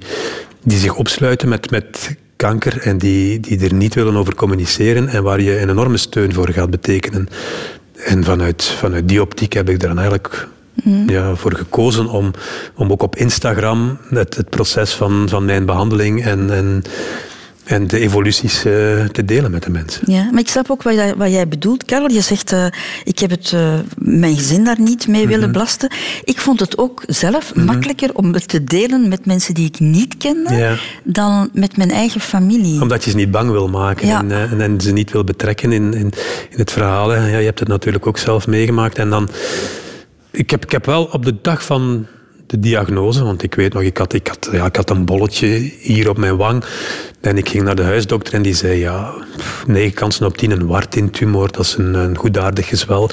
die 0.62 0.78
zich 0.78 0.94
opsluiten 0.94 1.48
met, 1.48 1.70
met 1.70 2.16
kanker 2.40 2.80
en 2.80 2.98
die, 2.98 3.40
die 3.40 3.64
er 3.64 3.74
niet 3.74 3.94
willen 3.94 4.16
over 4.16 4.34
communiceren 4.34 5.08
en 5.08 5.22
waar 5.22 5.40
je 5.40 5.60
een 5.60 5.70
enorme 5.70 5.96
steun 5.96 6.32
voor 6.32 6.48
gaat 6.48 6.70
betekenen. 6.70 7.28
En 8.04 8.24
vanuit, 8.24 8.64
vanuit 8.64 9.08
die 9.08 9.20
optiek 9.20 9.52
heb 9.52 9.68
ik 9.68 9.82
er 9.82 9.88
dan 9.88 9.98
eigenlijk 9.98 10.48
ja, 11.06 11.34
voor 11.34 11.54
gekozen 11.54 12.06
om, 12.06 12.30
om 12.74 12.90
ook 12.90 13.02
op 13.02 13.16
Instagram 13.16 13.98
het, 14.08 14.36
het 14.36 14.48
proces 14.48 14.94
van, 14.94 15.28
van 15.28 15.44
mijn 15.44 15.66
behandeling 15.66 16.24
en, 16.24 16.50
en, 16.50 16.82
en 17.70 17.86
de 17.86 17.98
evoluties 17.98 18.56
eh, 18.64 19.04
te 19.04 19.24
delen 19.24 19.50
met 19.50 19.62
de 19.62 19.70
mensen. 19.70 20.12
Ja, 20.12 20.28
maar 20.30 20.40
ik 20.40 20.48
snap 20.48 20.70
ook 20.70 20.82
wat 20.82 20.94
jij, 20.94 21.16
wat 21.16 21.30
jij 21.30 21.48
bedoelt, 21.48 21.84
Karel. 21.84 22.10
Je 22.10 22.20
zegt, 22.20 22.52
eh, 22.52 22.66
ik 23.04 23.18
heb 23.18 23.30
het, 23.30 23.52
eh, 23.52 23.74
mijn 23.98 24.36
gezin 24.36 24.64
daar 24.64 24.80
niet 24.80 25.08
mee 25.08 25.26
willen 25.26 25.42
Mhm. 25.42 25.52
belasten. 25.52 25.90
Ik 26.24 26.38
vond 26.40 26.60
het 26.60 26.78
ook 26.78 27.02
zelf 27.06 27.54
makkelijker 27.54 28.14
om 28.14 28.32
het 28.34 28.48
te 28.48 28.64
delen 28.64 29.08
met 29.08 29.26
mensen 29.26 29.54
die 29.54 29.66
ik 29.66 29.80
niet 29.80 30.16
kende, 30.16 30.54
Ja. 30.54 30.76
dan 31.04 31.50
met 31.52 31.76
mijn 31.76 31.90
eigen 31.90 32.20
familie. 32.20 32.80
Omdat 32.82 33.04
je 33.04 33.10
ze 33.10 33.16
niet 33.16 33.30
bang 33.30 33.50
wil 33.50 33.68
maken 33.68 34.06
Ja. 34.06 34.18
en, 34.20 34.30
en, 34.32 34.60
en 34.60 34.80
ze 34.80 34.92
niet 34.92 35.12
wil 35.12 35.24
betrekken 35.24 35.72
in, 35.72 35.94
in, 35.94 36.12
in 36.50 36.58
het 36.58 36.72
verhaal. 36.72 37.08
hè. 37.08 37.28
Ja, 37.30 37.38
je 37.38 37.44
hebt 37.44 37.58
het 37.58 37.68
natuurlijk 37.68 38.06
ook 38.06 38.18
zelf 38.18 38.46
meegemaakt. 38.46 38.98
En 38.98 39.10
dan, 39.10 39.28
ik, 40.30 40.50
heb, 40.50 40.64
ik 40.64 40.70
heb 40.70 40.86
wel 40.86 41.04
op 41.04 41.24
de 41.24 41.34
dag 41.42 41.64
van 41.64 42.06
de 42.50 42.58
diagnose, 42.58 43.24
want 43.24 43.42
ik 43.42 43.54
weet 43.54 43.72
nog, 43.72 43.82
ik 43.82 43.96
had, 43.96 44.12
ik, 44.12 44.26
had, 44.26 44.48
ja, 44.52 44.64
ik 44.64 44.76
had 44.76 44.90
een 44.90 45.04
bolletje 45.04 45.46
hier 45.80 46.08
op 46.08 46.16
mijn 46.16 46.36
wang. 46.36 46.64
En 47.20 47.38
ik 47.38 47.48
ging 47.48 47.62
naar 47.64 47.74
de 47.74 47.82
huisdokter 47.82 48.34
en 48.34 48.42
die 48.42 48.54
zei, 48.54 48.78
ja, 48.78 49.12
negen 49.66 49.94
kansen 49.94 50.26
op 50.26 50.36
tien 50.36 50.50
een 50.50 50.66
wartintumor, 50.66 51.52
dat 51.52 51.64
is 51.64 51.76
een, 51.78 51.94
een 51.94 52.16
goedaardig 52.16 52.68
gezwel. 52.68 53.10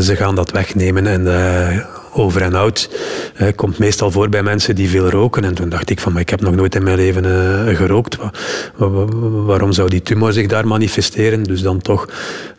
Ze 0.00 0.16
gaan 0.16 0.34
dat 0.34 0.50
wegnemen 0.50 1.06
en 1.06 1.26
eh, 1.26 1.84
over 2.12 2.42
en 2.42 2.72
eh, 3.34 3.48
komt 3.56 3.78
meestal 3.78 4.10
voor 4.10 4.28
bij 4.28 4.42
mensen 4.42 4.74
die 4.74 4.88
veel 4.88 5.08
roken. 5.10 5.44
En 5.44 5.54
toen 5.54 5.68
dacht 5.68 5.90
ik 5.90 6.00
van, 6.00 6.12
maar 6.12 6.20
ik 6.20 6.30
heb 6.30 6.40
nog 6.40 6.54
nooit 6.54 6.74
in 6.74 6.82
mijn 6.82 6.96
leven 6.96 7.24
eh, 7.24 7.76
gerookt. 7.76 8.16
Wa- 8.16 8.30
wa- 8.76 8.88
wa- 9.04 9.28
waarom 9.28 9.72
zou 9.72 9.88
die 9.88 10.02
tumor 10.02 10.32
zich 10.32 10.46
daar 10.46 10.66
manifesteren? 10.66 11.42
Dus 11.42 11.62
dan 11.62 11.80
toch 11.80 12.08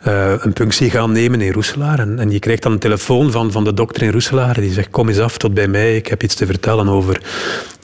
eh, 0.00 0.32
een 0.38 0.52
punctie 0.52 0.90
gaan 0.90 1.12
nemen 1.12 1.40
in 1.40 1.52
Roeselaar. 1.52 1.98
En, 1.98 2.18
en 2.18 2.30
je 2.30 2.38
krijgt 2.38 2.62
dan 2.62 2.72
een 2.72 2.78
telefoon 2.78 3.30
van, 3.30 3.52
van 3.52 3.64
de 3.64 3.74
dokter 3.74 4.02
in 4.02 4.10
Roeselaar. 4.12 4.54
Die 4.60 4.72
zegt, 4.72 4.90
kom 4.90 5.08
eens 5.08 5.18
af 5.18 5.38
tot 5.38 5.54
bij 5.54 5.68
mij. 5.68 5.96
Ik 5.96 6.06
heb 6.06 6.22
iets 6.22 6.34
te 6.34 6.46
vertellen 6.46 6.88
over, 6.88 7.20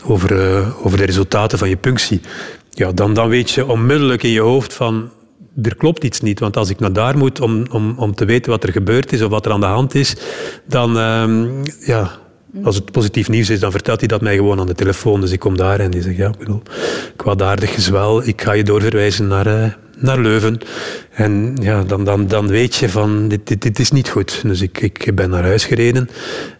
over, 0.04 0.40
eh, 0.40 0.86
over 0.86 0.98
de 0.98 1.04
resultaten 1.04 1.58
van 1.58 1.68
je 1.68 1.76
punctie. 1.76 2.20
Ja, 2.70 2.92
dan, 2.92 3.14
dan 3.14 3.28
weet 3.28 3.50
je 3.50 3.66
onmiddellijk 3.66 4.22
in 4.22 4.30
je 4.30 4.40
hoofd 4.40 4.74
van 4.74 5.10
er 5.62 5.76
klopt 5.76 6.04
iets 6.04 6.20
niet. 6.20 6.40
Want 6.40 6.56
als 6.56 6.70
ik 6.70 6.78
naar 6.78 6.92
daar 6.92 7.18
moet 7.18 7.40
om, 7.40 7.64
om, 7.70 7.94
om 7.96 8.14
te 8.14 8.24
weten 8.24 8.50
wat 8.50 8.62
er 8.62 8.72
gebeurd 8.72 9.12
is 9.12 9.22
of 9.22 9.30
wat 9.30 9.46
er 9.46 9.52
aan 9.52 9.60
de 9.60 9.66
hand 9.66 9.94
is, 9.94 10.16
dan, 10.66 10.98
ehm, 10.98 11.46
ja, 11.80 12.10
als 12.62 12.74
het 12.74 12.90
positief 12.90 13.28
nieuws 13.28 13.50
is, 13.50 13.60
dan 13.60 13.70
vertelt 13.70 13.98
hij 13.98 14.08
dat 14.08 14.20
mij 14.20 14.36
gewoon 14.36 14.60
aan 14.60 14.66
de 14.66 14.74
telefoon. 14.74 15.20
Dus 15.20 15.32
ik 15.32 15.38
kom 15.38 15.56
daar 15.56 15.80
en 15.80 15.90
die 15.90 16.02
zegt, 16.02 16.16
ja, 16.16 16.28
ik 16.28 16.38
bedoel, 16.38 16.62
kwaadaardig 17.16 17.74
gezwel, 17.74 18.26
ik 18.26 18.42
ga 18.42 18.52
je 18.52 18.62
doorverwijzen 18.62 19.26
naar, 19.26 19.46
eh, 19.46 19.72
naar 19.98 20.20
Leuven. 20.20 20.58
En 21.12 21.56
ja, 21.60 21.82
dan, 21.82 22.04
dan, 22.04 22.26
dan 22.26 22.48
weet 22.48 22.74
je 22.74 22.88
van, 22.88 23.28
dit, 23.28 23.46
dit, 23.46 23.62
dit 23.62 23.78
is 23.78 23.90
niet 23.90 24.08
goed. 24.08 24.42
Dus 24.42 24.60
ik, 24.60 24.80
ik 24.80 25.14
ben 25.14 25.30
naar 25.30 25.42
huis 25.42 25.64
gereden. 25.64 26.08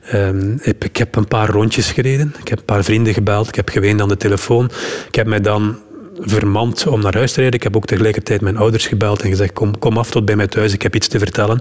Ehm, 0.03 0.53
ik, 0.61 0.85
ik 0.85 0.97
heb 0.97 1.17
een 1.17 1.29
paar 1.29 1.49
rondjes 1.49 1.91
gereden. 1.91 2.35
Ik 2.41 2.49
heb 2.49 2.59
een 2.59 2.65
paar 2.65 2.85
vrienden 2.85 3.13
gebeld. 3.13 3.49
Ik 3.49 3.55
heb 3.55 3.69
geweend 3.69 4.01
aan 4.01 4.09
de 4.09 4.17
telefoon. 4.17 4.71
Ik 5.09 5.15
heb 5.15 5.27
mij 5.27 5.41
dan 5.41 5.77
vermand 6.21 6.87
om 6.87 7.01
naar 7.01 7.15
huis 7.15 7.33
te 7.33 7.41
rijden. 7.41 7.59
Ik 7.59 7.65
heb 7.65 7.77
ook 7.77 7.87
tegelijkertijd 7.87 8.41
mijn 8.41 8.57
ouders 8.57 8.87
gebeld 8.87 9.23
en 9.23 9.29
gezegd, 9.29 9.53
kom, 9.53 9.79
kom 9.79 9.99
af 9.99 10.11
tot 10.11 10.25
bij 10.25 10.37
mij 10.37 10.47
thuis, 10.47 10.73
ik 10.73 10.83
heb 10.83 10.95
iets 10.95 11.09
te 11.09 11.19
vertellen. 11.19 11.61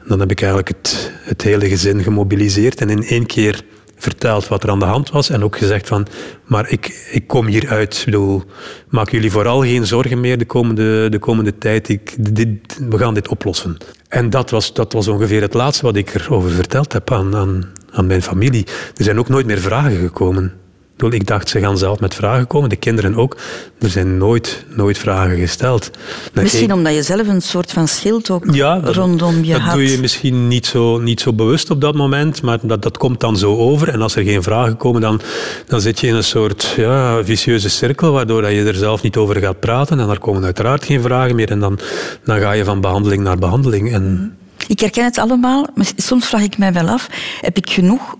En 0.00 0.08
dan 0.08 0.20
heb 0.20 0.30
ik 0.30 0.40
eigenlijk 0.40 0.68
het, 0.68 1.12
het 1.20 1.42
hele 1.42 1.68
gezin 1.68 2.02
gemobiliseerd 2.02 2.80
en 2.80 2.90
in 2.90 3.04
één 3.04 3.26
keer 3.26 3.62
verteld 3.96 4.48
wat 4.48 4.62
er 4.62 4.70
aan 4.70 4.78
de 4.78 4.84
hand 4.84 5.10
was 5.10 5.30
en 5.30 5.44
ook 5.44 5.56
gezegd 5.56 5.88
van, 5.88 6.06
maar 6.44 6.70
ik, 6.70 7.08
ik 7.10 7.26
kom 7.26 7.46
hieruit. 7.46 7.98
Ik 7.98 8.04
bedoel, 8.04 8.42
maak 8.88 9.10
jullie 9.10 9.30
vooral 9.30 9.60
geen 9.60 9.86
zorgen 9.86 10.20
meer 10.20 10.38
de 10.38 10.44
komende, 10.44 11.08
de 11.08 11.18
komende 11.18 11.58
tijd. 11.58 11.88
Ik, 11.88 12.14
dit, 12.36 12.78
we 12.88 12.98
gaan 12.98 13.14
dit 13.14 13.28
oplossen. 13.28 13.76
En 14.08 14.30
dat 14.30 14.50
was, 14.50 14.74
dat 14.74 14.92
was 14.92 15.08
ongeveer 15.08 15.40
het 15.40 15.54
laatste 15.54 15.84
wat 15.84 15.96
ik 15.96 16.14
erover 16.14 16.50
verteld 16.50 16.92
heb 16.92 17.12
aan, 17.12 17.36
aan, 17.36 17.72
aan 17.90 18.06
mijn 18.06 18.22
familie. 18.22 18.66
Er 18.96 19.04
zijn 19.04 19.18
ook 19.18 19.28
nooit 19.28 19.46
meer 19.46 19.60
vragen 19.60 19.96
gekomen. 19.96 20.52
Ik 21.10 21.26
dacht, 21.26 21.48
ze 21.48 21.60
gaan 21.60 21.78
zelf 21.78 22.00
met 22.00 22.14
vragen 22.14 22.46
komen, 22.46 22.68
de 22.68 22.76
kinderen 22.76 23.14
ook. 23.14 23.36
Er 23.80 23.88
zijn 23.90 24.18
nooit, 24.18 24.64
nooit 24.76 24.98
vragen 24.98 25.36
gesteld. 25.38 25.90
Nee, 26.32 26.44
Misschien 26.44 26.68
ik- 26.68 26.74
omdat 26.74 26.94
je 26.94 27.02
zelf 27.02 27.28
een 27.28 27.42
soort 27.42 27.72
van 27.72 27.88
schild 27.88 28.30
ook 28.30 28.44
ja, 28.50 28.78
dat, 28.80 28.94
rondom 28.94 29.44
je 29.44 29.52
dat 29.52 29.60
had. 29.60 29.74
doe 29.74 29.90
je 29.90 29.98
misschien 29.98 30.48
niet 30.48 30.66
zo, 30.66 30.98
niet 30.98 31.20
zo 31.20 31.32
bewust 31.32 31.70
op 31.70 31.80
dat 31.80 31.94
moment, 31.94 32.42
maar 32.42 32.58
dat, 32.62 32.82
dat 32.82 32.96
komt 32.98 33.20
dan 33.20 33.36
zo 33.36 33.56
over. 33.56 33.88
En 33.88 34.02
als 34.02 34.16
er 34.16 34.22
geen 34.24 34.42
vragen 34.42 34.76
komen, 34.76 35.00
dan, 35.00 35.20
dan 35.66 35.80
zit 35.80 36.00
je 36.00 36.06
in 36.06 36.14
een 36.14 36.24
soort 36.24 36.74
ja, 36.76 37.24
vicieuze 37.24 37.68
cirkel, 37.68 38.12
waardoor 38.12 38.42
dat 38.42 38.50
je 38.50 38.64
er 38.64 38.74
zelf 38.74 39.02
niet 39.02 39.16
over 39.16 39.36
gaat 39.36 39.60
praten. 39.60 40.00
En 40.00 40.08
er 40.08 40.18
komen 40.18 40.44
uiteraard 40.44 40.84
geen 40.84 41.02
vragen 41.02 41.36
meer. 41.36 41.50
En 41.50 41.60
dan, 41.60 41.78
dan 42.24 42.40
ga 42.40 42.52
je 42.52 42.64
van 42.64 42.80
behandeling 42.80 43.22
naar 43.22 43.38
behandeling. 43.38 43.92
En 43.92 44.36
Ik 44.68 44.80
herken 44.80 45.04
het 45.04 45.18
allemaal, 45.18 45.66
maar 45.74 45.90
soms 45.96 46.26
vraag 46.26 46.42
ik 46.42 46.58
mij 46.58 46.72
wel 46.72 46.88
af, 46.88 47.08
heb 47.40 47.56
ik 47.56 47.70
genoeg 47.70 48.14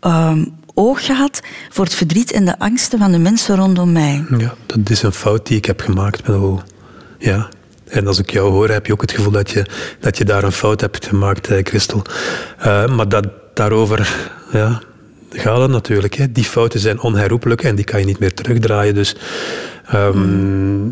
ehm, 0.00 0.44
oog 0.74 1.06
gehad 1.06 1.40
voor 1.68 1.84
het 1.84 1.94
verdriet 1.94 2.32
en 2.32 2.44
de 2.44 2.58
angsten 2.58 2.98
van 2.98 3.12
de 3.12 3.18
mensen 3.18 3.56
rondom 3.56 3.92
mij? 3.92 4.24
ja, 4.38 4.54
dat 4.66 4.90
is 4.90 5.02
een 5.02 5.12
fout 5.12 5.46
die 5.46 5.56
ik 5.56 5.64
heb 5.64 5.80
gemaakt. 5.80 6.24
Bedoel, 6.24 6.60
ja. 7.18 7.48
En 7.90 8.06
als 8.06 8.18
ik 8.18 8.30
jou 8.30 8.50
hoor, 8.50 8.68
heb 8.68 8.86
je 8.86 8.92
ook 8.92 9.00
het 9.00 9.12
gevoel 9.12 9.32
dat 9.32 9.50
je, 9.50 9.66
dat 10.00 10.18
je 10.18 10.24
daar 10.24 10.44
een 10.44 10.52
fout 10.52 10.80
hebt 10.80 11.06
gemaakt, 11.06 11.48
eh, 11.48 11.58
Christel. 11.62 12.02
Eh, 12.58 12.86
maar 12.86 13.08
dat, 13.08 13.26
daarover 13.54 14.30
ja, 14.52 14.80
gaat 15.30 15.60
het 15.60 15.70
natuurlijk. 15.70 16.14
Hè. 16.14 16.32
Die 16.32 16.44
fouten 16.44 16.80
zijn 16.80 17.00
onherroepelijk 17.00 17.62
en 17.62 17.74
die 17.74 17.84
kan 17.84 18.00
je 18.00 18.06
niet 18.06 18.18
meer 18.18 18.34
terugdraaien. 18.34 18.94
Dus 18.94 19.16
ehm, 19.86 20.82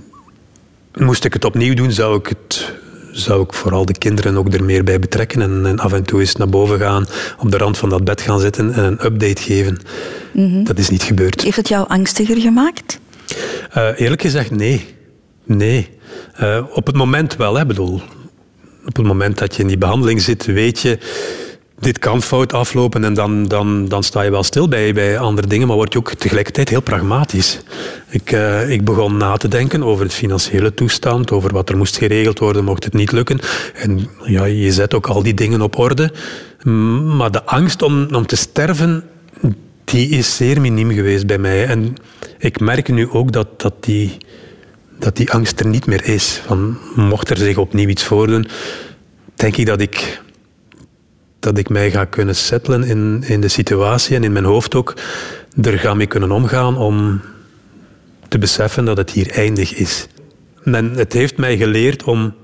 moest 0.94 1.24
ik 1.24 1.32
het 1.32 1.44
opnieuw 1.44 1.74
doen, 1.74 1.92
zou 1.92 2.18
ik, 2.18 2.26
het, 2.26 2.72
zou 3.20 3.42
ik 3.42 3.52
vooral 3.52 3.84
de 3.84 3.98
kinderen 3.98 4.36
ook 4.36 4.54
er 4.54 4.64
meer 4.64 4.84
bij 4.84 4.98
betrekken. 4.98 5.42
En, 5.42 5.66
en 5.66 5.78
af 5.78 5.92
en 5.92 6.04
toe 6.04 6.20
eens 6.20 6.36
naar 6.36 6.48
boven 6.48 6.78
gaan, 6.78 7.06
op 7.38 7.50
de 7.50 7.56
rand 7.56 7.78
van 7.78 7.88
dat 7.88 8.04
bed 8.04 8.20
gaan 8.20 8.40
zitten 8.40 8.72
en 8.72 8.84
een 8.84 9.04
update 9.04 9.42
geven. 9.42 9.78
Dat 10.64 10.78
is 10.78 10.88
niet 10.88 11.02
gebeurd. 11.02 11.42
Heeft 11.42 11.56
het 11.56 11.68
jou 11.68 11.88
angstiger 11.88 12.36
gemaakt? 12.36 12.98
Eh, 13.70 13.88
eerlijk 13.96 14.22
gezegd, 14.22 14.50
nee. 14.50 14.94
Nee. 15.44 15.88
Eh, 16.34 16.64
op 16.72 16.86
het 16.86 16.96
moment 16.96 17.36
wel, 17.36 17.54
hè, 17.54 17.66
bedoel. 17.66 18.02
Op 18.86 18.96
het 18.96 19.06
moment 19.06 19.38
dat 19.38 19.54
je 19.54 19.62
in 19.62 19.68
die 19.68 19.78
behandeling 19.78 20.20
zit, 20.20 20.44
weet 20.44 20.80
je, 20.80 20.98
dit 21.80 21.98
kan 21.98 22.22
fout 22.22 22.52
aflopen 22.52 23.04
en 23.04 23.14
dan, 23.14 23.48
dan, 23.48 23.88
dan 23.88 24.02
sta 24.02 24.22
je 24.22 24.30
wel 24.30 24.42
stil 24.42 24.68
bij, 24.68 24.92
bij 24.92 25.18
andere 25.18 25.46
dingen, 25.46 25.66
maar 25.66 25.76
word 25.76 25.92
je 25.92 25.98
ook 25.98 26.14
tegelijkertijd 26.14 26.68
heel 26.68 26.80
pragmatisch. 26.80 27.58
Ik, 28.08 28.32
eh, 28.32 28.70
ik 28.70 28.84
begon 28.84 29.16
na 29.16 29.36
te 29.36 29.48
denken 29.48 29.82
over 29.82 30.04
het 30.04 30.14
financiële 30.14 30.74
toestand, 30.74 31.30
over 31.30 31.52
wat 31.52 31.68
er 31.68 31.76
moest 31.76 31.96
geregeld 31.96 32.38
worden, 32.38 32.64
mocht 32.64 32.84
het 32.84 32.92
niet 32.92 33.12
lukken. 33.12 33.38
En 33.74 34.08
ja, 34.24 34.44
je 34.44 34.72
zet 34.72 34.94
ook 34.94 35.06
al 35.06 35.22
die 35.22 35.34
dingen 35.34 35.60
op 35.60 35.78
orde. 35.78 36.12
Maar 37.16 37.30
de 37.30 37.44
angst 37.44 37.82
om, 37.82 38.14
om 38.14 38.26
te 38.26 38.36
sterven, 38.36 39.04
die 39.84 40.08
is 40.08 40.36
zeer 40.36 40.60
miniem 40.60 40.90
geweest 40.90 41.26
bij 41.26 41.38
mij. 41.38 41.66
En 41.66 41.94
ik 42.38 42.60
merk 42.60 42.88
nu 42.88 43.10
ook 43.10 43.32
dat, 43.32 43.60
dat, 43.60 43.74
die, 43.80 44.16
dat 44.98 45.16
die 45.16 45.30
angst 45.30 45.60
er 45.60 45.66
niet 45.66 45.86
meer 45.86 46.04
is. 46.04 46.40
Van, 46.46 46.78
mocht 46.94 47.30
er 47.30 47.36
zich 47.36 47.56
opnieuw 47.56 47.88
iets 47.88 48.04
voordoen, 48.04 48.46
denk 49.34 49.56
ik 49.56 49.66
dat 49.66 49.80
ik, 49.80 50.20
dat 51.40 51.58
ik 51.58 51.68
mij 51.68 51.90
ga 51.90 52.04
kunnen 52.04 52.36
settelen 52.36 52.84
in, 52.84 53.22
in 53.26 53.40
de 53.40 53.48
situatie 53.48 54.16
en 54.16 54.24
in 54.24 54.32
mijn 54.32 54.44
hoofd 54.44 54.74
ook 54.74 54.94
er 55.62 55.78
ga 55.78 55.94
mee 55.94 56.06
kunnen 56.06 56.30
omgaan 56.30 56.76
om 56.76 57.20
te 58.28 58.38
beseffen 58.38 58.84
dat 58.84 58.96
het 58.96 59.10
hier 59.10 59.30
eindig 59.30 59.74
is. 59.74 60.06
En 60.64 60.90
het 60.90 61.12
heeft 61.12 61.36
mij 61.36 61.56
geleerd 61.56 62.02
om 62.02 62.34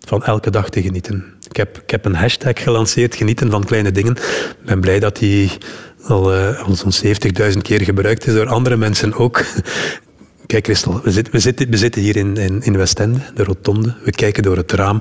van 0.00 0.24
elke 0.24 0.50
dag 0.50 0.68
te 0.68 0.82
genieten. 0.82 1.24
Ik 1.48 1.56
heb, 1.56 1.78
ik 1.78 1.90
heb 1.90 2.04
een 2.04 2.14
hashtag 2.14 2.62
gelanceerd, 2.62 3.14
genieten 3.14 3.50
van 3.50 3.64
kleine 3.64 3.90
dingen. 3.90 4.12
Ik 4.12 4.56
ben 4.64 4.80
blij 4.80 5.00
dat 5.00 5.16
die 5.16 5.50
al, 6.02 6.32
eh, 6.32 6.66
al 6.66 6.74
zo'n 6.74 6.92
70.000 7.52 7.62
keer 7.62 7.82
gebruikt 7.82 8.26
is 8.26 8.34
door 8.34 8.48
andere 8.48 8.76
mensen 8.76 9.14
ook. 9.14 9.44
Kijk 10.46 10.64
Christel, 10.64 11.00
we, 11.02 11.10
zitten 11.10 11.32
we, 11.32 11.38
zitten, 11.38 11.70
we 11.70 11.76
zitten 11.76 12.02
hier 12.02 12.16
in, 12.16 12.36
in, 12.36 12.62
in 12.62 12.76
Westende, 12.76 13.18
de 13.34 13.44
rotonde. 13.44 13.94
We 14.04 14.10
kijken 14.10 14.42
door 14.42 14.56
het 14.56 14.72
raam. 14.72 14.98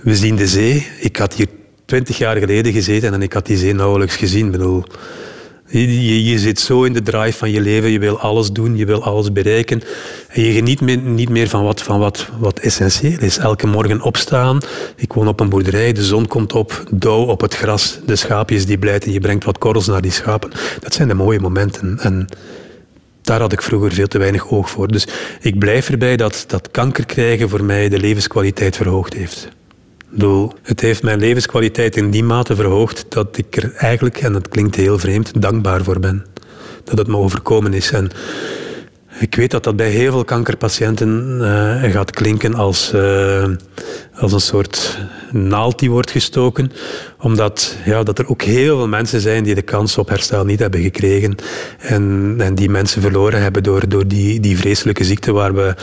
We 0.00 0.16
zien 0.16 0.36
de 0.36 0.46
zee. 0.46 0.88
Ik 1.00 1.16
had 1.16 1.34
hier 1.34 1.46
twintig 1.84 2.18
jaar 2.18 2.36
geleden 2.36 2.72
gezeten 2.72 3.12
en 3.12 3.22
ik 3.22 3.32
had 3.32 3.46
die 3.46 3.56
zee 3.56 3.74
nauwelijks 3.74 4.16
gezien. 4.16 4.50
Bedoel, 4.50 4.84
je, 5.68 6.24
je, 6.24 6.38
zit 6.38 6.60
zo 6.60 6.82
in 6.82 6.92
de 6.92 7.02
drive 7.02 7.38
van 7.38 7.50
je 7.50 7.60
leven, 7.60 7.90
je 7.90 7.98
wil 7.98 8.20
alles 8.20 8.50
doen, 8.50 8.76
je 8.76 8.84
wil 8.84 9.02
alles 9.02 9.32
bereiken. 9.32 9.82
En 10.28 10.42
je 10.42 10.52
geniet 10.52 10.80
niet 11.04 11.28
meer 11.28 11.48
van, 11.48 11.64
wat, 11.64 11.82
van 11.82 11.98
wat, 11.98 12.28
wat 12.38 12.58
essentieel 12.58 13.18
is. 13.20 13.38
Elke 13.38 13.66
morgen 13.66 14.00
opstaan. 14.00 14.58
Ik 14.96 15.12
woon 15.12 15.28
op 15.28 15.40
een 15.40 15.48
boerderij, 15.48 15.92
de 15.92 16.04
zon 16.04 16.26
komt 16.26 16.52
op, 16.52 16.84
dauw 16.90 17.24
op 17.24 17.40
het 17.40 17.54
gras, 17.54 17.98
de 18.06 18.16
schaapjes 18.16 18.66
die 18.66 18.78
blijten, 18.78 19.12
je 19.12 19.20
brengt 19.20 19.44
wat 19.44 19.58
korrels 19.58 19.86
naar 19.86 20.00
die 20.00 20.10
schapen. 20.10 20.50
Dat 20.80 20.94
zijn 20.94 21.08
de 21.08 21.14
mooie 21.14 21.40
momenten. 21.40 21.98
En 21.98 22.26
daar 23.22 23.40
had 23.40 23.52
ik 23.52 23.62
vroeger 23.62 23.92
veel 23.92 24.06
te 24.06 24.18
weinig 24.18 24.50
oog 24.50 24.70
voor. 24.70 24.88
Dus 24.88 25.06
ik 25.40 25.58
blijf 25.58 25.90
erbij 25.90 26.16
dat, 26.16 26.44
dat 26.46 26.70
kanker 26.70 27.06
krijgen 27.06 27.48
voor 27.48 27.64
mij 27.64 27.88
de 27.88 27.98
levenskwaliteit 27.98 28.76
verhoogd 28.76 29.14
heeft. 29.14 29.48
Het 30.62 30.80
heeft 30.80 31.02
mijn 31.02 31.18
levenskwaliteit 31.18 31.96
in 31.96 32.10
die 32.10 32.24
mate 32.24 32.54
verhoogd 32.54 33.06
dat 33.08 33.36
ik 33.36 33.56
er 33.56 33.72
eigenlijk, 33.74 34.18
en 34.18 34.32
dat 34.32 34.48
klinkt 34.48 34.74
heel 34.74 34.98
vreemd, 34.98 35.42
dankbaar 35.42 35.84
voor 35.84 36.00
ben. 36.00 36.24
Dat 36.84 36.98
het 36.98 37.06
me 37.06 37.16
overkomen 37.16 37.72
is. 37.72 37.90
En 37.90 38.10
ik 39.18 39.34
weet 39.34 39.50
dat 39.50 39.64
dat 39.64 39.76
bij 39.76 39.90
heel 39.90 40.12
veel 40.12 40.24
kankerpatiënten 40.24 41.38
eh, 41.40 41.92
gaat 41.92 42.10
klinken 42.10 42.54
als, 42.54 42.92
eh, 42.92 43.48
als 44.14 44.32
een 44.32 44.40
soort 44.40 44.98
naald 45.32 45.78
die 45.78 45.90
wordt 45.90 46.10
gestoken. 46.10 46.72
Omdat 47.20 47.76
ja, 47.84 48.02
dat 48.02 48.18
er 48.18 48.28
ook 48.28 48.42
heel 48.42 48.76
veel 48.76 48.88
mensen 48.88 49.20
zijn 49.20 49.44
die 49.44 49.54
de 49.54 49.62
kans 49.62 49.98
op 49.98 50.08
herstel 50.08 50.44
niet 50.44 50.58
hebben 50.58 50.82
gekregen. 50.82 51.34
En, 51.78 52.34
en 52.38 52.54
die 52.54 52.70
mensen 52.70 53.02
verloren 53.02 53.42
hebben 53.42 53.62
door, 53.62 53.88
door 53.88 54.06
die, 54.06 54.40
die 54.40 54.58
vreselijke 54.58 55.04
ziekte 55.04 55.32
waar 55.32 55.54
we, 55.54 55.74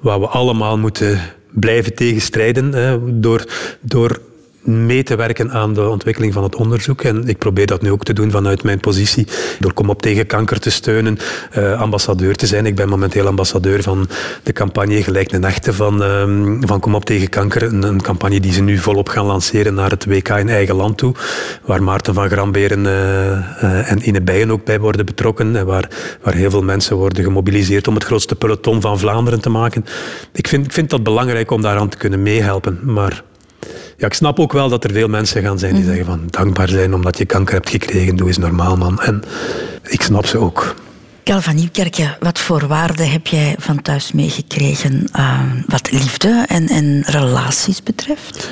waar 0.00 0.20
we 0.20 0.26
allemaal 0.26 0.78
moeten 0.78 1.20
blijven 1.50 1.94
tegenstrijden. 1.94 3.20
Door, 3.20 3.44
door 3.80 4.20
mee 4.62 5.02
te 5.02 5.16
werken 5.16 5.50
aan 5.50 5.74
de 5.74 5.88
ontwikkeling 5.88 6.32
van 6.32 6.42
het 6.42 6.56
onderzoek. 6.56 7.02
En 7.02 7.28
ik 7.28 7.38
probeer 7.38 7.66
dat 7.66 7.82
nu 7.82 7.90
ook 7.90 8.04
te 8.04 8.12
doen 8.12 8.30
vanuit 8.30 8.62
mijn 8.62 8.80
positie. 8.80 9.26
Door 9.58 9.72
Kom 9.72 9.90
op 9.90 10.02
tegen 10.02 10.26
kanker 10.26 10.60
te 10.60 10.70
steunen, 10.70 11.18
uh, 11.58 11.80
ambassadeur 11.80 12.36
te 12.36 12.46
zijn. 12.46 12.66
Ik 12.66 12.74
ben 12.74 12.88
momenteel 12.88 13.26
ambassadeur 13.26 13.82
van 13.82 14.08
de 14.42 14.52
campagne 14.52 15.02
Gelijk 15.02 15.32
een 15.32 15.44
Echte 15.44 15.72
van, 15.72 16.02
uh, 16.02 16.66
van 16.66 16.80
Kom 16.80 16.94
op 16.94 17.04
tegen 17.04 17.28
kanker. 17.28 17.62
Een, 17.62 17.82
een, 17.82 18.02
campagne 18.02 18.40
die 18.40 18.52
ze 18.52 18.62
nu 18.62 18.78
volop 18.78 19.08
gaan 19.08 19.26
lanceren 19.26 19.74
naar 19.74 19.90
het 19.90 20.04
WK 20.04 20.28
in 20.28 20.48
eigen 20.48 20.74
land 20.74 20.98
toe. 20.98 21.14
Waar 21.64 21.82
Maarten 21.82 22.14
van 22.14 22.30
Gramberen 22.30 22.84
uh, 22.84 23.90
en 23.90 24.08
Ine 24.08 24.20
Bijen 24.20 24.50
ook 24.50 24.64
bij 24.64 24.80
worden 24.80 25.06
betrokken. 25.06 25.56
En 25.56 25.66
waar, 25.66 25.88
waar 26.22 26.34
heel 26.34 26.50
veel 26.50 26.62
mensen 26.62 26.96
worden 26.96 27.24
gemobiliseerd 27.24 27.88
om 27.88 27.94
het 27.94 28.04
grootste 28.04 28.34
peloton 28.34 28.80
van 28.80 28.98
Vlaanderen 28.98 29.40
te 29.40 29.50
maken. 29.50 29.84
Ik 30.32 30.48
vind, 30.48 30.66
ik 30.66 30.72
vind 30.72 30.90
dat 30.90 31.02
belangrijk 31.02 31.50
om 31.50 31.62
daaraan 31.62 31.88
te 31.88 31.96
kunnen 31.96 32.22
meehelpen. 32.22 32.80
Maar 32.82 33.22
ja, 33.96 34.06
ik 34.06 34.14
snap 34.14 34.38
ook 34.38 34.52
wel 34.52 34.68
dat 34.68 34.84
er 34.84 34.92
veel 34.92 35.08
mensen 35.08 35.42
gaan 35.42 35.58
zijn 35.58 35.74
die 35.74 35.84
mhm. 35.84 35.90
zeggen 35.94 36.06
van 36.06 36.26
dankbaar 36.30 36.68
zijn 36.68 36.94
omdat 36.94 37.18
je 37.18 37.24
kanker 37.24 37.54
hebt 37.54 37.70
gekregen, 37.70 38.16
doe 38.16 38.26
eens 38.26 38.38
normaal 38.38 38.76
man. 38.76 39.00
En 39.00 39.22
ik 39.82 40.02
snap 40.02 40.26
ze 40.26 40.38
ook. 40.38 40.74
Karel 41.22 41.42
van 41.42 41.54
Nieuwkerken, 41.54 42.16
wat 42.20 42.38
voor 42.38 42.66
waarde 42.66 43.02
heb 43.02 43.26
jij 43.26 43.54
van 43.58 43.82
thuis 43.82 44.12
meegekregen 44.12 45.04
uh, 45.16 45.40
wat 45.66 45.92
liefde 45.92 46.44
en, 46.48 46.68
en 46.68 47.02
relaties 47.06 47.82
betreft? 47.82 48.50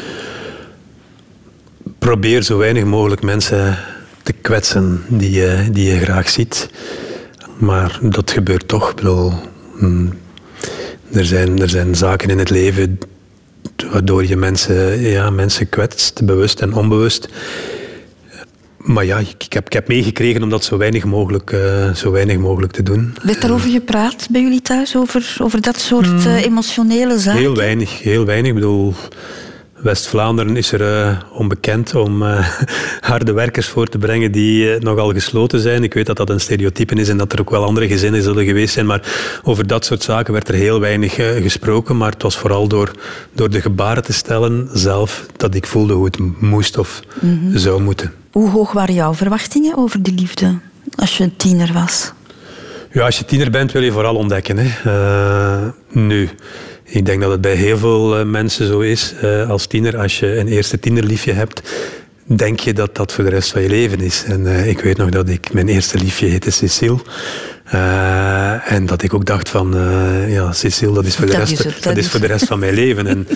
Probeer 1.99 2.43
zo 2.43 2.59
weinig 2.59 2.85
mogelijk 2.85 3.23
mensen 3.23 3.79
te 4.23 4.33
kwetsen 4.33 5.05
die 5.09 5.31
je, 5.31 5.69
die 5.73 5.93
je 5.93 5.99
graag 5.99 6.29
ziet. 6.29 6.71
Maar 7.59 7.99
dat 8.03 8.31
gebeurt 8.31 8.69
toch. 8.69 8.91
Ik 8.91 8.97
bedoel, 8.97 9.33
mm, 9.79 10.13
er, 11.13 11.25
zijn, 11.27 11.61
er 11.61 11.69
zijn 11.69 11.95
zaken 11.95 12.31
in 12.31 12.39
het 12.39 12.51
leven 12.51 12.99
waardoor 13.93 14.27
je 14.27 14.37
mensen, 14.37 15.01
ja, 15.01 15.31
mensen 15.31 15.69
kwetst, 15.69 16.25
bewust 16.25 16.61
en 16.61 16.75
onbewust. 16.75 17.29
Maar 18.77 19.05
ja, 19.05 19.19
ik, 19.19 19.53
heb, 19.53 19.67
ik 19.67 19.73
heb 19.73 19.89
meegekregen 19.89 20.43
om 20.43 20.51
dat 20.51 20.65
zo 20.65 20.77
weinig 20.77 21.05
mogelijk, 21.05 21.51
uh, 21.51 21.95
zo 21.95 22.11
weinig 22.11 22.39
mogelijk 22.39 22.73
te 22.73 22.83
doen. 22.83 23.15
Werd 23.23 23.41
daarover 23.41 23.71
gepraat 23.71 24.27
bij 24.31 24.41
jullie 24.41 24.63
thuis, 24.63 24.97
over, 24.97 25.37
over 25.43 25.61
dat 25.61 25.79
soort 25.79 26.25
uh, 26.27 26.45
emotionele 26.45 27.19
zaken? 27.19 27.41
Heel 27.41 27.57
weinig, 27.57 28.03
heel 28.03 28.25
weinig. 28.25 28.49
Ik 28.49 28.55
bedoel, 28.55 28.95
West-Vlaanderen 29.83 30.57
is 30.57 30.73
er 30.73 30.81
uh, 30.81 31.19
onbekend 31.33 31.95
om 31.95 32.23
uh, 32.23 32.49
harde 33.01 33.33
werkers 33.33 33.67
voor 33.67 33.87
te 33.87 33.99
brengen 33.99 34.33
die 34.33 34.75
uh, 34.75 34.81
nogal 34.81 35.13
gesloten 35.13 35.61
zijn. 35.61 35.83
Ik 35.83 35.95
weet 35.95 36.07
dat 36.07 36.17
dat 36.17 36.31
een 36.31 36.41
stereotype 36.41 36.95
is 36.95 37.09
en 37.09 37.17
dat 37.17 37.33
er 37.33 37.41
ook 37.41 37.51
wel 37.51 37.65
andere 37.65 37.89
gezinnen 37.89 38.23
zullen 38.23 38.45
geweest 38.45 38.75
zijn, 38.75 38.87
maar 38.87 39.41
over 39.43 39.67
dat 39.67 39.85
soort 39.85 40.03
zaken 40.03 40.33
werd 40.33 40.49
er 40.49 40.55
heel 40.55 40.81
weinig 40.81 41.15
gesproken. 41.15 41.97
Maar 41.97 42.11
het 42.11 42.23
was 42.23 42.37
vooral 42.37 42.69
door, 42.69 42.91
door 43.33 43.51
de 43.51 43.61
gebaren 43.61 44.03
te 44.03 44.13
stellen 44.13 44.69
zelf 44.73 45.27
dat 45.37 45.55
ik 45.55 45.67
voelde 45.67 45.93
hoe 45.93 46.05
het 46.05 46.19
moest 46.41 46.79
of 46.79 47.01
mhm. 47.21 47.59
zou 47.59 47.83
moeten. 47.83 48.13
Hoe 48.33 48.51
hoog 48.51 48.73
waren 48.73 48.95
jouw 48.95 49.15
verwachtingen 49.15 49.77
over 49.77 50.03
die 50.03 50.15
liefde 50.15 50.59
als 50.95 51.17
je 51.17 51.25
een 51.25 51.37
tiener 51.37 51.73
was? 51.73 52.13
Ja, 52.93 53.05
als 53.05 53.19
je 53.19 53.25
tiener 53.25 53.51
bent 53.51 53.73
wil 53.73 53.83
je 53.83 53.93
vooral 53.93 54.15
ontdekken. 54.15 54.57
Hè. 54.59 54.69
nu... 55.89 56.29
Ik 56.91 57.07
denk 57.07 57.21
dat 57.21 57.31
het 57.31 57.41
bij 57.41 57.55
heel 57.55 57.79
veel 57.79 58.19
eh, 58.19 58.25
mensen 58.25 58.67
zo 58.67 58.81
is. 58.81 59.15
Uh, 59.23 59.51
als 59.51 59.67
tiener, 59.67 59.99
als 59.99 60.19
je 60.19 60.39
een 60.39 60.49
eerste 60.49 60.79
tienerliefje 60.79 61.33
hebt, 61.33 61.63
denk 62.37 62.61
je 62.61 62.73
dat 62.73 62.97
dat 62.97 63.13
voor 63.13 63.25
de 63.25 63.31
rest 63.31 63.51
van 63.51 63.63
je 63.63 63.69
leven 63.69 64.01
is. 64.01 64.25
En 64.27 64.41
uh, 64.41 64.67
ik 64.67 64.81
weet 64.81 64.97
nog 64.97 65.09
dat 65.09 65.29
ik, 65.29 65.53
mijn 65.53 65.69
eerste 65.69 65.99
liefje 65.99 66.27
heette 66.27 66.51
Cecile. 66.51 66.99
Uh, 67.75 68.73
en 68.73 68.87
dat 68.87 69.03
ik 69.03 69.15
ook 69.15 69.25
dacht 69.25 69.49
van, 69.49 69.77
uh, 69.77 70.33
ja, 70.33 70.53
Cecile, 70.53 70.93
dat 70.93 71.05
is 71.05 71.17
voor 71.17 71.27
de, 71.27 71.37
rest, 71.37 71.65
is 71.65 71.81
dat 71.81 71.97
is 71.97 72.09
voor 72.09 72.21
de 72.21 72.27
rest 72.27 72.47
van 72.47 72.59
mijn 72.59 72.75
leven. 72.75 73.07
En, 73.07 73.29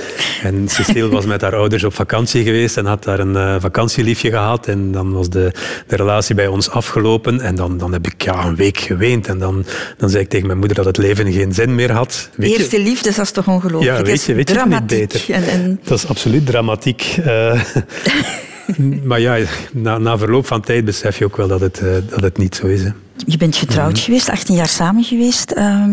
en 0.42 0.68
Cecile 0.76 1.08
was 1.08 1.24
met 1.24 1.40
haar 1.40 1.54
ouders 1.56 1.84
op 1.84 1.94
vakantie 1.94 2.44
geweest 2.44 2.76
en 2.76 2.86
had 2.86 3.04
daar 3.04 3.18
een 3.18 3.34
uh, 3.34 3.56
vakantieliefje 3.58 4.30
gehad. 4.30 4.66
En 4.66 4.92
dan 4.92 5.12
was 5.12 5.30
de, 5.30 5.52
de 5.86 5.96
relatie 5.96 6.34
bij 6.34 6.46
ons 6.46 6.70
afgelopen. 6.70 7.40
En 7.40 7.54
dan, 7.54 7.78
dan 7.78 7.92
heb 7.92 8.06
ik 8.06 8.22
ja, 8.22 8.44
een 8.44 8.56
week 8.56 8.78
geweend. 8.78 9.28
En 9.28 9.38
dan, 9.38 9.64
dan 9.96 10.10
zei 10.10 10.22
ik 10.22 10.28
tegen 10.28 10.46
mijn 10.46 10.58
moeder 10.58 10.76
dat 10.76 10.86
het 10.86 10.96
leven 10.96 11.32
geen 11.32 11.54
zin 11.54 11.74
meer 11.74 11.92
had. 11.92 12.30
Weet 12.34 12.58
Eerste 12.58 12.80
liefde, 12.80 13.10
dat 13.10 13.24
is 13.24 13.30
toch 13.30 13.48
ongelooflijk? 13.48 13.96
Ja, 13.96 14.02
weet 14.02 14.24
je, 14.24 14.34
weet 14.34 14.48
je 14.48 14.54
dramatiek. 14.54 14.88
beter. 14.88 15.34
En, 15.34 15.44
en... 15.44 15.80
Dat 15.84 15.98
is 15.98 16.06
absoluut 16.06 16.46
dramatiek. 16.46 17.14
maar 19.08 19.20
ja, 19.20 19.38
na, 19.72 19.98
na 19.98 20.18
verloop 20.18 20.46
van 20.46 20.60
tijd 20.60 20.84
besef 20.84 21.18
je 21.18 21.24
ook 21.24 21.36
wel 21.36 21.48
dat 21.48 21.60
het, 21.60 21.80
uh, 21.82 21.94
dat 22.08 22.20
het 22.20 22.38
niet 22.38 22.54
zo 22.54 22.66
is. 22.66 22.82
Hè. 22.82 22.90
Je 23.26 23.36
bent 23.36 23.56
getrouwd 23.56 23.92
mhm. 23.92 24.02
geweest, 24.02 24.30
18 24.30 24.54
jaar 24.54 24.68
samen 24.68 25.04
geweest 25.04 25.52
uh, 25.56 25.84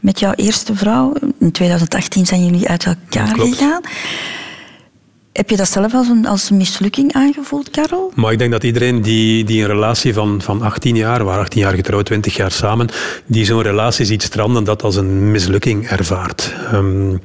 met 0.00 0.20
jouw 0.20 0.32
eerste 0.32 0.74
vrouw. 0.74 1.12
In 1.38 1.50
2018 1.52 2.26
zijn 2.26 2.44
jullie 2.44 2.68
uit 2.68 2.84
elkaar 2.84 3.38
gegaan. 3.38 3.80
Heb 5.36 5.50
je 5.50 5.56
dat 5.56 5.68
zelf 5.68 5.94
als 5.94 6.08
een, 6.08 6.26
als 6.26 6.50
een 6.50 6.56
mislukking 6.56 7.12
aangevoeld, 7.12 7.70
Karel? 7.70 8.12
Maar 8.14 8.32
ik 8.32 8.38
denk 8.38 8.52
dat 8.52 8.62
iedereen 8.62 9.02
die, 9.02 9.44
die 9.44 9.60
een 9.60 9.66
relatie 9.66 10.14
van, 10.14 10.42
van 10.42 10.62
18 10.62 10.96
jaar, 10.96 11.24
waar 11.24 11.38
18 11.38 11.60
jaar 11.60 11.74
getrouwd, 11.74 12.06
20 12.06 12.36
jaar 12.36 12.50
samen, 12.50 12.88
die 13.26 13.44
zo'n 13.44 13.62
relatie 13.62 14.04
ziet 14.04 14.22
stranden, 14.22 14.64
dat 14.64 14.82
als 14.82 14.96
een 14.96 15.30
mislukking 15.30 15.88
ervaart. 15.88 16.54
Um, 16.72 17.20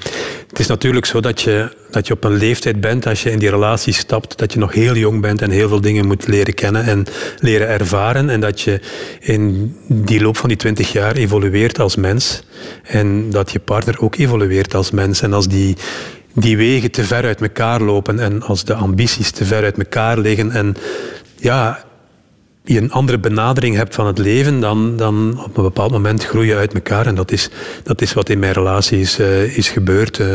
het 0.48 0.60
is 0.60 0.68
natuurlijk 0.68 1.06
zo 1.06 1.20
dat 1.20 1.42
je, 1.42 1.76
dat 1.92 2.08
je 2.08 2.14
op 2.14 2.24
een 2.24 2.38
leeftijd 2.38 2.82
bent, 2.82 3.08
als 3.08 3.24
je 3.24 3.32
in 3.32 3.40
die 3.40 3.50
relatie 3.50 3.94
stapt, 3.94 4.38
dat 4.38 4.54
je 4.54 4.60
nog 4.60 4.74
heel 4.74 4.96
jong 4.96 5.22
bent 5.22 5.42
en 5.42 5.50
heel 5.50 5.68
veel 5.68 5.82
dingen 5.82 6.08
moet 6.08 6.28
leren 6.28 6.54
kennen 6.54 6.84
en 6.84 7.06
leren 7.40 7.68
ervaren. 7.68 8.30
En 8.30 8.40
dat 8.40 8.62
je 8.62 8.80
in 9.20 9.76
die 9.88 10.22
loop 10.22 10.38
van 10.38 10.50
die 10.50 10.58
20 10.58 10.92
jaar 10.92 11.16
evolueert 11.16 11.80
als 11.80 11.96
mens. 11.96 12.44
En 12.84 13.30
dat 13.30 13.52
je 13.52 13.60
partner 13.60 14.02
ook 14.02 14.16
evolueert 14.16 14.74
als 14.74 14.92
mens. 14.92 15.22
En 15.22 15.34
als 15.34 15.48
die 15.48 15.78
die 16.34 16.58
wegen 16.58 16.92
te 16.92 17.04
ver 17.04 17.24
uit 17.24 17.42
elkaar 17.42 17.82
lopen 17.82 18.20
en 18.20 18.42
als 18.42 18.64
de 18.64 18.74
ambities 18.74 19.32
te 19.32 19.46
ver 19.46 19.64
uit 19.64 19.78
elkaar 19.78 20.18
liggen 20.18 20.52
en 20.52 20.76
ja, 21.36 21.84
je 22.64 22.78
een 22.78 22.92
andere 22.92 23.20
benadering 23.20 23.76
hebt 23.76 23.96
van 23.96 24.08
het 24.08 24.18
leven, 24.18 24.60
dan, 24.60 24.98
dan 24.98 25.42
op 25.46 25.58
een 25.58 25.64
bepaald 25.64 25.92
moment 25.92 26.26
groei 26.26 26.48
je 26.48 26.56
uit 26.56 26.74
elkaar. 26.74 27.06
En 27.06 27.16
dat 27.16 27.32
is, 27.32 27.50
dat 27.84 28.02
is 28.02 28.14
wat 28.14 28.30
in 28.30 28.40
mijn 28.40 28.54
relatie 28.54 29.00
is, 29.00 29.20
uh, 29.20 29.58
is 29.58 29.70
gebeurd. 29.70 30.20
Uh, 30.20 30.28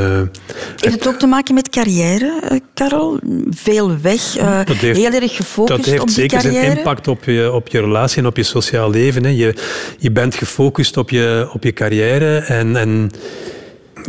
Heeft 0.76 0.94
het 0.94 1.08
ook 1.08 1.18
te 1.18 1.26
maken 1.26 1.54
met 1.54 1.68
carrière, 1.68 2.40
uh, 2.52 2.58
Karel? 2.74 3.18
Veel 3.50 4.00
weg, 4.00 4.32
heeft, 4.32 4.96
heel 4.96 5.12
erg 5.12 5.36
gefocust 5.36 5.78
op 5.78 5.84
die 5.84 5.94
carrière? 5.94 5.98
Dat 5.98 6.06
heeft 6.06 6.12
zeker 6.12 6.40
zijn 6.40 6.76
impact 6.76 7.08
op 7.08 7.24
je, 7.24 7.52
op 7.52 7.68
je 7.68 7.80
relatie 7.80 8.18
en 8.18 8.26
op 8.26 8.36
je 8.36 8.42
sociaal 8.42 8.90
leven. 8.90 9.24
Hè. 9.24 9.30
Je, 9.30 9.54
je 9.98 10.10
bent 10.10 10.34
gefocust 10.34 10.96
op 10.96 11.10
je, 11.10 11.48
op 11.52 11.62
je 11.62 11.72
carrière 11.72 12.38
en... 12.38 12.76
en 12.76 13.10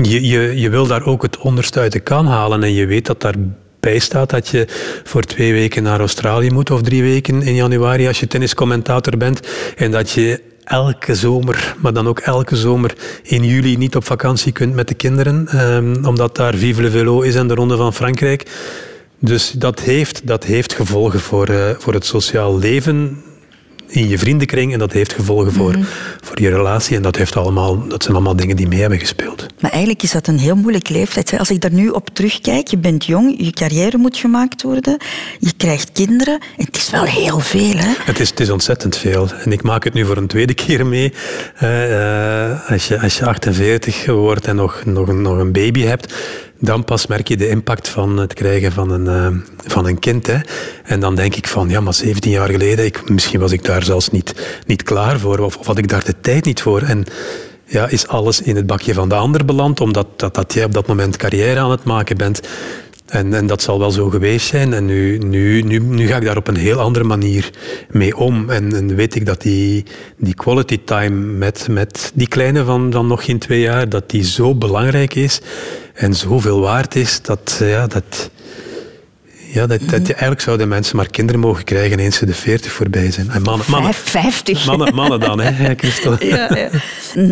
je, 0.01 0.27
je, 0.27 0.59
je 0.59 0.69
wil 0.69 0.87
daar 0.87 1.05
ook 1.05 1.21
het 1.21 1.37
onderste 1.37 1.79
uit 1.79 1.91
de 1.91 1.99
kan 1.99 2.25
halen 2.25 2.63
en 2.63 2.73
je 2.73 2.85
weet 2.85 3.05
dat 3.05 3.21
daarbij 3.21 3.99
staat 3.99 4.29
dat 4.29 4.47
je 4.47 4.67
voor 5.03 5.23
twee 5.23 5.53
weken 5.53 5.83
naar 5.83 5.99
Australië 5.99 6.49
moet 6.49 6.71
of 6.71 6.81
drie 6.81 7.01
weken 7.01 7.41
in 7.41 7.55
januari 7.55 8.07
als 8.07 8.19
je 8.19 8.27
tenniscommentator 8.27 9.17
bent 9.17 9.47
en 9.75 9.91
dat 9.91 10.11
je 10.11 10.41
elke 10.63 11.15
zomer, 11.15 11.75
maar 11.79 11.93
dan 11.93 12.07
ook 12.07 12.19
elke 12.19 12.55
zomer 12.55 12.93
in 13.23 13.43
juli 13.43 13.77
niet 13.77 13.95
op 13.95 14.05
vakantie 14.05 14.51
kunt 14.51 14.73
met 14.73 14.87
de 14.87 14.93
kinderen, 14.93 15.47
um, 15.73 16.05
omdat 16.05 16.35
daar 16.35 16.55
Vive 16.55 16.81
le 16.81 16.89
Velo 16.89 17.21
is 17.21 17.35
en 17.35 17.47
de 17.47 17.53
Ronde 17.53 17.77
van 17.77 17.93
Frankrijk. 17.93 18.51
Dus 19.19 19.51
dat 19.51 19.79
heeft, 19.79 20.27
dat 20.27 20.43
heeft 20.43 20.73
gevolgen 20.73 21.19
voor, 21.19 21.49
uh, 21.49 21.69
voor 21.77 21.93
het 21.93 22.05
sociaal 22.05 22.59
leven 22.59 23.23
in 23.87 24.07
je 24.07 24.17
vriendenkring 24.17 24.73
en 24.73 24.79
dat 24.79 24.91
heeft 24.91 25.13
gevolgen 25.13 25.53
voor, 25.53 25.71
mhm. 25.71 25.83
voor 26.21 26.41
je 26.41 26.49
relatie. 26.49 26.95
En 26.95 27.01
dat, 27.01 27.15
heeft 27.15 27.35
allemaal, 27.35 27.87
dat 27.87 28.03
zijn 28.03 28.15
allemaal 28.15 28.35
dingen 28.35 28.55
die 28.55 28.67
mee 28.67 28.79
hebben 28.79 28.99
gespeeld. 28.99 29.45
Maar 29.59 29.71
eigenlijk 29.71 30.03
is 30.03 30.11
dat 30.11 30.27
een 30.27 30.39
heel 30.39 30.55
moeilijk 30.55 30.89
leeftijd. 30.89 31.39
Als 31.39 31.49
ik 31.49 31.61
daar 31.61 31.73
nu 31.73 31.89
op 31.89 32.09
terugkijk, 32.13 32.67
je 32.67 32.77
bent 32.77 33.05
jong, 33.05 33.35
je 33.37 33.51
carrière 33.51 33.97
moet 33.97 34.17
gemaakt 34.17 34.61
worden, 34.61 34.97
je 35.39 35.53
krijgt 35.57 35.91
kinderen. 35.91 36.33
En 36.57 36.65
het 36.65 36.75
is 36.75 36.89
wel 36.89 37.03
heel 37.03 37.39
veel, 37.39 37.75
hè? 37.75 37.93
Het 38.05 38.19
is, 38.19 38.29
het 38.29 38.39
is 38.39 38.49
ontzettend 38.49 38.97
veel. 38.97 39.29
En 39.43 39.51
ik 39.51 39.63
maak 39.63 39.83
het 39.83 39.93
nu 39.93 40.05
voor 40.05 40.17
een 40.17 40.27
tweede 40.27 40.53
keer 40.63 40.85
mee. 40.85 41.13
Uh, 41.63 42.69
als, 42.69 42.87
je, 42.87 42.99
als 42.99 43.17
je 43.17 43.25
48 43.25 44.05
wordt 44.05 44.47
en 44.47 44.55
nog, 44.55 44.85
nog, 44.85 45.13
nog 45.13 45.37
een 45.37 45.51
baby 45.51 45.81
hebt, 45.81 46.13
dan 46.59 46.83
pas 46.83 47.07
merk 47.07 47.27
je 47.27 47.37
de 47.37 47.49
impact 47.49 47.89
van 47.89 48.17
het 48.17 48.33
krijgen 48.33 48.71
van 48.71 48.91
een, 48.91 49.07
eh, 49.07 49.27
van 49.65 49.87
een 49.87 49.99
kind. 49.99 50.27
Hè. 50.27 50.37
En 50.83 50.99
dan 50.99 51.15
denk 51.15 51.35
ik 51.35 51.47
van, 51.47 51.69
ja, 51.69 51.79
maar 51.79 51.93
17 51.93 52.31
jaar 52.31 52.49
geleden, 52.49 52.85
ik, 52.85 53.09
misschien 53.09 53.39
was 53.39 53.51
ik 53.51 53.63
daar 53.63 53.83
zelfs 53.83 54.09
niet, 54.09 54.59
niet 54.65 54.83
klaar 54.83 55.19
voor, 55.19 55.39
of, 55.39 55.57
of 55.57 55.65
had 55.65 55.77
ik 55.77 55.87
daar 55.87 56.03
de 56.03 56.19
tijd 56.21 56.45
niet 56.45 56.61
voor. 56.61 56.81
En 56.81 57.05
ja, 57.65 57.87
is 57.87 58.07
alles 58.07 58.41
in 58.41 58.55
het 58.55 58.65
bakje 58.65 58.93
van 58.93 59.09
de 59.09 59.15
ander 59.15 59.45
beland, 59.45 59.81
omdat 59.81 60.07
dat, 60.15 60.35
dat 60.35 60.53
jij 60.53 60.63
op 60.63 60.73
dat 60.73 60.87
moment 60.87 61.17
carrière 61.17 61.59
aan 61.59 61.71
het 61.71 61.83
maken 61.83 62.17
bent. 62.17 62.41
En, 63.07 63.33
en 63.33 63.47
dat 63.47 63.61
zal 63.61 63.79
wel 63.79 63.91
zo 63.91 64.09
geweest 64.09 64.47
zijn. 64.47 64.73
En 64.73 64.85
nu, 64.85 65.17
nu, 65.17 65.61
nu, 65.61 65.79
nu 65.79 66.07
ga 66.07 66.15
ik 66.17 66.25
daar 66.25 66.37
op 66.37 66.47
een 66.47 66.55
heel 66.55 66.79
andere 66.79 67.05
manier 67.05 67.49
mee 67.89 68.17
om. 68.17 68.49
En, 68.49 68.75
en 68.75 68.95
weet 68.95 69.15
ik 69.15 69.25
dat 69.25 69.41
die, 69.41 69.85
die 70.17 70.33
quality 70.33 70.79
time 70.85 71.09
met, 71.33 71.67
met 71.69 72.11
die 72.13 72.27
kleine 72.27 72.63
van, 72.63 72.91
van 72.91 73.07
nog 73.07 73.25
geen 73.25 73.39
twee 73.39 73.59
jaar, 73.59 73.89
dat 73.89 74.09
die 74.09 74.23
zo 74.23 74.55
belangrijk 74.55 75.15
is 75.15 75.41
en 75.93 76.13
zoveel 76.13 76.59
waard 76.59 76.95
is, 76.95 77.21
dat, 77.21 77.57
ja, 77.59 77.87
dat, 77.87 78.29
ja, 79.53 79.67
dat, 79.67 79.79
dat 79.89 80.07
je 80.07 80.11
eigenlijk 80.13 80.41
zouden 80.41 80.67
mensen 80.67 80.95
maar 80.95 81.07
kinderen 81.09 81.41
mogen 81.41 81.63
krijgen 81.63 81.99
eens 81.99 82.17
ze 82.17 82.25
de 82.25 82.33
40 82.33 82.71
voorbij 82.71 83.11
zijn. 83.11 83.29
En 83.29 83.41
mannen, 83.41 83.65
mannen, 83.69 83.93
50. 83.93 84.65
mannen, 84.65 84.95
mannen 84.95 85.19
dan, 85.19 85.39
hè, 85.39 85.75
Christel. 85.75 86.15
Ja, 86.25 86.55
ja. 86.55 86.69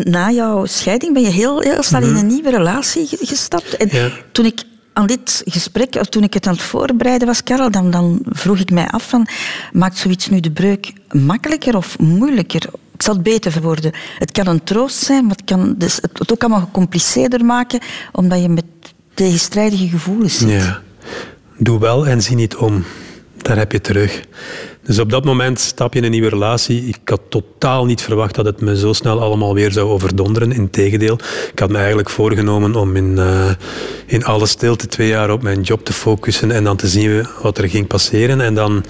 Na 0.04 0.30
jouw 0.30 0.64
scheiding 0.66 1.12
ben 1.14 1.22
je 1.22 1.30
heel, 1.30 1.60
heel 1.60 1.82
snel 1.82 2.02
in 2.02 2.14
een 2.16 2.26
nieuwe 2.26 2.50
relatie 2.50 3.06
ge- 3.06 3.18
gestapt. 3.26 3.76
En 3.76 3.88
Ja. 3.92 4.10
toen 4.32 4.44
ik 4.44 4.62
aan 4.96 5.06
dit 5.06 5.42
gesprek, 5.44 6.04
toen 6.04 6.22
ik 6.22 6.34
het 6.34 6.46
aan 6.46 6.52
het 6.52 6.62
voorbereiden 6.62 7.26
was, 7.26 7.42
Karel, 7.42 7.70
dan, 7.70 8.20
vroeg 8.24 8.58
ik 8.58 8.70
mij 8.70 8.88
af 8.88 9.08
van, 9.08 9.26
maakt 9.72 9.96
zoiets 9.96 10.28
nu 10.28 10.40
de 10.40 10.50
breuk 10.50 10.92
makkelijker 11.10 11.76
of 11.76 11.98
moeilijker? 11.98 12.62
Ik 12.92 13.02
zal 13.02 13.14
het 13.14 13.22
beter 13.22 13.52
verwoorden. 13.52 13.92
Het 14.18 14.32
kan 14.32 14.46
een 14.46 14.64
troost 14.64 14.96
zijn, 14.96 15.22
maar 15.26 15.36
het 15.36 15.44
kan 15.44 15.74
dus 15.78 15.96
het 15.96 16.32
ook 16.32 16.40
allemaal 16.42 16.60
gecompliceerder 16.60 17.44
maken, 17.44 17.80
omdat 18.12 18.42
je 18.42 18.48
met 18.48 18.64
tegenstrijdige 19.14 19.88
gevoelens 19.88 20.38
zit. 20.38 20.48
Ja. 20.48 20.82
Doe 21.58 21.78
wel 21.78 22.06
en 22.06 22.22
zie 22.22 22.36
niet 22.36 22.56
om. 22.56 22.84
Daar 23.46 23.56
heb 23.56 23.72
je 23.72 23.80
terug. 23.80 24.22
Dus 24.82 24.98
op 24.98 25.10
dat 25.10 25.24
moment 25.24 25.60
stap 25.60 25.92
je 25.92 25.98
in 25.98 26.04
een 26.04 26.10
nieuwe 26.10 26.28
relatie. 26.28 26.84
Ik 26.84 26.98
had 27.04 27.20
totaal 27.28 27.84
niet 27.84 28.02
verwacht 28.02 28.34
dat 28.34 28.44
het 28.44 28.60
me 28.60 28.76
zo 28.76 28.92
snel 28.92 29.20
allemaal 29.20 29.54
weer 29.54 29.72
zou 29.72 29.88
overdonderen. 29.88 30.52
Integendeel, 30.52 31.18
ik 31.52 31.58
had 31.58 31.70
me 31.70 31.76
eigenlijk 31.78 32.10
voorgenomen 32.10 32.74
om 32.74 32.96
in, 32.96 33.18
eh, 33.18 33.50
in 34.06 34.24
alle 34.24 34.46
stilte 34.46 34.86
twee 34.86 35.08
jaar 35.08 35.30
op 35.30 35.42
mijn 35.42 35.60
job 35.60 35.84
te 35.84 35.92
focussen 35.92 36.50
en 36.50 36.64
dan 36.64 36.76
te 36.76 36.88
zien 36.88 37.26
wat 37.42 37.58
er 37.58 37.68
ging 37.68 37.86
passeren 37.86 38.40
en 38.40 38.54
dan, 38.54 38.84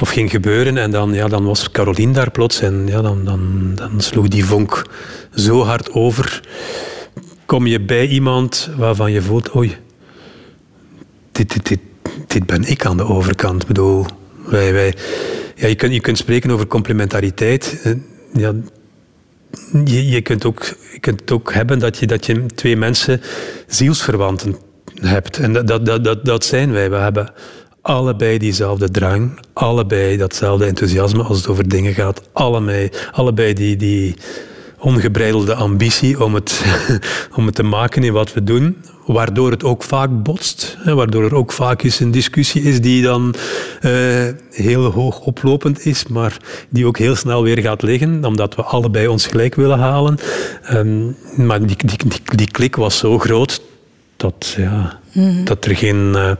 of 0.00 0.08
ging 0.08 0.30
gebeuren. 0.30 0.76
En 0.76 0.90
dan, 0.90 1.14
ja, 1.14 1.28
dan 1.28 1.44
was 1.44 1.70
Caroline 1.70 2.12
daar 2.12 2.30
plots 2.30 2.60
en 2.60 2.86
ja, 2.86 3.02
dan, 3.02 3.24
dan, 3.24 3.72
dan 3.74 4.00
sloeg 4.00 4.28
die 4.28 4.44
vonk 4.44 4.86
zo 5.34 5.64
hard 5.64 5.92
over. 5.92 6.40
Kom 7.46 7.66
je 7.66 7.80
bij 7.80 8.06
iemand 8.06 8.70
waarvan 8.76 9.12
je 9.12 9.22
voelt, 9.22 9.54
oei, 9.56 9.76
dit, 11.32 11.52
dit, 11.52 11.68
dit, 11.68 11.80
dit 12.26 12.46
ben 12.46 12.64
ik 12.64 12.84
aan 12.86 12.96
de 12.96 13.04
overkant. 13.04 13.62
Ik 13.62 13.68
bedoel, 13.68 14.06
wij, 14.46 14.72
wij, 14.72 14.94
ja, 15.54 15.66
je, 15.66 15.74
kunt, 15.74 15.92
je 15.92 16.00
kunt 16.00 16.18
spreken 16.18 16.50
over 16.50 16.66
complementariteit. 16.66 17.80
Eh, 17.84 17.92
Ja, 18.32 18.52
je, 19.84 20.20
kunt 20.20 20.44
ook, 20.44 20.64
je 20.92 20.98
kunt 21.00 21.20
het 21.20 21.30
ook 21.30 21.52
hebben 21.52 21.78
dat 21.78 21.98
je, 21.98 22.06
dat 22.06 22.26
je 22.26 22.46
twee 22.46 22.76
mensen 22.76 23.20
zielsverwanten 23.66 24.56
hebt. 24.94 25.38
En 25.38 25.52
dat, 25.52 25.86
dat, 25.86 26.04
dat, 26.04 26.24
dat 26.24 26.44
zijn 26.44 26.72
wij. 26.72 26.90
We 26.90 26.96
hebben 26.96 27.32
allebei 27.80 28.38
diezelfde 28.38 28.90
drang, 28.90 29.40
allebei 29.52 30.16
datzelfde 30.16 30.64
enthousiasme 30.64 31.22
als 31.22 31.36
het 31.36 31.46
over 31.48 31.68
dingen 31.68 31.94
gaat. 31.94 32.22
Allebei, 32.32 32.88
allebei 33.12 33.52
die, 33.52 33.76
die 33.76 34.14
ongebreidelde 34.78 35.54
ambitie 35.54 36.24
om 36.24 36.34
het, 36.34 36.64
om 37.36 37.46
het 37.46 37.54
te 37.54 37.62
maken 37.62 38.04
in 38.04 38.12
wat 38.12 38.32
we 38.32 38.44
doen. 38.44 38.76
Waardoor 39.06 39.50
het 39.50 39.64
ook 39.64 39.82
vaak 39.82 40.22
botst. 40.22 40.76
Hè, 40.78 40.94
waardoor 40.94 41.24
er 41.24 41.34
ook 41.34 41.52
vaak 41.52 41.82
eens 41.82 42.00
een 42.00 42.10
discussie 42.10 42.62
is 42.62 42.80
die 42.80 43.02
dan 43.02 43.34
eh, 43.80 43.92
heel 44.50 44.84
hoog 44.84 45.20
oplopend 45.20 45.86
is, 45.86 46.06
maar 46.06 46.36
die 46.68 46.86
ook 46.86 46.98
heel 46.98 47.16
snel 47.16 47.42
weer 47.42 47.58
gaat 47.58 47.82
liggen, 47.82 48.24
omdat 48.24 48.54
we 48.54 48.62
allebei 48.62 49.06
ons 49.06 49.26
gelijk 49.26 49.54
willen 49.54 49.78
halen. 49.78 50.18
Ehm, 50.62 51.06
maar 51.46 51.66
die, 51.66 51.76
die, 51.76 51.98
die, 52.08 52.20
die 52.36 52.50
klik 52.50 52.76
was 52.76 52.98
zo 52.98 53.18
groot 53.18 53.60
dat, 54.18 54.54
ja, 54.56 55.00
dat 55.44 55.64
er 55.64 55.76
geen, 55.76 56.14
eh, 56.14 56.32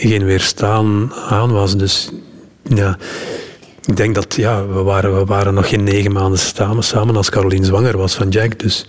geen 0.00 0.24
weerstaan 0.24 1.12
aan 1.28 1.52
was. 1.52 1.76
Dus 1.76 2.10
ja, 2.62 2.98
ik 3.84 3.96
denk 3.96 4.14
dat 4.14 4.34
ja, 4.34 4.66
we, 4.66 4.82
waren, 4.82 5.18
we 5.18 5.24
waren 5.24 5.54
nog 5.54 5.68
geen 5.68 5.84
negen 5.84 6.12
maanden 6.12 6.38
samen, 6.38 6.84
samen 6.84 7.16
als 7.16 7.30
Caroline 7.30 7.64
zwanger 7.64 7.96
was 7.96 8.14
van 8.14 8.28
Jack. 8.28 8.58
Dus 8.58 8.86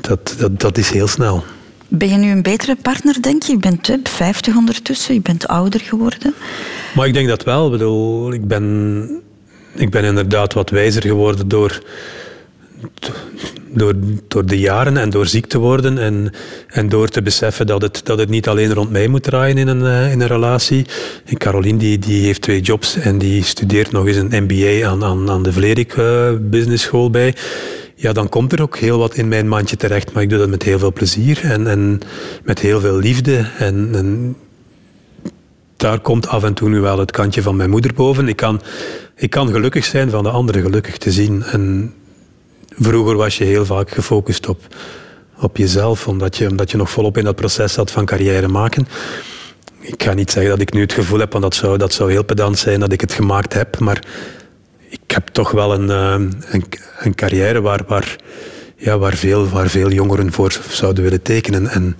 dat, 0.00 0.34
dat, 0.38 0.60
dat 0.60 0.78
is 0.78 0.90
heel 0.90 1.06
snel. 1.06 1.44
Ben 1.88 2.08
je 2.08 2.16
nu 2.16 2.30
een 2.30 2.42
betere 2.42 2.76
partner, 2.82 3.22
denk 3.22 3.42
je? 3.42 3.52
Je 3.52 3.58
bent 3.58 3.86
hè, 3.86 3.96
50 4.02 4.56
ondertussen, 4.56 5.14
je 5.14 5.20
bent 5.20 5.48
ouder 5.48 5.80
geworden. 5.80 6.34
Maar 6.94 7.06
ik 7.06 7.14
denk 7.14 7.28
dat 7.28 7.44
wel. 7.44 7.64
Ik 7.64 7.72
bedoel, 7.72 8.32
ik 8.32 8.46
ben, 8.46 9.22
ik 9.74 9.90
ben 9.90 10.04
inderdaad 10.04 10.52
wat 10.52 10.70
wijzer 10.70 11.02
geworden 11.02 11.48
door, 11.48 11.82
door, 13.74 13.94
door 14.28 14.46
de 14.46 14.58
jaren 14.58 14.96
en 14.96 15.10
door 15.10 15.26
ziek 15.26 15.46
te 15.46 15.58
worden 15.58 15.98
en, 15.98 16.32
en 16.68 16.88
door 16.88 17.08
te 17.08 17.22
beseffen 17.22 17.66
dat 17.66 17.82
het, 17.82 18.00
dat 18.04 18.18
het 18.18 18.28
niet 18.28 18.48
alleen 18.48 18.74
rond 18.74 18.90
mij 18.90 19.08
moet 19.08 19.22
draaien 19.22 19.58
in 19.58 19.68
een, 19.68 19.86
eh, 19.86 20.12
in 20.12 20.20
een 20.20 20.26
relatie. 20.26 20.86
En 21.24 21.36
Caroline 21.36 21.78
die, 21.78 21.98
die 21.98 22.24
heeft 22.24 22.40
twee 22.40 22.60
jobs 22.60 22.96
en 22.96 23.18
die 23.18 23.44
studeert 23.44 23.92
nog 23.92 24.06
eens 24.06 24.16
een 24.16 24.44
MBA 24.44 24.88
aan, 24.88 25.04
aan, 25.04 25.30
aan 25.30 25.42
de 25.42 25.52
Vlerik 25.52 25.92
eh, 25.92 26.30
Business 26.40 26.84
School 26.84 27.10
bij. 27.10 27.34
Ja, 27.94 28.12
dan 28.12 28.28
komt 28.28 28.52
er 28.52 28.62
ook 28.62 28.78
heel 28.78 28.98
wat 28.98 29.14
in 29.14 29.28
mijn 29.28 29.48
mandje 29.48 29.76
terecht, 29.76 30.12
maar 30.12 30.22
ik 30.22 30.28
doe 30.28 30.38
dat 30.38 30.48
met 30.48 30.62
heel 30.62 30.78
veel 30.78 30.92
plezier 30.92 31.40
en, 31.42 31.66
en 31.66 32.00
met 32.44 32.58
heel 32.58 32.80
veel 32.80 32.98
liefde. 32.98 33.46
En, 33.58 33.90
en 33.94 34.36
daar 35.76 36.00
komt 36.00 36.28
af 36.28 36.44
en 36.44 36.54
toe 36.54 36.68
nu 36.68 36.80
wel 36.80 36.98
het 36.98 37.10
kantje 37.10 37.42
van 37.42 37.56
mijn 37.56 37.70
moeder 37.70 37.94
boven. 37.94 38.28
Ik 38.28 38.36
kan, 38.36 38.60
ik 39.16 39.30
kan 39.30 39.48
gelukkig 39.48 39.84
zijn 39.84 40.10
van 40.10 40.22
de 40.22 40.30
anderen 40.30 40.62
gelukkig 40.62 40.98
te 40.98 41.10
zien. 41.10 41.42
En 41.42 41.94
vroeger 42.78 43.16
was 43.16 43.38
je 43.38 43.44
heel 43.44 43.64
vaak 43.64 43.90
gefocust 43.90 44.48
op, 44.48 44.60
op 45.38 45.56
jezelf, 45.56 46.08
omdat 46.08 46.36
je, 46.36 46.48
omdat 46.48 46.70
je 46.70 46.76
nog 46.76 46.90
volop 46.90 47.16
in 47.18 47.24
dat 47.24 47.36
proces 47.36 47.72
zat 47.72 47.90
van 47.90 48.04
carrière 48.04 48.48
maken. 48.48 48.88
Ik 49.80 50.02
ga 50.02 50.12
niet 50.12 50.30
zeggen 50.30 50.50
dat 50.50 50.60
ik 50.60 50.72
nu 50.72 50.80
het 50.80 50.92
gevoel 50.92 51.18
heb, 51.18 51.32
want 51.32 51.44
dat 51.44 51.54
zou, 51.54 51.78
dat 51.78 51.92
zou 51.92 52.10
heel 52.10 52.24
pedant 52.24 52.58
zijn, 52.58 52.80
dat 52.80 52.92
ik 52.92 53.00
het 53.00 53.12
gemaakt 53.12 53.52
heb. 53.52 53.78
Maar 53.78 54.04
ik 54.88 55.10
heb 55.10 55.26
toch 55.26 55.50
wel 55.50 55.74
een, 55.74 55.90
eh, 55.90 56.14
een, 56.50 56.64
een 56.98 57.14
carrière 57.14 57.60
waar, 57.60 57.82
waar, 57.86 58.16
ja, 58.76 58.98
waar, 58.98 59.16
veel, 59.16 59.48
waar 59.48 59.68
veel 59.68 59.90
jongeren 59.90 60.32
voor 60.32 60.58
zouden 60.68 61.02
willen 61.02 61.22
tekenen. 61.22 61.68
En 61.68 61.96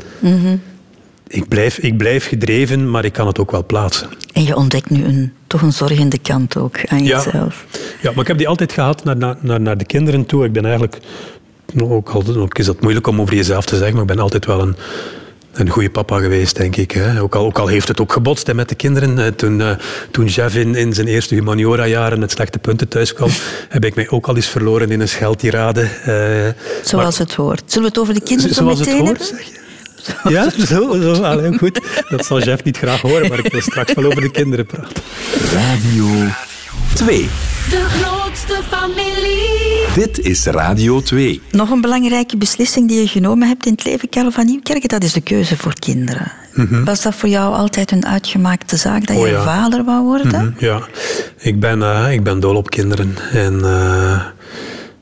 ik, 1.27 1.49
blijf, 1.49 1.79
ik 1.79 1.97
blijf 1.97 2.29
gedreven, 2.29 2.91
maar 2.91 3.05
ik 3.05 3.13
kan 3.13 3.27
het 3.27 3.39
ook 3.39 3.51
wel 3.51 3.67
plaatsen. 3.67 4.09
En 4.33 4.45
je 4.45 4.57
ontdekt 4.57 4.91
nu 4.91 5.05
een, 5.05 5.33
toch 5.47 5.63
een 5.63 5.73
zorgende 5.73 6.19
kant 6.19 6.57
ook 6.57 6.77
aan 6.87 7.05
Ja. 7.05 7.23
jezelf. 7.25 7.65
Ja, 8.01 8.11
maar 8.11 8.21
ik 8.21 8.27
heb 8.27 8.39
die 8.39 8.49
altijd 8.49 8.73
gehad 8.73 9.05
naar, 9.05 9.17
naar, 9.41 9.61
naar, 9.61 9.77
de 9.79 9.85
kinderen 9.85 10.27
toe. 10.27 10.45
Ik 10.45 10.53
ben 10.53 10.65
eigenlijk, 10.65 10.99
ook, 11.81 12.09
al, 12.09 12.25
ook 12.37 12.59
is 12.59 12.67
dat 12.67 12.81
moeilijk 12.81 13.07
om 13.07 13.21
over 13.21 13.35
jezelf 13.35 13.65
te 13.65 13.75
zeggen, 13.77 13.93
maar 13.95 14.03
ik 14.03 14.09
ben 14.09 14.19
altijd 14.19 14.47
wel 14.47 14.61
een, 14.61 14.77
een 15.53 15.69
goede 15.69 15.91
papa 15.91 16.19
geweest, 16.19 16.57
denk 16.57 16.77
ik. 16.77 16.91
Hè. 16.91 17.21
Ook, 17.23 17.35
al, 17.35 17.45
ook 17.45 17.59
al 17.59 17.67
heeft 17.67 17.89
het 17.89 18.01
ook 18.01 18.13
gebotst 18.13 18.47
hè, 18.47 18.55
met 18.55 18.69
de 18.69 18.75
kinderen. 18.75 19.35
Toen, 19.37 19.61
eh, 19.61 19.71
toen 20.11 20.27
Jeff 20.27 20.57
in, 20.57 20.75
in 20.75 20.93
zijn 20.95 21.07
eerste 21.07 21.35
humaniora-jaren 21.35 22.19
met 22.19 22.31
slechte 22.31 22.59
punten 22.59 22.89
thuis 22.89 23.13
kwam, 23.13 23.29
heb 23.69 23.85
ik 23.85 23.95
mij 23.95 24.11
ook 24.11 24.27
al 24.27 24.37
eens 24.37 24.47
verloren 24.49 24.91
in 24.91 25.01
een 25.01 25.09
scheldtirade. 25.09 25.81
eh, 26.05 26.65
Zoals 26.85 27.19
het 27.19 27.35
hoort. 27.35 27.63
Zullen 27.67 27.83
we 27.83 27.89
het 27.89 27.99
over 27.99 28.15
de 28.15 28.23
kinderen 28.23 28.55
zo 28.55 28.63
Zoals 28.63 28.79
het 28.79 28.93
hoort, 28.99 29.23
zeg 29.25 29.41
je? 29.43 29.61
Ja, 30.29 30.51
zo, 30.51 31.01
zo 31.01 31.13
allee, 31.23 31.59
goed. 31.59 31.81
Dat 32.09 32.27
zal 32.27 32.43
Jeff 32.43 32.65
niet 32.65 32.77
graag 32.77 33.01
horen, 33.01 33.29
maar 33.29 33.39
ik 33.39 33.53
wil 33.53 33.61
straks 33.61 33.93
wel 33.95 34.05
over 34.05 34.21
de 34.21 34.31
kinderen 34.31 34.67
praten. 34.67 35.03
Radio 35.53 36.07
2. 36.95 37.29
De 37.71 37.85
grootste 37.89 38.59
familie. 38.71 39.85
Dit 39.95 40.19
is 40.19 40.45
Radio 40.47 41.01
2. 41.03 41.41
Nog 41.51 41.71
een 41.71 41.81
belangrijke 41.81 42.37
beslissing 42.37 42.89
die 42.89 43.01
je 43.01 43.07
genomen 43.09 43.49
hebt 43.49 43.67
in 43.67 43.73
het 43.73 43.85
leven, 43.85 44.09
Karel 44.09 44.31
van 44.31 44.47
Nieuwkerk, 44.47 44.89
dat 44.89 45.03
is 45.05 45.13
de 45.13 45.21
keuze 45.21 45.57
voor 45.57 45.73
kinderen. 45.79 46.33
Was 46.85 47.03
dat 47.03 47.15
voor 47.15 47.29
jou 47.29 47.55
altijd 47.55 47.91
een 47.91 48.07
uitgemaakte 48.07 48.77
zaak 48.77 49.07
dat 49.07 49.17
Mhm. 49.17 49.25
Oh 49.25 49.27
je 49.27 49.33
ja. 49.35 49.43
vader 49.45 49.85
wou 49.85 50.03
worden? 50.05 50.55
Mhm, 50.57 50.65
Ja, 50.65 50.81
ik 51.39 51.61
ben, 51.61 51.83
eh, 51.83 52.13
ik 52.13 52.23
ben 52.23 52.41
dol 52.41 52.57
op 52.57 52.71
kinderen. 52.71 53.15
En 53.33 53.61
eh, 53.65 54.21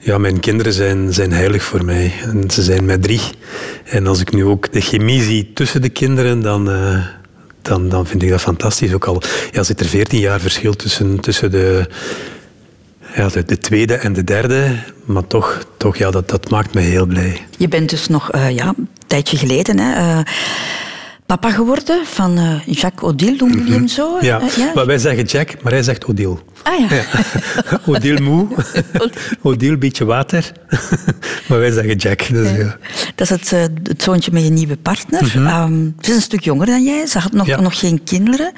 ja, 0.02 0.18
mijn 0.18 0.40
kinderen 0.40 0.72
zijn, 0.72 1.12
zijn 1.12 1.32
heilig 1.32 1.62
voor 1.62 1.84
mij. 1.84 2.12
En 2.22 2.50
ze 2.50 2.62
zijn 2.62 2.84
met 2.84 3.02
drie. 3.02 3.20
En 3.84 4.06
als 4.06 4.20
ik 4.20 4.32
nu 4.32 4.44
ook 4.44 4.72
de 4.72 4.80
chemie 4.80 5.22
zie 5.22 5.50
tussen 5.54 5.82
de 5.82 5.88
kinderen, 5.88 6.40
dan, 6.40 6.70
eh, 6.70 7.06
dan, 7.62 7.88
dan 7.88 8.06
vind 8.06 8.22
ik 8.22 8.30
dat 8.30 8.40
fantastisch. 8.40 8.94
Ook 8.94 9.04
al 9.04 9.22
ja, 9.52 9.62
zit 9.62 9.80
er 9.80 9.86
veertien 9.86 10.20
jaar 10.20 10.40
verschil 10.40 10.74
tussen, 10.74 11.20
tussen 11.20 11.50
de, 11.50 11.88
ja, 13.14 13.28
de, 13.28 13.44
de 13.44 13.58
tweede 13.58 13.94
en 13.94 14.12
de 14.12 14.24
derde. 14.24 14.76
Maar 15.04 15.26
toch, 15.26 15.66
toch 15.76 15.96
ja, 15.96 16.10
dat, 16.10 16.28
dat 16.28 16.50
maakt 16.50 16.74
me 16.74 16.80
heel 16.80 17.06
blij. 17.06 17.46
Je 17.56 17.68
bent 17.68 17.90
dus 17.90 18.06
nog 18.06 18.30
eh, 18.30 18.50
ja, 18.50 18.66
een 18.76 18.88
tijdje 19.06 19.36
geleden 19.36 19.78
hè, 19.78 19.92
eh, 19.94 20.24
papa 21.36 21.50
geworden 21.50 22.06
van 22.06 22.38
eh, 22.38 22.66
Jacques 22.66 23.10
Odile, 23.10 23.36
noemen 23.36 23.58
jullie 23.58 23.72
hem 23.72 23.88
zo? 23.88 24.16
Mhm. 24.16 24.24
Ja, 24.24 24.40
Eh, 24.40 24.74
maar 24.74 24.86
wij 24.86 24.98
zeggen 24.98 25.24
Jack, 25.24 25.62
maar 25.62 25.72
hij 25.72 25.82
zegt 25.82 26.04
Odile. 26.06 26.36
Ah 26.62 26.78
ja. 26.78 26.96
Ja. 26.96 27.04
Odile 27.92 28.20
moe, 28.20 28.46
Odile 29.42 29.78
beetje 29.78 30.04
water, 30.04 30.52
maar 31.48 31.58
wij 31.58 31.70
zeggen 31.70 31.96
Jack. 31.96 32.28
Dus, 32.28 32.50
ja. 32.56 32.76
Dat 33.14 33.30
is 33.30 33.30
het, 33.30 33.52
eh, 33.52 33.60
het 33.82 34.02
zoontje 34.02 34.32
met 34.32 34.42
je 34.44 34.50
nieuwe 34.50 34.76
partner. 34.76 35.32
Ehm, 35.36 35.84
ze 36.00 36.10
is 36.10 36.14
een 36.16 36.22
stuk 36.22 36.40
jonger 36.44 36.66
dan 36.66 36.84
jij. 36.84 37.06
Ze 37.06 37.18
had 37.18 37.32
nog, 37.32 37.46
Ja. 37.46 37.60
nog 37.60 37.78
geen 37.78 38.04
kinderen. 38.04 38.52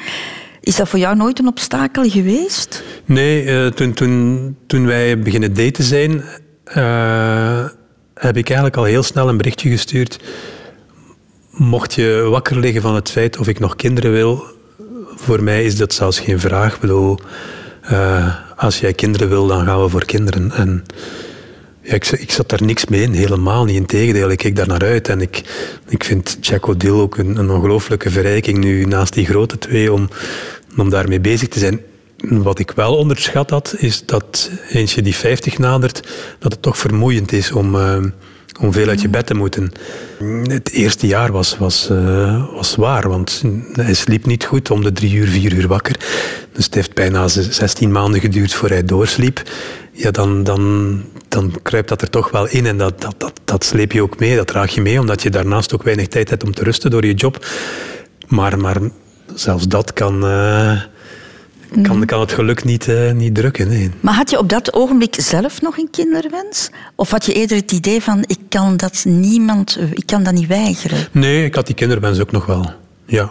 Is 0.61 0.77
dat 0.77 0.89
voor 0.89 0.99
jou 0.99 1.17
nooit 1.17 1.39
een 1.39 1.47
obstakel 1.47 2.11
geweest? 2.11 2.83
Nee, 3.05 3.71
toen, 3.75 3.93
toen, 3.93 4.57
toen 4.67 4.87
wij 4.87 5.19
beginnen 5.19 5.55
daten 5.55 5.85
zijn, 5.85 6.23
heb 8.15 8.37
ik 8.37 8.47
eigenlijk 8.47 8.77
al 8.77 8.85
heel 8.85 9.03
snel 9.03 9.29
een 9.29 9.37
berichtje 9.37 9.71
gestuurd. 9.71 10.19
Mocht 11.53 11.95
je 11.95 12.27
wakker 12.31 12.59
liggen 12.59 12.83
van 12.83 12.95
het 12.95 13.11
feit 13.11 13.39
of 13.39 13.49
ik 13.49 13.59
nog 13.59 13.77
kinderen 13.77 14.13
wil, 14.13 14.45
voor 15.17 15.43
mij 15.43 15.65
is 15.65 15.77
dat 15.77 15.93
zelfs 15.93 16.21
geen 16.21 16.41
vraag. 16.41 16.81
Bedoel, 16.81 17.19
eh, 17.83 18.35
als 18.57 18.81
jij 18.81 18.93
kinderen 18.93 19.29
wil, 19.29 19.47
dan 19.47 19.65
gaan 19.65 19.83
we 19.83 19.89
voor 19.89 20.05
kinderen. 20.05 20.51
En 20.53 20.85
ja, 21.83 21.95
ik, 21.95 22.07
ik 22.07 22.31
zat 22.31 22.49
daar 22.49 22.63
niks 22.63 22.85
mee 22.85 23.03
in, 23.03 23.13
helemaal 23.13 23.65
niet. 23.65 23.77
Integendeel, 23.77 24.31
ik 24.31 24.39
keek 24.39 24.57
daar 24.57 24.67
naar 24.67 24.83
uit. 24.83 25.09
En 25.09 25.21
ik, 25.21 25.43
ik 25.89 26.05
vind 26.05 26.39
Jack 26.41 26.67
O'Dill 26.67 26.91
ook 26.91 27.17
een, 27.17 27.37
een 27.37 27.51
ongelooflijke 27.51 28.11
verrijking 28.11 28.59
nu 28.59 28.85
naast 28.85 29.13
die 29.13 29.27
grote 29.27 29.59
twee 29.59 29.93
om, 29.93 30.09
om 30.77 30.91
daarmee 30.91 31.21
bezig 31.21 31.49
te 31.49 31.59
zijn. 31.59 31.81
Wat 32.19 32.59
ik 32.59 32.71
wel 32.71 32.97
onderschat 32.97 33.51
had, 33.51 33.75
is 33.79 34.07
dat 34.07 34.51
eens 34.69 34.95
je 34.95 35.03
die 35.03 35.15
50 35.15 35.59
nadert, 35.59 36.09
dat 36.39 36.53
het 36.53 36.63
toch 36.63 36.79
vermoeiend 36.79 37.33
is 37.33 37.53
om, 37.53 37.75
eh, 37.75 38.05
om 38.61 38.73
veel 38.73 38.89
uit 38.89 39.01
je 39.01 39.09
bed 39.09 39.27
te 39.27 39.35
moeten. 39.35 39.73
Het 40.43 40.71
eerste 40.71 41.07
jaar 41.07 41.33
was, 41.33 41.59
was, 41.59 41.89
eh, 41.91 42.55
was 42.55 42.77
want 42.77 43.43
hij 43.73 43.95
sliep 43.95 44.27
niet 44.27 44.45
goed, 44.45 44.71
om 44.71 44.83
de 44.83 44.93
drie 44.93 45.15
uur, 45.15 45.29
vier 45.29 45.53
uur 45.53 45.69
wakker. 45.69 45.97
Dus 46.53 46.65
het 46.65 46.75
heeft 46.75 46.95
bijna 46.95 47.29
z- 47.29 47.49
16 47.49 47.93
maanden 47.93 48.21
geduurd 48.21 48.55
voor 48.55 48.69
hij 48.69 48.85
doorsliep. 48.85 49.43
Ja, 49.93 50.11
dan, 50.11 50.45
dan, 50.45 51.03
dan 51.29 51.53
kruipt 51.63 51.89
dat 51.89 52.03
er 52.03 52.11
toch 52.11 52.31
wel 52.31 52.49
in 52.49 52.67
en 52.67 52.79
dat, 52.79 53.01
dat, 53.01 53.15
dat, 53.19 53.41
dat 53.45 53.65
sleep 53.65 53.93
je 53.93 54.03
ook 54.03 54.19
mee, 54.19 54.37
dat 54.37 54.47
draag 54.47 54.75
je 54.75 54.81
mee, 54.81 55.01
omdat 55.01 55.23
je 55.23 55.31
daarnaast 55.31 55.75
ook 55.75 55.83
weinig 55.83 56.07
tijd 56.07 56.31
hebt 56.31 56.45
om 56.45 56.55
te 56.55 56.65
rusten 56.65 56.91
door 56.91 57.07
je 57.07 57.15
job. 57.15 57.47
Maar, 58.29 58.59
maar 58.59 58.77
zelfs 59.35 59.69
dat 59.69 59.93
kan, 59.93 60.25
eh, 60.27 60.81
kan, 61.83 62.05
kan 62.05 62.21
het 62.21 62.33
geluk 62.33 62.65
niet, 62.65 62.89
eh, 62.89 63.13
niet 63.13 63.35
drukken. 63.35 63.69
Nee. 63.69 63.91
Maar 64.01 64.15
had 64.15 64.31
je 64.31 64.39
op 64.39 64.49
dat 64.49 64.75
ogenblik 64.75 65.15
zelf 65.19 65.61
nog 65.61 65.79
een 65.79 65.91
kinderwens? 65.91 66.71
Of 66.95 67.11
had 67.11 67.27
je 67.27 67.33
eerder 67.33 67.57
het 67.57 67.73
idee 67.73 68.03
van, 68.03 68.25
ik 68.27 68.39
kan 68.49 68.77
dat 68.77 69.05
niemand, 69.05 69.79
ik 69.93 70.07
kan 70.07 70.23
dat 70.23 70.35
niet 70.35 70.47
weigeren? 70.47 70.99
Nee, 71.13 71.45
ik 71.45 71.55
had 71.55 71.67
die 71.67 71.75
kinderwens 71.75 72.21
ook 72.21 72.33
nog 72.33 72.47
wel. 72.47 72.71
Ja. 73.05 73.31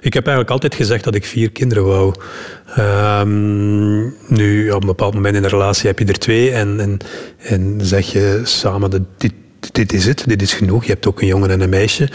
Ik 0.00 0.14
heb 0.14 0.26
eigenlijk 0.26 0.50
altijd 0.50 0.74
gezegd 0.74 1.04
dat 1.04 1.14
ik 1.14 1.24
vier 1.24 1.50
kinderen 1.50 1.84
wou. 1.84 2.14
Ehm, 2.74 4.00
nu, 4.34 4.70
op 4.70 4.80
een 4.80 4.86
bepaald 4.86 5.14
moment 5.14 5.36
in 5.36 5.44
een 5.44 5.50
relatie 5.50 5.86
heb 5.86 5.98
je 5.98 6.04
er 6.04 6.18
twee 6.18 6.50
en, 6.50 6.80
en, 6.80 6.98
en 7.38 7.78
zeg 7.82 8.12
je 8.12 8.40
samen 8.44 9.06
dit, 9.18 9.32
dit 9.72 9.92
is 9.92 10.06
het, 10.06 10.24
dit 10.26 10.42
is 10.42 10.52
genoeg. 10.52 10.84
Je 10.84 10.92
hebt 10.92 11.06
ook 11.06 11.20
een 11.20 11.26
jongen 11.26 11.50
en 11.50 11.60
een 11.60 11.68
meisje. 11.68 12.08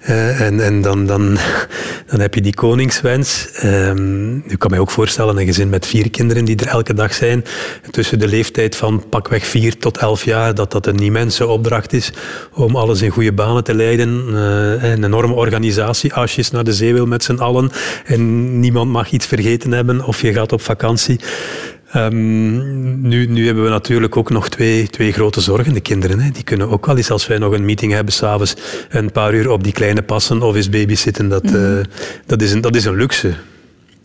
Eh, 0.00 0.40
en 0.40 0.60
en 0.60 0.82
dan, 0.82 1.06
dan, 1.06 1.38
dan 2.10 2.20
heb 2.20 2.34
je 2.34 2.40
die 2.40 2.54
koningswens. 2.54 3.48
Ehm 3.52 4.24
ik 4.36 4.58
kan 4.58 4.70
mij 4.70 4.78
ook 4.78 4.90
voorstellen, 4.90 5.36
een 5.36 5.46
gezin 5.46 5.68
met 5.68 5.86
vier 5.86 6.10
kinderen 6.10 6.44
die 6.44 6.56
er 6.56 6.66
elke 6.66 6.94
dag 6.94 7.14
zijn, 7.14 7.44
tussen 7.90 8.18
de 8.18 8.28
leeftijd 8.28 8.76
van 8.76 9.08
pakweg 9.08 9.46
vier 9.46 9.78
tot 9.78 9.98
elf 9.98 10.24
jaar, 10.24 10.54
dat 10.54 10.72
dat 10.72 10.86
een 10.86 10.98
immense 10.98 11.46
opdracht 11.46 11.92
is 11.92 12.12
om 12.52 12.76
alles 12.76 13.02
in 13.02 13.10
goede 13.10 13.32
banen 13.32 13.64
te 13.64 13.74
leiden. 13.74 14.24
Eh, 14.28 14.90
een 14.90 15.04
enorme 15.04 15.34
organisatie, 15.34 16.14
als 16.14 16.34
je 16.34 16.44
naar 16.52 16.64
de 16.64 16.72
zee 16.72 16.92
wil 16.92 17.06
met 17.06 17.24
z'n 17.24 17.36
allen 17.36 17.70
en 18.04 18.60
niemand 18.60 18.90
mag 18.90 19.10
iets 19.10 19.26
vergeten 19.26 19.72
hebben 19.72 20.04
of 20.04 20.20
je 20.20 20.32
gaat 20.32 20.52
op 20.52 20.60
vakantie. 20.60 21.20
Ehm, 21.94 23.08
nu, 23.08 23.26
nu 23.26 23.46
hebben 23.46 23.64
we 23.64 23.70
natuurlijk 23.70 24.16
ook 24.16 24.30
nog 24.30 24.48
twee, 24.48 24.88
twee 24.88 25.12
grote 25.12 25.40
zorgen. 25.40 25.72
De 25.72 25.80
kinderen, 25.80 26.20
hè. 26.20 26.30
die 26.30 26.42
kunnen 26.42 26.68
ook 26.68 26.86
wel 26.86 26.96
eens, 26.96 27.10
als 27.10 27.26
wij 27.26 27.38
nog 27.38 27.52
een 27.52 27.64
meeting 27.64 27.92
hebben 27.92 28.12
s'avonds, 28.12 28.54
een 28.88 29.12
paar 29.12 29.34
uur 29.34 29.50
op 29.50 29.64
die 29.64 29.72
kleine 29.72 30.02
passen 30.02 30.42
of 30.42 30.54
eens 30.54 30.68
babysitten. 30.68 31.28
Dat, 31.28 31.44
eh, 31.44 31.78
dat, 32.26 32.42
is 32.42 32.52
een, 32.52 32.60
dat 32.60 32.76
is 32.76 32.84
een 32.84 32.96
luxe. 32.96 33.34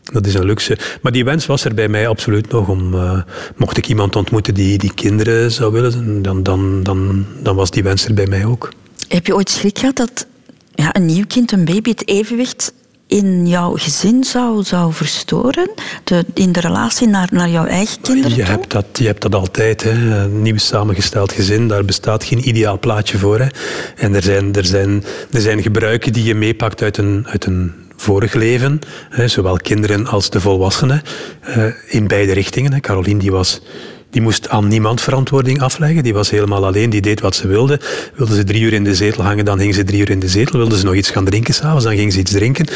Dat 0.04 0.26
is 0.26 0.34
een 0.34 0.46
luxe. 0.46 0.78
Maar 1.02 1.12
die 1.12 1.26
wens 1.26 1.46
was 1.46 1.66
er 1.66 1.74
bij 1.74 1.88
mij 1.88 2.08
absoluut 2.08 2.52
nog. 2.52 2.68
Om, 2.68 2.94
eh, 2.94 3.22
mocht 3.56 3.78
ik 3.78 3.88
iemand 3.88 4.16
ontmoeten 4.16 4.54
die, 4.54 4.78
die 4.78 4.94
kinderen 4.94 5.52
zou 5.52 5.72
willen, 5.72 6.22
dan, 6.22 6.44
dan, 6.44 6.84
dan, 6.84 7.26
dan 7.42 7.56
was 7.56 7.72
die 7.72 7.84
wens 7.84 8.06
er 8.06 8.14
bij 8.14 8.28
mij 8.28 8.46
ook. 8.46 8.72
Heb 9.08 9.26
je 9.26 9.36
ooit 9.36 9.50
schrik 9.50 9.80
gehad 9.80 9.96
dat 9.96 10.28
ja, 10.76 10.96
een 10.96 11.06
nieuw 11.06 11.26
kind, 11.28 11.52
een 11.52 11.66
baby, 11.66 11.90
het 11.90 12.08
evenwicht 12.08 12.74
in 13.10 13.48
jouw 13.48 13.74
gezin 13.76 14.24
zou, 14.24 14.64
zou 14.64 14.94
verstoren? 14.94 15.70
De, 16.04 16.26
in 16.34 16.52
de 16.52 16.60
relatie 16.60 17.08
naar, 17.08 17.28
naar 17.32 17.50
jouw 17.50 17.66
eigen 17.66 18.02
kinderen 18.02 18.30
Je 18.38 18.44
toe? 18.44 18.52
hebt 18.52 18.72
dat, 18.72 18.86
je 18.94 19.06
hebt 19.06 19.22
dat 19.22 19.36
altijd. 19.36 19.84
Hè. 19.84 19.92
Een 20.24 20.42
nieuw 20.42 20.58
samengesteld 20.58 21.32
gezin, 21.32 21.68
daar 21.68 21.86
bestaat 21.86 22.24
geen 22.24 22.48
ideaal 22.48 22.80
plaatje 22.80 23.18
voor. 23.18 23.40
Hè. 23.40 23.48
En 23.96 24.16
er 24.16 24.24
zijn, 24.24 24.54
er, 24.56 24.66
zijn, 24.66 25.04
er 25.32 25.42
zijn 25.42 25.62
gebruiken 25.62 26.14
die 26.14 26.24
je 26.24 26.36
meepakt 26.36 26.82
uit 26.82 26.98
een, 26.98 27.26
uit 27.30 27.46
een 27.46 27.74
vorig 27.96 28.34
leven. 28.34 28.80
Hè. 29.10 29.28
Zowel 29.28 29.58
kinderen 29.58 30.08
als 30.08 30.30
de 30.30 30.42
volwassenen. 30.42 31.02
eh, 31.42 31.64
in 31.88 32.08
beide 32.08 32.34
richtingen. 32.34 32.74
Hè. 32.74 32.80
Caroline 32.80 33.20
die 33.20 33.32
was... 33.32 33.62
Die 34.10 34.22
moest 34.22 34.50
aan 34.50 34.68
niemand 34.68 35.02
verantwoording 35.02 35.62
afleggen. 35.62 36.04
Die 36.04 36.14
was 36.14 36.30
helemaal 36.30 36.66
alleen, 36.66 36.90
die 36.90 37.02
deed 37.02 37.20
wat 37.20 37.36
ze 37.36 37.48
wilde. 37.48 37.80
Wilde 38.16 38.36
ze 38.36 38.44
drie 38.44 38.62
uur 38.62 38.74
in 38.74 38.84
de 38.84 38.96
zetel 38.96 39.24
hangen, 39.24 39.46
dan 39.46 39.60
ging 39.60 39.76
ze 39.76 39.84
drie 39.84 40.00
uur 40.00 40.10
in 40.10 40.20
de 40.20 40.28
zetel. 40.28 40.60
Wilde 40.60 40.78
ze 40.78 40.86
nog 40.86 40.94
iets 40.94 41.10
gaan 41.10 41.26
drinken 41.26 41.54
s'avonds, 41.54 41.84
dan 41.84 41.96
ging 41.96 42.14
ze 42.14 42.20
iets 42.20 42.32
drinken. 42.32 42.68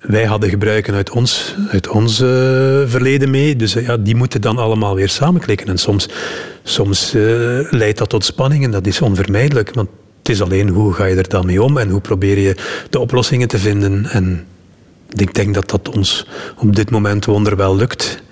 Wij 0.00 0.24
hadden 0.24 0.50
gebruiken 0.50 0.94
uit 0.94 1.10
ons, 1.10 1.54
uit 1.70 1.88
ons 1.88 2.20
eh, 2.20 2.28
verleden 2.86 3.30
mee. 3.30 3.56
Dus 3.56 3.74
eh, 3.74 3.86
ja, 3.86 3.96
die 3.96 4.14
moeten 4.14 4.40
dan 4.40 4.58
allemaal 4.58 4.94
weer 4.94 5.08
samenklikken. 5.08 5.66
En 5.66 5.78
soms, 5.78 6.08
soms 6.62 7.14
eh, 7.14 7.22
leidt 7.70 7.98
dat 7.98 8.08
tot 8.08 8.24
spanning 8.24 8.64
en 8.64 8.70
dat 8.70 8.86
is 8.86 9.00
onvermijdelijk. 9.00 9.74
Want 9.74 9.88
het 10.18 10.28
is 10.28 10.42
alleen 10.42 10.68
hoe 10.68 10.92
ga 10.92 11.04
je 11.04 11.16
er 11.16 11.28
dan 11.28 11.46
mee 11.46 11.62
om 11.62 11.78
en 11.78 11.88
hoe 11.88 12.00
probeer 12.00 12.38
je 12.38 12.56
de 12.90 12.98
oplossingen 12.98 13.48
te 13.48 13.58
vinden. 13.58 14.06
En 14.06 14.44
ik 15.16 15.34
denk 15.34 15.54
dat 15.54 15.70
dat 15.70 15.88
ons 15.88 16.26
op 16.56 16.76
dit 16.76 16.90
moment 16.90 17.24
wonderwel 17.24 17.76
lukt. 17.76 18.22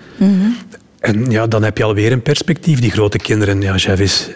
En 0.99 1.31
ja, 1.31 1.47
dan 1.47 1.63
heb 1.63 1.77
je 1.77 1.83
alweer 1.83 2.11
een 2.11 2.21
perspectief. 2.21 2.79
Die 2.79 2.91
grote 2.91 3.17
kinderen, 3.17 3.61
ja, 3.61 3.75
Jeff 3.75 4.01
is 4.01 4.29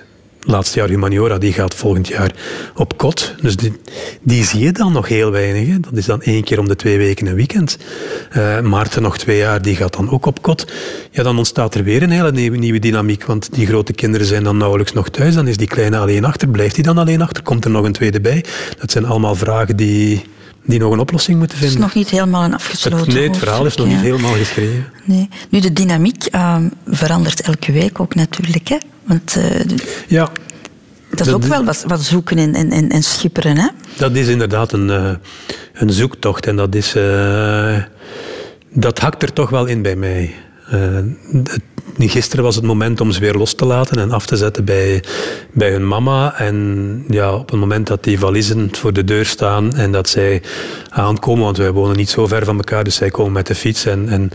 laatste 0.45 0.80
jaar 0.80 0.89
humaniora, 0.89 1.38
die 1.38 1.53
gaat 1.53 1.76
volgend 1.76 2.07
jaar 2.07 2.32
op 2.76 2.97
kot. 2.97 3.36
Dus 3.41 3.55
die, 3.55 3.74
die 4.22 4.43
zie 4.43 4.59
je 4.59 4.72
dan 4.72 4.91
nog 4.91 5.07
heel 5.07 5.32
weinig. 5.32 5.80
Dat 5.80 5.97
is 5.97 6.05
dan 6.05 6.22
één 6.22 6.43
keer 6.43 6.59
om 6.59 6.68
de 6.68 6.76
twee 6.76 6.97
weken 6.97 7.28
een 7.28 7.36
weekend. 7.36 7.78
Eh, 8.30 8.59
Maarten 8.59 9.01
nog 9.01 9.18
twee 9.18 9.38
jaar, 9.38 9.61
die 9.61 9.76
gaat 9.76 9.93
dan 9.93 10.09
ook 10.09 10.26
op 10.26 10.41
kot. 10.41 10.72
Ja, 11.11 11.24
dan 11.24 11.38
ontstaat 11.38 11.76
er 11.76 11.84
weer 11.84 12.03
een 12.03 12.09
hele 12.09 12.32
nieuwe, 12.32 12.57
nieuwe 12.57 12.80
dynamiek, 12.80 13.26
want 13.26 13.53
die 13.53 13.68
grote 13.68 13.93
kinderen 13.93 14.28
zijn 14.28 14.43
dan 14.43 14.57
nauwelijks 14.57 14.93
nog 14.93 15.09
thuis. 15.09 15.36
Dan 15.36 15.47
is 15.47 15.57
die 15.57 15.68
kleine 15.68 15.97
alleen 15.97 16.26
achter. 16.26 16.47
Blijft 16.47 16.76
die 16.76 16.84
dan 16.84 16.97
alleen 16.97 17.22
achter? 17.22 17.43
Komt 17.43 17.66
er 17.66 17.72
nog 17.72 17.86
een 17.86 17.91
tweede 17.91 18.22
bij? 18.22 18.45
Dat 18.80 18.91
zijn 18.91 19.05
allemaal 19.05 19.36
vragen 19.36 19.76
die, 19.76 20.24
die 20.66 20.80
nog 20.80 20.91
een 20.91 20.99
oplossing 20.99 21.38
moeten 21.38 21.57
Het 21.57 21.66
is 21.66 21.72
vinden. 21.72 21.89
nog 21.89 21.97
niet 21.97 22.09
helemaal 22.09 22.43
een 22.43 22.53
afgesloten 22.53 22.99
Het, 23.05 23.16
nee, 23.16 23.28
het 23.28 23.38
verhaal 23.38 23.66
is 23.66 23.76
nog 23.76 23.88
niet 23.88 23.99
helemaal 23.99 24.34
geschreven. 24.34 24.86
Nee. 25.03 25.30
Nu, 25.49 25.59
de 25.59 25.74
dynamiek 25.74 26.26
ehm, 26.26 26.70
verandert 26.88 27.41
elke 27.41 27.72
week 27.72 27.99
ook 27.99 28.16
natuurlijk. 28.16 28.68
Hè? 28.68 28.78
Want 29.03 29.36
eh, 29.36 29.59
Ja, 30.07 30.30
dat 31.09 31.28
is 31.28 31.34
ook 31.34 31.43
wel 31.43 31.64
wat, 31.64 31.84
wat 31.88 32.01
zoeken 32.03 32.38
en, 32.38 32.53
en, 32.55 32.72
en, 32.72 32.89
en 32.89 33.03
schipperen. 33.03 33.57
Hè? 33.57 33.68
Dat 33.97 34.16
is 34.16 34.28
inderdaad 34.28 34.72
een, 34.72 34.89
eh, 34.89 35.11
een 35.74 35.89
zoektocht 35.89 36.47
en 36.47 36.55
dat 36.55 36.76
is... 36.76 36.95
eh, 36.95 37.76
dat 38.74 38.99
hakt 38.99 39.24
er 39.24 39.34
toch 39.34 39.49
wel 39.49 39.66
in 39.66 39.82
bij 39.82 39.95
mij. 39.95 40.34
Eh, 40.70 40.80
het- 41.43 41.61
gisteren 41.97 42.43
was 42.43 42.55
het 42.55 42.64
moment 42.64 43.01
om 43.01 43.11
ze 43.11 43.20
weer 43.20 43.34
los 43.34 43.53
te 43.53 43.66
laten 43.66 43.97
en 43.97 44.11
af 44.11 44.26
te 44.26 44.38
zetten 44.38 44.66
bij, 44.66 45.03
bij 45.51 45.72
hun 45.72 45.88
mama. 45.88 46.38
En 46.38 47.05
ja, 47.09 47.34
op 47.34 47.49
het 47.51 47.59
moment 47.59 47.88
dat 47.88 48.03
die 48.03 48.20
valiezen 48.20 48.70
voor 48.72 48.93
de 48.93 49.03
deur 49.03 49.26
staan 49.26 49.76
en 49.76 49.91
dat 49.91 50.09
zij 50.09 50.41
aankomen, 50.89 51.43
want 51.43 51.57
wij 51.57 51.72
wonen 51.72 51.95
niet 51.95 52.09
zo 52.09 52.28
ver 52.28 52.45
van 52.45 52.55
elkaar, 52.57 52.84
dus 52.84 52.95
zij 52.95 53.09
komen 53.09 53.32
met 53.32 53.47
de 53.47 53.55
fiets 53.55 53.86
en... 53.86 54.09
en 54.09 54.30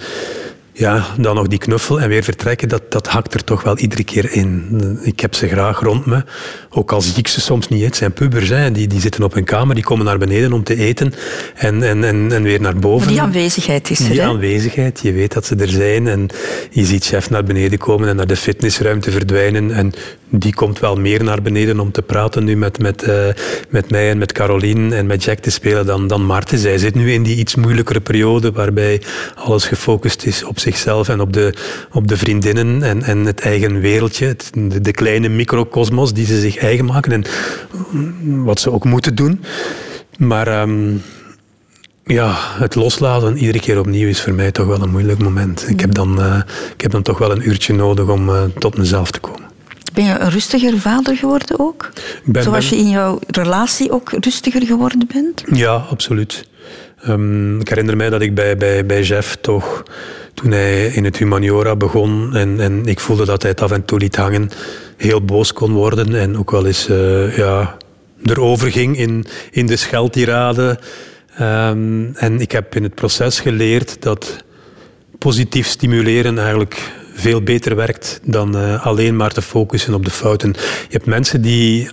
ja, 0.78 1.06
dan 1.18 1.34
nog 1.34 1.46
die 1.46 1.58
knuffel 1.58 2.00
en 2.00 2.08
weer 2.08 2.22
vertrekken, 2.22 2.68
dat, 2.68 2.82
dat 2.92 3.06
hakt 3.06 3.34
er 3.34 3.44
toch 3.44 3.62
wel 3.62 3.78
iedere 3.78 4.04
keer 4.04 4.32
in. 4.32 4.78
Ik 5.02 5.20
heb 5.20 5.34
ze 5.34 5.48
graag 5.48 5.80
rond 5.80 6.06
me, 6.06 6.24
ook 6.70 6.92
al 6.92 7.00
zie 7.00 7.16
ik 7.16 7.28
ze 7.28 7.40
soms 7.40 7.68
niet. 7.68 7.84
Het 7.84 7.96
zijn 7.96 8.12
pubers, 8.12 8.48
hè. 8.48 8.72
Die, 8.72 8.86
die 8.86 9.00
zitten 9.00 9.22
op 9.22 9.34
hun 9.34 9.44
kamer, 9.44 9.74
die 9.74 9.84
komen 9.84 10.04
naar 10.04 10.18
beneden 10.18 10.52
om 10.52 10.62
te 10.64 10.76
eten 10.76 11.12
en, 11.54 11.82
en, 11.82 12.04
en, 12.04 12.32
en 12.32 12.42
weer 12.42 12.60
naar 12.60 12.76
boven. 12.76 13.04
Maar 13.04 13.14
die 13.14 13.22
aanwezigheid 13.22 13.90
is 13.90 14.00
er. 14.00 14.10
Die 14.10 14.20
hè? 14.20 14.26
aanwezigheid, 14.26 15.00
je 15.02 15.12
weet 15.12 15.32
dat 15.32 15.46
ze 15.46 15.56
er 15.56 15.68
zijn 15.68 16.06
en 16.06 16.26
je 16.70 16.84
ziet 16.84 17.04
chef 17.04 17.30
naar 17.30 17.44
beneden 17.44 17.78
komen 17.78 18.08
en 18.08 18.16
naar 18.16 18.26
de 18.26 18.36
fitnessruimte 18.36 19.10
verdwijnen 19.10 19.70
en 19.70 19.92
die 20.30 20.54
komt 20.54 20.78
wel 20.78 20.96
meer 20.96 21.24
naar 21.24 21.42
beneden 21.42 21.80
om 21.80 21.92
te 21.92 22.02
praten 22.02 22.44
nu 22.44 22.56
met, 22.56 22.78
met, 22.78 23.02
eh, 23.02 23.26
met 23.68 23.90
mij 23.90 24.10
en 24.10 24.18
met 24.18 24.32
Caroline 24.32 24.96
en 24.96 25.06
met 25.06 25.24
Jack 25.24 25.38
te 25.38 25.50
spelen 25.50 25.86
dan, 25.86 26.06
dan 26.06 26.26
Maarten. 26.26 26.58
Zij 26.58 26.78
zit 26.78 26.94
nu 26.94 27.12
in 27.12 27.22
die 27.22 27.36
iets 27.36 27.54
moeilijkere 27.54 28.00
periode 28.00 28.52
waarbij 28.52 29.02
alles 29.34 29.66
gefocust 29.66 30.26
is 30.26 30.44
op 30.44 30.58
zichzelf 30.72 31.08
en 31.08 31.20
op 31.20 31.32
de, 31.32 31.54
op 31.92 32.08
de 32.08 32.16
vriendinnen 32.16 32.82
en, 32.82 33.02
en 33.02 33.18
het 33.24 33.40
eigen 33.40 33.80
wereldje, 33.80 34.26
het- 34.26 34.50
de, 34.54 34.80
de 34.80 34.92
kleine 34.92 35.28
microcosmos 35.28 36.12
die 36.12 36.26
ze 36.26 36.40
zich 36.40 36.56
eigen 36.56 36.84
maken 36.84 37.12
en 37.12 37.24
wat 38.44 38.60
ze 38.60 38.72
ook 38.72 38.84
moeten 38.84 39.14
doen. 39.14 39.40
Maar... 40.18 40.46
ehm, 40.46 40.96
ja, 42.04 42.34
het 42.38 42.74
loslaten 42.74 43.36
iedere 43.36 43.60
keer 43.60 43.78
opnieuw 43.78 44.08
is 44.08 44.20
voor 44.20 44.32
mij 44.32 44.52
toch 44.52 44.66
wel 44.66 44.82
een 44.82 44.90
moeilijk 44.90 45.18
moment. 45.22 45.64
Ik, 45.68 45.80
heb 45.80 45.94
dan, 45.94 46.20
eh, 46.22 46.40
ik 46.74 46.80
heb 46.80 46.90
dan 46.90 47.02
toch 47.02 47.18
wel 47.18 47.30
een 47.30 47.48
uurtje 47.48 47.74
nodig 47.74 48.08
om 48.08 48.28
eh, 48.28 48.42
tot 48.58 48.76
mezelf 48.78 49.10
te 49.10 49.20
komen. 49.20 49.40
Ben 49.92 50.04
je 50.04 50.18
een 50.18 50.30
rustiger 50.30 50.78
vader 50.78 51.16
geworden 51.16 51.58
ook? 51.60 51.90
Ben- 52.24 52.42
Zoals 52.42 52.68
ben- 52.68 52.78
je 52.78 52.84
in 52.84 52.90
jouw 52.90 53.18
relatie 53.26 53.90
ook 53.92 54.10
rustiger 54.20 54.66
geworden 54.66 55.08
bent? 55.12 55.42
Ja, 55.52 55.74
absoluut. 55.74 56.48
Ehm, 57.02 57.60
ik 57.60 57.68
herinner 57.68 57.96
mij 57.96 58.10
dat 58.10 58.20
ik 58.20 58.34
bij, 58.34 58.56
bij, 58.56 58.86
bij 58.86 59.02
Jeff 59.02 59.36
toch, 59.40 59.82
toen 60.34 60.50
hij 60.50 60.86
in 60.86 61.04
het 61.04 61.16
humaniora 61.16 61.76
begon 61.76 62.36
en, 62.36 62.60
en 62.60 62.86
ik 62.86 63.00
voelde 63.00 63.24
dat 63.24 63.42
hij 63.42 63.50
het 63.50 63.60
af 63.62 63.70
en 63.70 63.84
toe 63.84 63.98
liet 63.98 64.16
hangen, 64.16 64.50
heel 64.96 65.24
boos 65.24 65.52
kon 65.52 65.72
worden 65.72 66.14
en 66.14 66.38
ook 66.38 66.50
wel 66.50 66.66
eens 66.66 66.88
eh, 66.88 67.36
ja, 67.36 67.76
erover 68.24 68.70
ging 68.70 68.98
in, 68.98 69.26
in 69.50 69.66
de 69.66 69.76
scheldtirade. 69.76 70.78
Ehm, 71.36 72.04
en 72.14 72.40
ik 72.40 72.52
heb 72.52 72.74
in 72.74 72.82
het 72.82 72.94
proces 72.94 73.40
geleerd 73.40 74.02
dat 74.02 74.44
positief 75.18 75.66
stimuleren 75.66 76.38
eigenlijk 76.38 76.92
veel 77.14 77.42
beter 77.42 77.76
werkt 77.76 78.20
dan 78.24 78.56
eh, 78.56 78.86
alleen 78.86 79.16
maar 79.16 79.32
te 79.32 79.42
focussen 79.42 79.94
op 79.94 80.04
de 80.04 80.10
fouten. 80.10 80.52
Je 80.58 80.92
hebt 80.96 81.06
mensen 81.06 81.42
die 81.42 81.90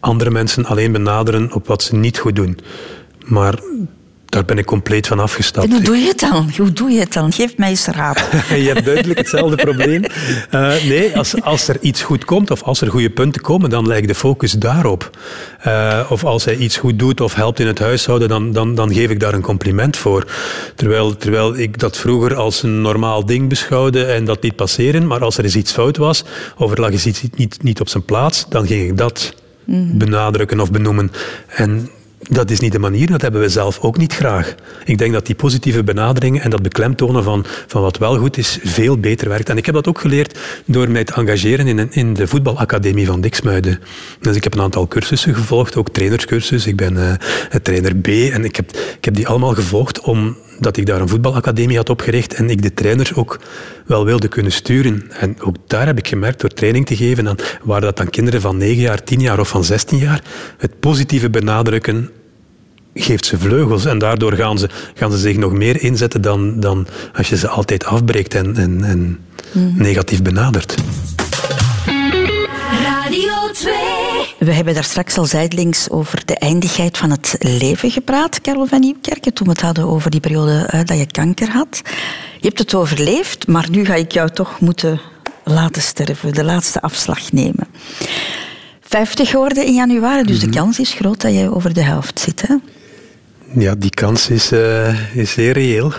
andere 0.00 0.30
mensen 0.30 0.64
alleen 0.64 0.92
benaderen 0.92 1.52
op 1.52 1.66
wat 1.66 1.82
ze 1.82 1.94
niet 1.94 2.18
goed 2.18 2.36
doen. 2.36 2.58
Maar 3.24 3.58
daar 4.28 4.44
ben 4.44 4.58
ik 4.58 4.64
compleet 4.64 5.06
van 5.06 5.20
afgestapt. 5.20 5.66
En 5.66 5.72
hoe 5.72 5.82
doe 5.82 5.96
je 5.96 6.06
het 6.06 6.20
dan? 6.20 6.50
Hoe 6.56 6.72
doe 6.72 6.90
je 6.90 7.00
het 7.00 7.12
dan? 7.12 7.32
Geef 7.32 7.56
mij 7.56 7.68
eens 7.68 7.86
raad. 7.86 8.18
Je 8.48 8.70
hebt 8.72 8.84
duidelijk 8.84 9.18
hetzelfde 9.18 9.56
probleem. 9.68 10.04
Eh, 10.50 10.68
nee, 10.84 11.16
als, 11.16 11.42
als 11.42 11.68
er 11.68 11.76
iets 11.80 12.02
goed 12.02 12.24
komt 12.24 12.50
of 12.50 12.62
als 12.62 12.80
er 12.80 12.90
goede 12.90 13.10
punten 13.10 13.42
komen, 13.42 13.70
dan 13.70 13.86
lijkt 13.86 14.08
de 14.08 14.14
focus 14.14 14.52
daarop. 14.52 15.10
Eh, 15.60 16.06
of 16.08 16.24
als 16.24 16.44
hij 16.44 16.56
iets 16.56 16.76
goed 16.76 16.98
doet 16.98 17.20
of 17.20 17.34
helpt 17.34 17.60
in 17.60 17.66
het 17.66 17.78
huishouden, 17.78 18.28
dan, 18.28 18.52
dan, 18.52 18.74
dan 18.74 18.92
geef 18.94 19.10
ik 19.10 19.20
daar 19.20 19.34
een 19.34 19.42
compliment 19.42 19.96
voor. 19.96 20.26
Terwijl, 20.74 21.16
terwijl 21.16 21.58
ik 21.58 21.78
dat 21.78 21.96
vroeger 21.96 22.34
als 22.34 22.62
een 22.62 22.80
normaal 22.80 23.26
ding 23.26 23.48
beschouwde 23.48 24.04
en 24.04 24.24
dat 24.24 24.42
liet 24.42 24.56
passeren. 24.56 25.06
Maar 25.06 25.24
als 25.24 25.38
er 25.38 25.44
eens 25.44 25.56
iets 25.56 25.72
fout 25.72 25.96
was 25.96 26.24
of 26.56 26.70
er 26.70 26.80
lag 26.80 26.90
eens 26.90 27.06
iets 27.06 27.22
niet, 27.36 27.62
niet 27.62 27.80
op 27.80 27.88
zijn 27.88 28.04
plaats, 28.04 28.46
dan 28.48 28.66
ging 28.66 28.88
ik 28.88 28.96
dat 28.96 29.34
benadrukken 29.92 30.60
of 30.60 30.70
benoemen. 30.70 31.12
En 31.48 31.88
dat 32.28 32.50
is 32.50 32.60
niet 32.60 32.72
de 32.72 32.78
manier, 32.78 33.06
dat 33.06 33.22
hebben 33.22 33.40
we 33.40 33.48
zelf 33.48 33.78
ook 33.80 33.96
niet 33.96 34.12
graag. 34.12 34.54
Ik 34.84 34.98
denk 34.98 35.12
dat 35.12 35.26
die 35.26 35.34
positieve 35.34 35.84
benadering 35.84 36.40
en 36.40 36.50
dat 36.50 36.62
beklemtonen 36.62 37.24
van, 37.24 37.44
van 37.66 37.82
wat 37.82 37.98
wel 37.98 38.16
goed 38.16 38.36
is, 38.36 38.58
veel 38.62 38.98
beter 38.98 39.28
werkt. 39.28 39.48
En 39.48 39.56
ik 39.56 39.66
heb 39.66 39.74
dat 39.74 39.88
ook 39.88 40.00
geleerd 40.00 40.38
door 40.64 40.90
mij 40.90 41.04
te 41.04 41.14
engageren 41.14 41.66
in, 41.66 41.92
in 41.92 42.14
de 42.14 42.26
voetbalacademie 42.26 43.06
van 43.06 43.20
Diksmuiden. 43.20 43.80
Dus 44.20 44.36
ik 44.36 44.44
heb 44.44 44.54
een 44.54 44.60
aantal 44.60 44.88
cursussen 44.88 45.34
gevolgd, 45.34 45.76
ook 45.76 45.88
trainerscursus. 45.88 46.66
Ik 46.66 46.76
ben 46.76 46.96
een 46.96 47.62
trainer 47.62 47.96
B 47.96 48.06
en 48.06 48.44
ik 48.44 48.56
heb, 48.56 48.70
ik 48.70 49.04
heb 49.04 49.14
die 49.14 49.28
allemaal 49.28 49.54
gevolgd 49.54 50.00
omdat 50.00 50.76
ik 50.76 50.86
daar 50.86 51.00
een 51.00 51.08
voetbalacademie 51.08 51.76
had 51.76 51.90
opgericht 51.90 52.34
en 52.34 52.50
ik 52.50 52.62
de 52.62 52.74
trainers 52.74 53.14
ook 53.14 53.38
wel 53.86 54.04
wilde 54.04 54.28
kunnen 54.28 54.52
sturen. 54.52 55.10
En 55.10 55.40
ook 55.40 55.56
daar 55.66 55.86
heb 55.86 55.98
ik 55.98 56.08
gemerkt, 56.08 56.40
door 56.40 56.50
training 56.50 56.86
te 56.86 56.96
geven, 56.96 57.24
dan 57.24 57.38
waren 57.62 57.82
dat 57.82 57.96
dan 57.96 58.10
kinderen 58.10 58.40
van 58.40 58.56
9 58.56 58.82
jaar, 58.82 59.04
10 59.04 59.20
jaar 59.20 59.40
of 59.40 59.48
van 59.48 59.64
16 59.64 59.98
jaar, 59.98 60.22
het 60.58 60.80
positieve 60.80 61.30
benadrukken 61.30 62.10
geeft 63.02 63.26
ze 63.26 63.38
vleugels 63.38 63.84
en 63.84 63.98
daardoor 63.98 64.32
gaan 64.32 64.58
ze, 64.58 64.68
gaan 64.94 65.12
ze 65.12 65.18
zich 65.18 65.36
nog 65.36 65.52
meer 65.52 65.82
inzetten 65.82 66.20
dan, 66.20 66.60
dan 66.60 66.86
als 67.14 67.28
je 67.28 67.36
ze 67.36 67.48
altijd 67.48 67.84
afbreekt 67.84 68.34
en, 68.34 68.56
en, 68.56 68.84
en 68.84 69.18
negatief 69.76 70.22
benadert. 70.22 70.74
Radio 72.82 73.50
2. 73.52 73.74
We 74.38 74.52
hebben 74.52 74.74
daar 74.74 74.84
straks 74.84 75.18
al 75.18 75.24
zijdelings 75.24 75.90
over 75.90 76.22
de 76.24 76.36
eindigheid 76.36 76.98
van 76.98 77.10
het 77.10 77.36
leven 77.38 77.90
gepraat, 77.90 78.40
Karel 78.40 78.66
van 78.66 78.80
Nieuwkerken, 78.80 79.32
toen 79.32 79.46
we 79.46 79.52
het 79.52 79.62
hadden 79.62 79.84
over 79.84 80.10
die 80.10 80.20
periode 80.20 80.66
eh, 80.66 80.80
dat 80.84 80.98
je 80.98 81.06
kanker 81.06 81.50
had. 81.50 81.82
Je 82.40 82.46
hebt 82.46 82.58
het 82.58 82.74
overleefd, 82.74 83.46
maar 83.46 83.70
nu 83.70 83.84
ga 83.84 83.94
ik 83.94 84.12
jou 84.12 84.30
toch 84.30 84.60
moeten 84.60 85.00
laten 85.44 85.82
sterven, 85.82 86.34
de 86.34 86.44
laatste 86.44 86.80
afslag 86.80 87.32
nemen. 87.32 87.66
50 88.80 89.30
geworden 89.30 89.66
in 89.66 89.74
januari, 89.74 90.22
dus 90.22 90.40
de 90.40 90.48
kans 90.48 90.78
is 90.78 90.92
groot 90.92 91.20
dat 91.20 91.32
jij 91.32 91.48
over 91.48 91.74
de 91.74 91.82
helft 91.82 92.20
zit. 92.20 92.42
Hè? 92.46 92.54
Ja, 93.54 93.74
die 93.74 93.90
kans 93.90 94.28
is, 94.30 94.52
eh, 94.52 95.16
is 95.16 95.32
zeer 95.32 95.52
reëel. 95.52 95.92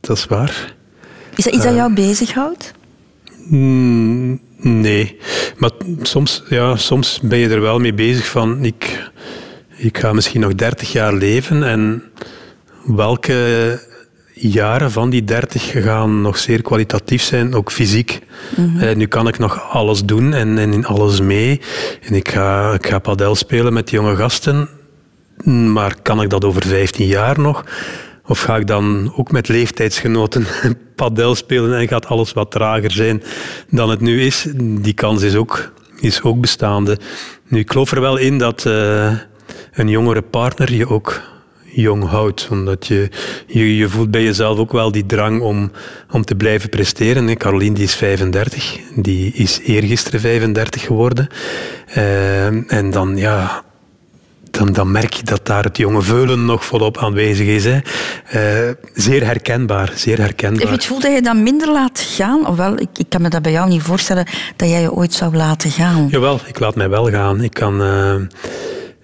Dat 0.00 0.16
is 0.16 0.26
waar. 0.26 0.74
Is 1.36 1.44
dat 1.44 1.54
iets 1.54 1.64
dat 1.64 1.74
jou 1.74 1.94
bezighoudt? 1.94 2.72
Mm, 3.48 4.40
nee, 4.56 5.18
maar 5.56 5.70
soms, 6.02 6.42
ja, 6.48 6.76
soms 6.76 7.20
ben 7.22 7.38
je 7.38 7.48
er 7.48 7.60
wel 7.60 7.78
mee 7.78 7.94
bezig 7.94 8.26
van 8.26 8.64
ik, 8.64 9.10
ik 9.76 9.98
ga 9.98 10.12
misschien 10.12 10.40
nog 10.40 10.54
30 10.54 10.92
jaar 10.92 11.14
leven 11.14 11.62
en 11.62 12.02
welke 12.84 13.78
jaren 14.34 14.90
van 14.90 15.10
die 15.10 15.24
30 15.24 15.82
gaan 15.82 16.20
nog 16.20 16.38
zeer 16.38 16.62
kwalitatief 16.62 17.22
zijn, 17.22 17.54
ook 17.54 17.72
fysiek. 17.72 18.20
Eh, 18.78 18.94
nu 18.94 19.06
kan 19.06 19.28
ik 19.28 19.38
nog 19.38 19.70
alles 19.70 20.04
doen 20.04 20.34
en, 20.34 20.58
en 20.58 20.72
in 20.72 20.86
alles 20.86 21.20
mee. 21.20 21.60
En 22.02 22.14
ik 22.14 22.28
ga, 22.28 22.72
ik 22.72 22.86
ga 22.86 22.98
padel 22.98 23.34
spelen 23.34 23.72
met 23.72 23.90
jonge 23.90 24.16
gasten, 24.16 24.68
maar 25.44 25.94
kan 26.02 26.22
ik 26.22 26.30
dat 26.30 26.44
over 26.44 26.62
15 26.62 27.06
jaar 27.06 27.40
nog? 27.40 27.64
Of 28.26 28.40
ga 28.40 28.56
ik 28.56 28.66
dan 28.66 29.12
ook 29.16 29.30
met 29.30 29.48
leeftijdsgenoten 29.48 30.46
padel 30.96 31.34
spelen 31.34 31.78
en 31.78 31.88
gaat 31.88 32.06
alles 32.06 32.32
wat 32.32 32.50
trager 32.50 32.90
zijn 32.90 33.22
dan 33.70 33.90
het 33.90 34.00
nu 34.00 34.22
is? 34.22 34.46
Die 34.56 34.94
kans 34.94 35.22
is 35.22 35.34
ook, 35.34 35.72
is 36.00 36.22
ook 36.22 36.40
bestaande. 36.40 36.98
Nu, 37.48 37.58
ik 37.58 37.70
geloof 37.70 37.90
er 37.90 38.00
wel 38.00 38.16
in 38.16 38.38
dat 38.38 38.66
eh, 38.66 39.12
een 39.72 39.88
jongere 39.88 40.22
partner 40.22 40.72
je 40.72 40.88
ook 40.88 41.22
jong 41.74 42.04
houdt. 42.04 42.48
Omdat 42.50 42.86
je, 42.86 43.08
je, 43.46 43.88
voelt 43.88 44.10
bij 44.10 44.22
jezelf 44.22 44.58
ook 44.58 44.72
wel 44.72 44.92
die 44.92 45.06
drang 45.06 45.40
om, 45.40 45.70
om 46.10 46.24
te 46.24 46.34
blijven 46.34 46.68
presteren. 46.68 47.26
hè. 47.26 47.34
Caroline 47.34 47.74
die 47.74 47.84
is 47.84 47.94
35, 47.94 48.78
die 48.94 49.32
is 49.32 49.60
eergisteren 49.62 50.20
35 50.20 50.82
geworden. 50.82 51.28
Eh, 51.86 52.72
en 52.72 52.90
dan, 52.90 53.16
ja, 53.16 53.64
dan, 54.58 54.72
dan 54.72 54.90
merk 54.90 55.12
je 55.12 55.22
dat 55.22 55.46
daar 55.46 55.64
het 55.64 55.76
jonge 55.76 56.02
veulen 56.02 56.44
nog 56.44 56.64
volop 56.64 56.98
aanwezig 56.98 57.46
is. 57.46 57.64
Hè. 57.64 57.78
Eh, 58.26 58.74
zeer 58.94 59.24
herkenbaar, 59.24 59.92
zeer 59.94 60.18
herkenbaar. 60.18 60.60
Heb 60.60 60.68
je 60.68 60.74
het 60.74 60.84
gevoel 60.84 61.00
dat 61.00 61.12
je 61.12 61.22
dat 61.22 61.36
minder 61.36 61.72
laat 61.72 62.00
gaan? 62.00 62.46
Ofwel, 62.46 62.80
ik, 62.80 62.88
ik 62.96 63.06
kan 63.08 63.22
me 63.22 63.28
dat 63.28 63.42
bij 63.42 63.52
jou 63.52 63.68
niet 63.68 63.82
voorstellen 63.82 64.26
dat 64.56 64.68
jij 64.68 64.80
je 64.80 64.92
ooit 64.92 65.12
zou 65.12 65.36
laten 65.36 65.70
gaan. 65.70 66.08
Jawel, 66.10 66.40
ik 66.46 66.58
laat 66.58 66.74
mij 66.74 66.88
wel 66.88 67.10
gaan. 67.10 67.42
Ik 67.42 67.54
kan, 67.54 67.82
eh, 67.82 68.14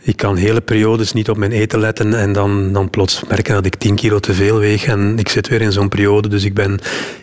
ik 0.03 0.16
kan 0.16 0.36
hele 0.36 0.61
periodes 0.61 1.12
niet 1.12 1.30
op 1.30 1.36
mijn 1.36 1.53
eten 1.53 1.80
letten 1.80 2.14
en 2.14 2.32
dan, 2.32 2.72
dan 2.72 2.90
plots 2.90 3.22
merken 3.28 3.55
dat 3.55 3.66
ik 3.66 3.74
10 3.74 3.94
kilo 3.94 4.18
te 4.18 4.34
veel 4.34 4.59
weeg. 4.59 4.84
En 4.84 5.18
ik 5.18 5.28
zit 5.28 5.48
weer 5.48 5.61
in 5.61 5.72
zo'n 5.72 5.88
periode, 5.88 6.28
dus 6.28 6.44
ik, 6.44 6.55
ben, 6.55 6.78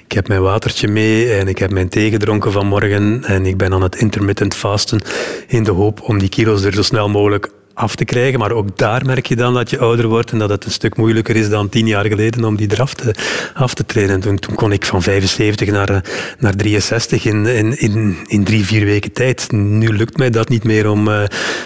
ik 0.05 0.11
heb 0.11 0.27
mijn 0.27 0.41
watertje 0.41 0.87
mee 0.87 1.33
en 1.33 1.47
ik 1.47 1.57
heb 1.57 1.71
mijn 1.71 1.89
thee 1.89 2.09
gedronken 2.09 2.51
vanmorgen. 2.51 3.23
En 3.23 3.45
ik 3.45 3.57
ben 3.57 3.73
aan 3.73 3.83
het 3.83 3.95
intermittent 3.95 4.55
fasten 4.55 5.01
in 5.47 5.63
de 5.63 5.71
hoop 5.71 6.01
om 6.01 6.19
die 6.19 6.29
kilo's 6.29 6.63
er 6.63 6.73
zo 6.73 6.81
snel 6.81 7.09
mogelijk 7.09 7.49
af 7.77 7.95
te 7.95 8.05
krijgen. 8.05 8.39
Maar 8.39 8.51
ook 8.51 8.77
daar 8.77 9.05
merk 9.05 9.25
je 9.25 9.35
dan 9.35 9.53
dat 9.53 9.69
je 9.69 9.79
ouder 9.79 10.07
wordt 10.07 10.31
en 10.31 10.39
dat 10.39 10.49
het 10.49 10.65
een 10.65 10.71
stuk 10.71 10.97
moeilijker 10.97 11.35
is 11.35 11.49
dan 11.49 11.69
tien 11.69 11.87
jaar 11.87 12.05
geleden 12.05 12.43
om 12.43 12.55
die 12.55 12.71
eraf 12.71 12.93
te, 12.93 13.15
af 13.53 13.73
te 13.73 13.85
treden. 13.85 14.19
Toen, 14.19 14.39
toen 14.39 14.55
kon 14.55 14.71
ik 14.71 14.85
van 14.85 15.01
75 15.01 15.69
naar, 15.71 15.89
eh, 15.89 15.97
naar 16.39 16.55
63 16.55 17.25
in, 17.25 17.45
in, 17.45 17.79
in, 17.79 18.17
in 18.27 18.43
drie, 18.43 18.65
vier 18.65 18.85
weken 18.85 19.11
tijd. 19.11 19.51
Nu 19.51 19.93
lukt 19.93 20.17
mij 20.17 20.29
dat 20.29 20.49
niet 20.49 20.63
meer 20.63 20.89
om, 20.89 21.07
eh, 21.07 21.23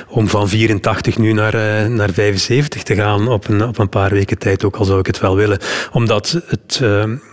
om 0.08 0.28
van 0.28 0.50
84 0.50 1.18
nu 1.18 1.34
naar, 1.34 1.54
eh, 1.54 1.88
naar 1.88 2.12
75 2.12 2.84
te 2.84 2.96
gaan 2.96 3.28
op 3.28 3.48
een, 3.48 3.64
op 3.64 3.78
een 3.78 3.90
paar 3.90 4.12
weken 4.12 4.38
tijd, 4.38 4.64
ook 4.64 4.76
al 4.76 4.86
zou 4.86 5.00
ik 5.00 5.08
het 5.08 5.20
wel 5.20 5.36
willen. 5.36 5.60
Omdat 5.92 6.42
het, 6.48 6.82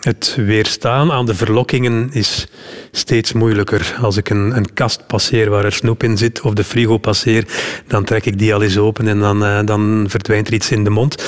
het 0.01 0.35
weerstaan 0.37 1.13
aan 1.13 1.27
de 1.27 1.35
verlokkingen 1.35 2.09
is 2.13 2.47
steeds 2.91 3.33
moeilijker. 3.33 3.97
Als 4.01 4.17
ik 4.17 4.31
een, 4.31 4.57
een 4.57 4.73
kast 4.75 5.07
passeer 5.07 5.51
waar 5.51 5.65
er 5.65 5.73
snoep 5.73 6.03
in 6.03 6.17
zit 6.17 6.41
of 6.41 6.53
de 6.53 6.65
frigo 6.65 6.99
passeer, 6.99 7.45
dan 7.87 8.05
trek 8.05 8.27
ik 8.27 8.39
die 8.39 8.55
al 8.55 8.63
open 8.77 9.09
en 9.09 9.19
dan, 9.19 9.45
eh, 9.45 9.59
dan 9.65 10.07
verdwijnt 10.09 10.49
er 10.49 10.55
iets 10.55 10.71
in 10.71 10.85
de 10.85 10.91
mond. 10.91 11.25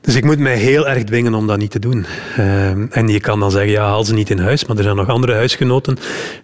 Dus 0.00 0.14
ik 0.14 0.24
moet 0.24 0.38
mij 0.38 0.56
heel 0.56 0.88
erg 0.88 1.04
dwingen 1.04 1.34
om 1.34 1.46
dat 1.46 1.58
niet 1.58 1.70
te 1.70 1.78
doen. 1.78 2.06
Eh, 2.36 2.96
en 2.96 3.08
je 3.08 3.20
kan 3.20 3.40
dan 3.40 3.50
zeggen, 3.50 3.70
ja, 3.70 3.84
haal 3.84 4.04
ze 4.04 4.14
niet 4.14 4.30
in 4.30 4.38
huis. 4.38 4.64
Maar 4.64 4.76
er 4.76 4.82
zijn 4.82 4.96
nog 4.96 5.08
andere 5.08 5.32
huisgenoten 5.32 5.98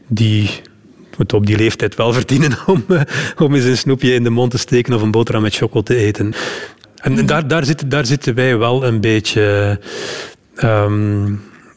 die 0.07 0.51
het 1.17 1.33
op 1.33 1.47
die 1.47 1.57
leeftijd 1.57 1.95
wel 1.95 2.13
verdienen 2.13 2.59
om, 2.67 2.85
eh, 2.89 3.01
om 3.39 3.55
eens 3.55 3.65
een 3.65 3.77
snoepje 3.77 4.15
in 4.15 4.23
de 4.23 4.31
mond 4.31 4.51
te 4.51 4.59
steken 4.59 4.95
of 4.95 5.03
een 5.03 5.11
boterham 5.11 5.43
met 5.43 5.55
chocolade 5.55 5.95
te 5.95 5.97
eten. 5.97 6.35
En 7.03 7.27
daar, 7.27 7.49
daar, 7.49 7.65
zitten, 7.65 7.89
daar 7.89 8.07
zitten 8.07 8.35
wij 8.35 8.59
wel 8.59 8.85
een 8.85 9.01
beetje 9.01 9.81
ehm, 10.55 11.33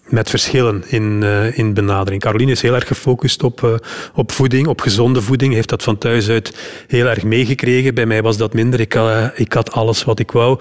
met 0.05 0.29
verschillen 0.29 0.83
in, 0.87 1.23
eh, 1.23 1.57
in 1.57 1.73
benadering. 1.73 2.21
Caroline 2.21 2.51
is 2.51 2.61
heel 2.61 2.73
erg 2.73 2.87
gefocust 2.87 3.43
op, 3.43 3.63
eh, 3.63 3.73
op 4.13 4.31
voeding, 4.31 4.67
op 4.67 4.81
gezonde 4.81 5.21
voeding. 5.21 5.53
Heeft 5.53 5.69
dat 5.69 5.83
van 5.83 5.97
thuis 5.97 6.29
uit 6.29 6.57
heel 6.87 7.05
erg 7.05 7.23
meegekregen. 7.23 7.93
Bij 7.93 8.05
mij 8.05 8.21
was 8.21 8.37
dat 8.37 8.53
minder. 8.53 8.79
Ik, 8.79 8.95
eh, 8.95 9.25
ik 9.35 9.53
had 9.53 9.71
alles 9.71 10.03
wat 10.03 10.19
ik 10.19 10.31
wou. 10.31 10.59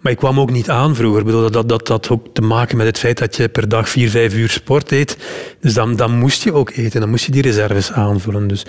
Maar 0.00 0.12
ik 0.12 0.18
kwam 0.18 0.40
ook 0.40 0.50
niet 0.50 0.70
aan 0.70 0.94
vroeger. 0.94 1.20
Ik 1.20 1.26
bedoel, 1.26 1.50
dat, 1.50 1.68
dat 1.68 1.88
had 1.88 2.08
ook 2.10 2.26
te 2.32 2.42
maken 2.42 2.76
met 2.76 2.86
het 2.86 2.98
feit 2.98 3.18
dat 3.18 3.36
je 3.36 3.48
per 3.48 3.68
dag 3.68 3.88
vier, 3.88 4.10
vijf 4.10 4.34
uur 4.34 4.48
sport 4.48 4.92
eet. 4.92 5.16
Dus 5.60 5.74
dan, 5.74 5.96
dan 5.96 6.18
moest 6.18 6.42
je 6.42 6.52
ook 6.52 6.70
eten. 6.70 7.00
Dan 7.00 7.10
moest 7.10 7.24
je 7.24 7.32
die 7.32 7.42
reserves 7.42 7.92
aanvullen. 7.92 8.46
Dus 8.46 8.66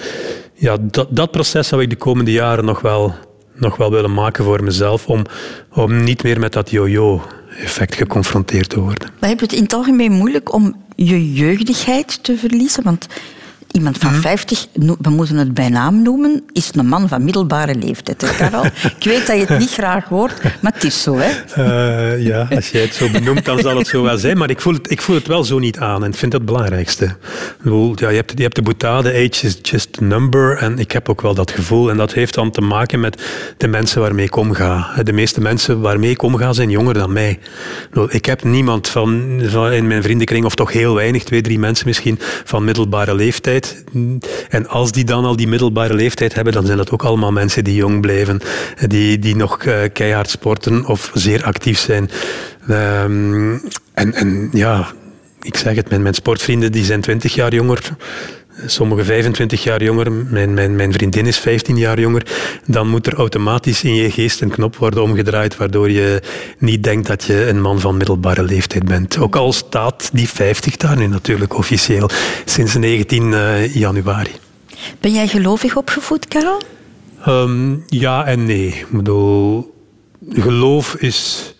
ja, 0.53 0.77
dat, 0.81 1.07
dat 1.09 1.31
proces 1.31 1.67
zou 1.67 1.81
ik 1.81 1.89
de 1.89 1.95
komende 1.95 2.31
jaren 2.31 2.65
nog 2.65 2.81
wel, 2.81 3.15
nog 3.55 3.77
wel 3.77 3.91
willen 3.91 4.13
maken 4.13 4.43
voor 4.43 4.63
mezelf. 4.63 5.07
Om, 5.07 5.25
om 5.73 6.03
niet 6.03 6.23
meer 6.23 6.39
met 6.39 6.53
dat 6.53 6.69
yo-yo 6.69 7.21
effect 7.57 7.95
geconfronteerd 7.95 8.69
te 8.69 8.79
worden. 8.79 9.09
Maar 9.19 9.29
heb 9.29 9.39
je 9.39 9.45
het 9.45 9.55
in 9.55 9.63
het 9.63 9.73
algemeen 9.73 10.11
moeilijk 10.11 10.53
om 10.53 10.75
je 10.95 11.33
jeugdigheid 11.33 12.23
te 12.23 12.37
verliezen? 12.37 12.83
Want 12.83 13.07
iemand 13.71 13.97
van 13.97 14.13
50, 14.13 14.67
no- 14.73 14.95
we 15.01 15.09
moeten 15.09 15.35
het 15.35 15.53
bij 15.53 15.69
naam 15.69 16.01
noemen, 16.01 16.43
is 16.53 16.69
een 16.73 16.87
man 16.87 17.07
van 17.07 17.23
middelbare 17.23 17.75
leeftijd. 17.75 18.21
Hè, 18.21 18.35
Karel? 18.35 18.65
Ik 18.99 19.03
weet 19.03 19.27
dat 19.27 19.35
je 19.37 19.45
het 19.45 19.59
niet 19.59 19.71
graag 19.71 20.05
hoort, 20.05 20.41
maar 20.61 20.73
het 20.73 20.83
is 20.83 21.01
zo. 21.01 21.17
Hè? 21.17 21.29
Eh, 21.53 22.25
ja, 22.25 22.47
als 22.55 22.69
jij 22.69 22.81
het 22.81 22.93
zo 22.93 23.09
benoemt, 23.09 23.45
dan 23.45 23.59
zal 23.59 23.77
het 23.77 23.87
zo 23.87 24.03
wel 24.03 24.17
zijn. 24.17 24.37
Maar 24.37 24.49
ik 24.49 24.61
voel 24.61 24.73
het, 24.73 24.91
ik 24.91 25.01
voel 25.01 25.15
het 25.15 25.27
wel 25.27 25.43
zo 25.43 25.59
niet 25.59 25.79
aan. 25.79 26.03
En 26.03 26.09
ik 26.09 26.17
vind 26.17 26.31
dat 26.31 26.41
het 26.41 26.49
belangrijkste. 26.49 27.15
Bedoel, 27.61 27.93
ja, 27.95 28.09
je, 28.09 28.15
hebt, 28.15 28.33
je 28.35 28.43
hebt 28.43 28.55
de 28.55 28.61
boutade, 28.61 29.09
age 29.09 29.45
is 29.45 29.57
just 29.61 29.97
a 30.01 30.05
number. 30.05 30.57
En 30.57 30.79
ik 30.79 30.91
heb 30.91 31.09
ook 31.09 31.21
wel 31.21 31.33
dat 31.33 31.51
gevoel. 31.51 31.89
En 31.89 31.97
dat 31.97 32.13
heeft 32.13 32.33
dan 32.33 32.51
te 32.51 32.61
maken 32.61 32.99
met 32.99 33.23
de 33.57 33.67
mensen 33.67 34.01
waarmee 34.01 34.25
ik 34.25 34.35
omga. 34.35 34.89
De 35.03 35.13
meeste 35.13 35.41
mensen 35.41 35.81
waarmee 35.81 36.09
ik 36.11 36.21
omga 36.21 36.53
zijn 36.53 36.69
jonger 36.69 36.93
dan 36.93 37.13
mij. 37.13 37.39
Ik 38.07 38.25
heb 38.25 38.43
niemand 38.43 38.87
van, 38.87 39.41
van 39.45 39.71
in 39.71 39.87
mijn 39.87 40.03
vriendenkring, 40.03 40.45
of 40.45 40.55
toch 40.55 40.71
heel 40.73 40.95
weinig, 40.95 41.23
twee, 41.23 41.41
drie 41.41 41.59
mensen 41.59 41.87
misschien, 41.87 42.19
van 42.43 42.63
middelbare 42.63 43.15
leeftijd. 43.15 43.60
En 44.49 44.67
als 44.67 44.91
die 44.91 45.03
dan 45.03 45.25
al 45.25 45.35
die 45.35 45.47
middelbare 45.47 45.93
leeftijd 45.93 46.33
hebben, 46.33 46.53
dan 46.53 46.65
zijn 46.65 46.77
dat 46.77 46.91
ook 46.91 47.03
allemaal 47.03 47.31
mensen 47.31 47.63
die 47.63 47.75
jong 47.75 48.01
blijven. 48.01 48.41
Die, 48.87 49.19
die 49.19 49.35
nog 49.35 49.63
eh, 49.63 49.79
keihard 49.93 50.29
sporten 50.29 50.85
of 50.85 51.11
zeer 51.13 51.43
actief 51.43 51.79
zijn. 51.79 52.09
Ehm, 52.67 53.57
en, 53.93 54.13
en 54.13 54.49
ja, 54.51 54.87
ik 55.41 55.57
zeg 55.57 55.75
het, 55.75 55.89
mijn, 55.89 56.01
mijn 56.01 56.13
sportvrienden 56.13 56.71
die 56.71 56.83
zijn 56.83 57.01
20 57.01 57.33
jaar 57.33 57.53
jonger. 57.53 57.95
Sommigen 58.65 59.05
25 59.05 59.63
jaar 59.63 59.83
jonger, 59.83 60.11
mijn, 60.11 60.53
mijn, 60.53 60.75
mijn 60.75 60.93
vriendin 60.93 61.25
is 61.25 61.37
15 61.37 61.77
jaar 61.77 61.99
jonger. 61.99 62.25
Dan 62.65 62.87
moet 62.87 63.07
er 63.07 63.13
automatisch 63.13 63.83
in 63.83 63.95
je 63.95 64.11
geest 64.11 64.41
een 64.41 64.49
knop 64.49 64.75
worden 64.75 65.03
omgedraaid, 65.03 65.57
waardoor 65.57 65.89
je 65.89 66.21
niet 66.57 66.83
denkt 66.83 67.07
dat 67.07 67.23
je 67.23 67.47
een 67.47 67.61
man 67.61 67.79
van 67.79 67.97
middelbare 67.97 68.43
leeftijd 68.43 68.85
bent. 68.85 69.17
Ook 69.17 69.35
al 69.35 69.53
staat 69.53 70.09
die 70.13 70.29
50 70.29 70.77
daar 70.77 70.97
nu 70.97 71.07
natuurlijk 71.07 71.57
officieel, 71.57 72.09
sinds 72.45 72.75
19 72.75 73.33
eh, 73.33 73.75
januari. 73.75 74.31
Ben 74.99 75.13
jij 75.13 75.27
gelovig 75.27 75.75
opgevoed, 75.75 76.27
Karel? 76.27 76.61
Ehm, 77.25 77.75
ja 77.87 78.25
en 78.25 78.45
nee. 78.45 78.67
Ik 78.67 78.87
bedoel, 78.89 79.73
geloof 80.29 80.95
is, 80.95 81.53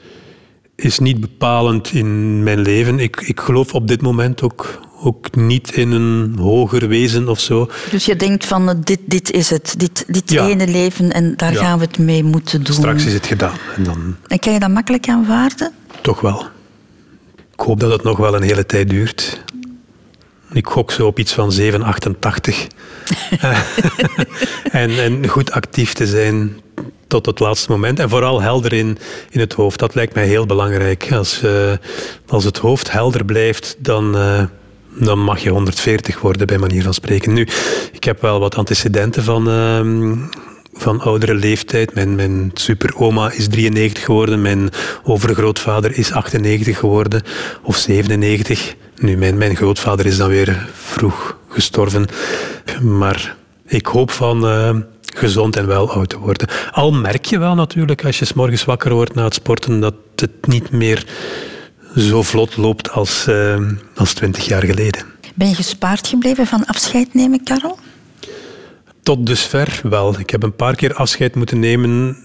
is 0.84 1.00
niet 1.00 1.20
bepalend 1.22 1.92
in 1.94 2.44
mijn 2.44 2.60
leven. 2.62 3.00
Ik, 3.00 3.22
ik 3.22 3.40
geloof 3.40 3.74
op 3.74 3.88
dit 3.88 4.02
moment 4.02 4.42
ook, 4.42 4.80
ook 5.02 5.36
niet 5.36 5.72
in 5.76 5.92
een 5.92 6.36
hoger 6.38 6.88
wezen 6.88 7.28
of 7.30 7.40
zo. 7.40 7.70
Dus 7.92 8.06
je 8.06 8.16
denkt 8.16 8.46
van 8.46 8.70
eh, 8.70 8.76
dit, 8.84 9.00
dit 9.06 9.32
is 9.32 9.50
het, 9.50 9.74
dit, 9.78 10.06
dit 10.08 10.32
Ja. 10.32 10.48
ene 10.48 10.68
leven 10.68 11.12
en 11.12 11.34
daar 11.36 11.54
Ja. 11.54 11.60
gaan 11.60 11.80
we 11.80 11.86
het 11.86 11.98
mee 11.98 12.24
moeten 12.24 12.64
doen. 12.64 12.76
Straks 12.76 13.06
is 13.06 13.14
het 13.14 13.26
gedaan. 13.28 13.56
En 13.76 13.84
dan 13.84 14.16
En 14.28 14.40
kan 14.40 14.54
je 14.54 14.60
dat 14.60 14.70
makkelijk 14.70 15.08
aanvaarden? 15.08 15.72
toch 16.02 16.22
wel. 16.22 16.46
Ik 17.54 17.60
hoop 17.68 17.80
dat 17.80 17.92
het 17.92 18.04
nog 18.04 18.18
wel 18.18 18.36
een 18.36 18.42
hele 18.44 18.66
tijd 18.66 18.90
duurt. 18.90 19.44
Ik 20.54 20.68
gok 20.68 20.92
zo 20.92 21.08
op 21.08 21.20
iets 21.20 21.34
van 21.34 21.52
788. 21.52 22.68
en, 24.72 24.90
en 25.00 25.28
goed 25.28 25.52
actief 25.52 25.94
te 25.94 26.08
zijn 26.08 26.60
tot 27.12 27.26
het 27.26 27.40
laatste 27.40 27.72
moment. 27.72 28.00
En 28.00 28.10
vooral 28.10 28.42
helder 28.42 28.74
in, 28.74 28.98
in 29.30 29.40
het 29.40 29.54
hoofd. 29.54 29.80
Dat 29.80 29.96
lijkt 29.96 30.14
mij 30.14 30.26
heel 30.26 30.46
belangrijk. 30.46 31.12
Als, 31.12 31.44
eh, 31.44 31.72
als 32.28 32.44
het 32.44 32.58
hoofd 32.58 32.92
helder 32.92 33.26
blijft, 33.26 33.76
dan, 33.80 34.18
eh, 34.18 34.44
dan 35.00 35.20
mag 35.20 35.40
je 35.40 35.50
140 35.50 36.20
worden, 36.20 36.48
bij 36.48 36.58
manier 36.58 36.84
van 36.84 36.94
spreken. 36.94 37.34
Nu, 37.34 37.48
ik 37.92 38.04
heb 38.04 38.22
wel 38.22 38.40
wat 38.40 38.56
antecedenten 38.56 39.24
van, 39.24 39.50
ehm, 39.50 40.16
van 40.74 41.02
oudere 41.02 41.34
leeftijd. 41.34 41.94
Mijn, 41.94 42.16
mijn 42.16 42.52
superoma 42.54 43.32
is 43.32 43.48
93 43.48 44.04
geworden. 44.04 44.42
Mijn 44.42 44.70
overgrootvader 45.04 45.98
is 45.98 46.12
98 46.12 46.80
geworden. 46.80 47.24
Of 47.64 47.78
97. 47.78 48.76
Nu, 48.98 49.18
mijn, 49.18 49.38
mijn 49.38 49.56
grootvader 49.56 50.06
is 50.06 50.18
dan 50.18 50.30
weer 50.30 50.68
vroeg 50.74 51.38
gestorven. 51.48 52.08
Maar 52.82 53.36
ik 53.68 53.86
hoop 53.86 54.12
van 54.12 54.48
eh, 54.48 54.76
gezond 55.18 55.56
en 55.56 55.68
wel 55.68 55.92
oud 55.92 56.10
te 56.10 56.20
worden. 56.20 56.48
Al 56.72 56.92
merk 56.92 57.26
je 57.26 57.40
wel 57.40 57.56
natuurlijk 57.56 58.06
als 58.06 58.20
je 58.20 58.26
's 58.26 58.34
morgens 58.34 58.66
wakker 58.66 58.94
wordt 58.94 59.14
na 59.14 59.24
het 59.24 59.34
sporten 59.34 59.80
dat 59.80 59.96
het 60.16 60.48
niet 60.48 60.72
meer 60.72 61.06
zo 61.96 62.24
vlot 62.24 62.58
loopt 62.58 62.92
als, 62.92 63.28
eh, 63.28 63.62
als 63.96 64.14
20 64.14 64.46
jaar 64.46 64.64
geleden. 64.64 65.06
Ben 65.36 65.50
je 65.50 65.56
gespaard 65.56 66.08
gebleven 66.08 66.48
van 66.48 66.66
afscheid 66.66 67.14
nemen, 67.14 67.44
Karel? 67.44 67.80
Tot 69.04 69.26
dusver 69.26 69.80
wel. 69.84 70.20
Ik 70.20 70.30
heb 70.30 70.44
een 70.44 70.56
paar 70.56 70.76
keer 70.76 70.94
afscheid 70.94 71.36
moeten 71.36 71.60
nemen 71.60 72.18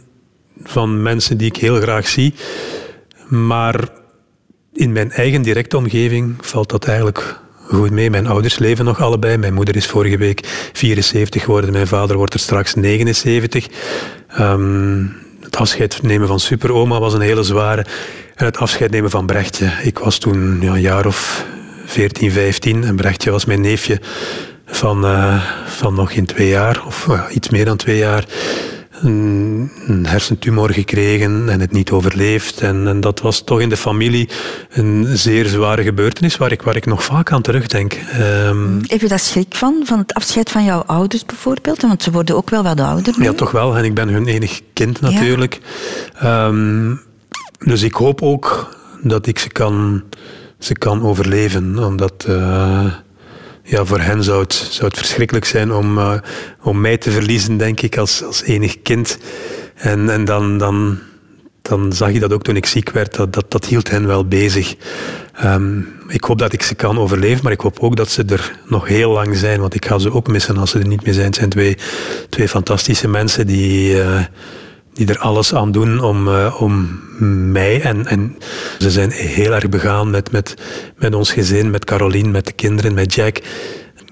van 0.63 1.03
mensen 1.03 1.37
die 1.37 1.47
ik 1.47 1.57
heel 1.57 1.81
graag 1.81 2.09
zie. 2.09 2.35
Maar 3.29 3.89
in 4.73 4.93
mijn 4.93 5.11
eigen 5.11 5.43
directe 5.43 5.77
omgeving 5.77 6.35
valt 6.41 6.71
dat 6.71 6.85
eigenlijk 6.85 7.41
goed 7.69 7.91
mee. 7.91 8.11
Mijn 8.11 8.27
ouders 8.27 8.59
leven 8.59 8.85
nog 8.85 9.01
allebei. 9.01 9.37
Mijn 9.37 9.55
moeder 9.55 9.77
is 9.77 9.87
vorige 9.87 10.17
week 10.17 10.71
74 10.73 11.43
geworden. 11.43 11.73
Mijn 11.73 11.87
vader 11.87 12.17
wordt 12.17 12.35
er 12.35 12.41
straks 12.41 12.75
79. 12.75 13.67
Ehm, 14.29 15.05
het 15.41 15.57
afscheid 15.57 16.03
nemen 16.03 16.29
van 16.29 16.41
superoma 16.41 17.01
was 17.01 17.15
een 17.15 17.21
hele 17.21 17.43
zware. 17.43 17.85
En 18.35 18.45
het 18.45 18.59
afscheid 18.59 18.91
nemen 18.91 19.11
van 19.11 19.27
Brechtje. 19.27 19.73
Ik 19.83 19.99
was 19.99 20.19
toen 20.19 20.59
ja, 20.61 20.73
een 20.73 20.81
jaar 20.81 21.07
of 21.07 21.45
14, 21.87 22.31
15. 22.31 22.85
En 22.85 22.97
Brechtje 22.97 23.31
was 23.31 23.45
mijn 23.45 23.61
neefje 23.61 24.01
van, 24.67 25.05
eh, 25.05 25.43
van 25.67 25.95
nog 25.95 26.13
geen 26.13 26.27
twee 26.27 26.49
jaar. 26.49 26.83
Of 26.87 27.09
iets 27.31 27.49
meer 27.49 27.65
dan 27.65 27.77
twee 27.77 27.99
jaar 27.99 28.25
een, 29.03 29.71
een 29.87 30.07
hersentumor 30.07 30.71
gekregen 30.71 31.49
en 31.49 31.61
het 31.61 31.73
niet 31.73 31.91
overleefd. 31.91 32.61
En, 32.61 32.87
en 32.87 33.01
dat 33.01 33.21
was 33.21 33.45
toch 33.45 33.61
in 33.61 33.69
de 33.69 33.77
familie 33.77 34.29
een 34.71 35.07
zeer 35.09 35.47
zware 35.47 35.83
gebeurtenis 35.83 36.37
waar 36.37 36.53
ik, 36.53 36.63
waar 36.63 36.77
ik 36.77 36.87
nog 36.87 37.05
vaak 37.05 37.33
aan 37.33 37.43
terugdenk. 37.43 37.93
Ehm, 37.93 38.79
Heb 38.87 39.01
je 39.01 39.09
daar 39.09 39.19
schrik 39.19 39.55
van, 39.55 39.83
van 39.85 39.99
het 39.99 40.15
afscheid 40.15 40.51
van 40.51 40.65
jouw 40.65 40.83
ouders 40.87 41.25
bijvoorbeeld? 41.25 41.83
Want 41.83 42.03
ze 42.03 42.11
worden 42.11 42.37
ook 42.37 42.51
wel 42.51 42.63
wat 42.63 42.81
ouder 42.81 43.15
nu. 43.17 43.25
ja, 43.25 43.33
toch 43.33 43.51
wel. 43.51 43.77
En 43.77 43.85
ik 43.85 43.95
ben 43.95 44.09
hun 44.09 44.27
enig 44.27 44.61
kind 44.73 45.01
natuurlijk. 45.01 45.61
Ehm, 46.19 46.95
dus 47.59 47.83
ik 47.83 47.95
hoop 47.95 48.23
ook 48.23 48.75
dat 49.03 49.27
ik 49.27 49.39
ze 49.39 49.49
kan, 49.49 50.03
ze 50.59 50.73
kan 50.73 51.03
overleven. 51.03 51.79
Omdat 51.79 52.25
eh, 52.29 52.85
ja, 53.67 53.85
voor 53.85 54.01
hen 54.01 54.25
zou 54.25 54.43
het, 54.43 54.53
zou 54.53 54.87
het 54.89 54.99
verschrikkelijk 54.99 55.45
zijn 55.45 55.73
om, 55.73 55.99
eh, 55.99 56.19
om 56.63 56.81
mij 56.81 56.97
te 56.97 57.11
verliezen, 57.11 57.57
denk 57.57 57.81
ik, 57.81 57.97
als, 57.97 58.25
als 58.25 58.43
enig 58.43 58.83
kind. 58.83 59.19
En, 59.75 60.11
en 60.11 60.25
dan, 60.25 60.59
dan, 60.59 60.99
dan 61.63 61.93
zag 61.93 62.13
je 62.13 62.21
dat 62.21 62.33
ook 62.33 62.43
toen 62.43 62.57
ik 62.57 62.67
ziek 62.67 62.91
werd. 62.91 63.15
Dat, 63.15 63.45
dat, 63.49 63.65
hield 63.65 63.91
hen 63.91 64.07
wel 64.07 64.29
bezig. 64.29 64.75
Ehm, 65.33 65.81
ik 66.09 66.25
hoop 66.25 66.39
dat 66.39 66.53
ik 66.53 66.63
ze 66.63 66.75
kan 66.75 66.99
overleven, 66.99 67.43
maar 67.43 67.53
ik 67.53 67.61
hoop 67.61 67.79
ook 67.81 67.97
dat 67.97 68.11
ze 68.11 68.25
er 68.25 68.59
nog 68.67 68.87
heel 68.87 69.11
lang 69.11 69.37
zijn. 69.37 69.61
Want 69.61 69.75
ik 69.75 69.87
ga 69.87 69.99
ze 69.99 70.13
ook 70.13 70.29
missen 70.29 70.57
als 70.57 70.71
ze 70.71 70.79
er 70.79 70.87
niet 70.87 71.05
meer 71.05 71.15
zijn. 71.15 71.27
Het 71.27 71.37
zijn 71.37 71.51
twee, 71.51 71.77
twee 72.29 72.49
fantastische 72.49 73.09
mensen 73.09 73.47
die, 73.47 74.03
eh, 74.03 74.25
die 74.97 75.09
er 75.09 75.19
alles 75.19 75.55
aan 75.55 75.73
doen 75.73 76.01
om, 76.01 76.29
eh, 76.29 76.57
om 76.63 77.01
mij. 77.53 77.81
En, 77.81 78.07
en 78.07 78.37
ze 78.79 78.91
zijn 78.91 79.11
heel 79.11 79.55
erg 79.55 79.69
begaan 79.69 80.11
met, 80.11 80.31
met, 80.31 80.55
met 80.97 81.15
ons 81.15 81.33
gezin, 81.33 81.71
met 81.71 81.85
Caroline, 81.85 82.29
met 82.29 82.47
de 82.47 82.53
kinderen, 82.53 82.95
met 82.95 83.15
Jack. 83.15 83.41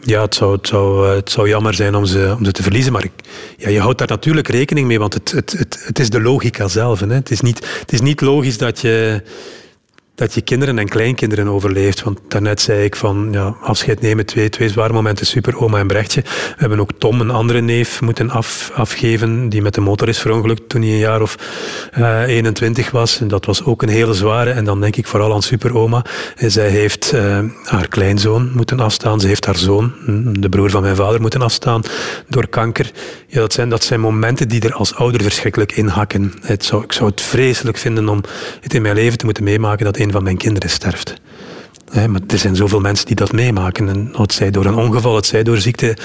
Ja, 0.01 0.22
het 0.22 0.35
zou, 0.35 0.53
het, 0.53 0.66
zou, 0.66 1.09
eh, 1.09 1.14
het 1.14 1.30
zou 1.30 1.49
jammer 1.49 1.74
zijn 1.74 1.95
om 1.95 2.05
ze, 2.05 2.35
om 2.39 2.45
ze 2.45 2.53
te 2.53 2.62
verliezen, 2.62 2.93
maar 2.93 3.05
ik, 3.05 3.12
ja, 3.57 3.68
je 3.68 3.80
houdt 3.80 3.99
daar 3.99 4.09
natuurlijk 4.09 4.49
rekening 4.49 4.87
mee, 4.87 4.99
want 4.99 5.14
het, 5.14 5.30
het, 5.30 5.53
het, 5.53 5.82
het 5.85 5.99
is 5.99 6.11
de 6.11 6.20
logica 6.20 6.68
zelf. 6.68 7.01
Hè. 7.01 7.07
Het, 7.07 7.30
is 7.30 7.41
niet, 7.41 7.78
het 7.80 7.93
is 7.93 8.01
niet 8.01 8.20
logisch 8.20 8.59
dat 8.59 8.80
je, 8.80 9.22
dat 10.15 10.35
je 10.35 10.41
kinderen 10.41 10.79
en 10.79 10.89
kleinkinderen 10.89 11.49
overleeft. 11.49 12.03
Want 12.03 12.21
daarnet 12.29 12.61
zei 12.61 12.85
ik 12.85 12.97
van 12.97 13.29
ja, 13.31 13.57
afscheid 13.61 14.01
nemen, 14.01 14.27
twee, 14.27 14.49
twee 14.49 14.69
zware 14.69 14.93
momenten, 14.93 15.27
super, 15.27 15.59
oma 15.59 15.79
en 15.79 15.87
Brechtje. 15.87 16.21
We 16.21 16.55
hebben 16.57 16.81
ook 16.81 16.91
Tom, 16.99 17.21
een 17.21 17.31
andere 17.31 17.61
neef, 17.61 18.01
moeten 18.01 18.31
af, 18.31 18.71
afgeven, 18.75 19.49
die 19.49 19.62
met 19.62 19.75
de 19.75 19.81
motor 19.81 20.09
is 20.09 20.19
verongelukt 20.19 20.69
toen 20.69 20.83
hij 20.83 20.91
een 20.91 20.99
jaar 20.99 21.23
of 21.23 21.37
eh 21.93 22.23
21 22.27 22.91
was. 22.91 23.21
En 23.21 23.29
dat 23.29 23.47
was 23.47 23.65
ook 23.65 23.83
een 23.83 23.89
hele 23.89 24.15
zware. 24.15 24.51
En 24.51 24.65
dan 24.65 24.81
denk 24.81 24.97
ik 24.97 25.07
vooral 25.07 25.35
aan 25.35 25.43
superoma. 25.43 26.05
En 26.37 26.51
zij 26.51 26.69
heeft 26.69 27.12
eh, 27.12 27.39
haar 27.65 27.89
kleinzoon 27.89 28.51
moeten 28.55 28.81
afstaan. 28.81 29.21
Ze 29.21 29.27
heeft 29.27 29.47
haar 29.47 29.57
zoon, 29.57 29.93
hm, 30.05 30.41
de 30.41 30.49
broer 30.49 30.71
van 30.71 30.83
mijn 30.83 30.97
vader, 30.97 31.21
moeten 31.21 31.43
afstaan 31.43 31.83
door 32.29 32.49
kanker. 32.49 32.91
Ja, 33.27 33.41
dat, 33.41 33.53
zijn, 33.53 33.69
dat 33.69 33.85
zijn 33.85 34.01
momenten 34.01 34.49
die 34.49 34.61
er 34.61 34.75
als 34.75 34.95
ouder 34.95 35.23
verschrikkelijk 35.23 35.73
inhakken. 35.73 36.33
Het 36.41 36.65
zou, 36.65 36.83
ik 36.85 36.93
zou 36.93 37.11
het 37.11 37.21
vreselijk 37.21 37.79
vinden 37.79 38.09
om 38.09 38.21
het 38.61 38.75
in 38.75 38.83
mijn 38.83 38.95
leven 38.95 39.19
te 39.19 39.25
moeten 39.25 39.45
meemaken 39.45 39.85
dat 39.85 39.97
een 40.05 40.13
van 40.13 40.23
mijn 40.23 40.37
kinderen 40.37 40.71
sterft. 40.71 41.15
Hè, 41.91 42.09
maar 42.09 42.21
er 42.27 42.39
zijn 42.39 42.57
zoveel 42.57 42.81
mensen 42.81 43.07
die 43.07 43.17
dat 43.17 43.33
meemaken. 43.33 43.89
En 43.89 44.11
het 44.17 44.33
zij 44.33 44.51
door 44.51 44.65
een 44.65 44.75
ongeval, 44.75 45.17
het 45.17 45.27
zij 45.27 45.43
door 45.43 45.59
ziekte. 45.59 45.97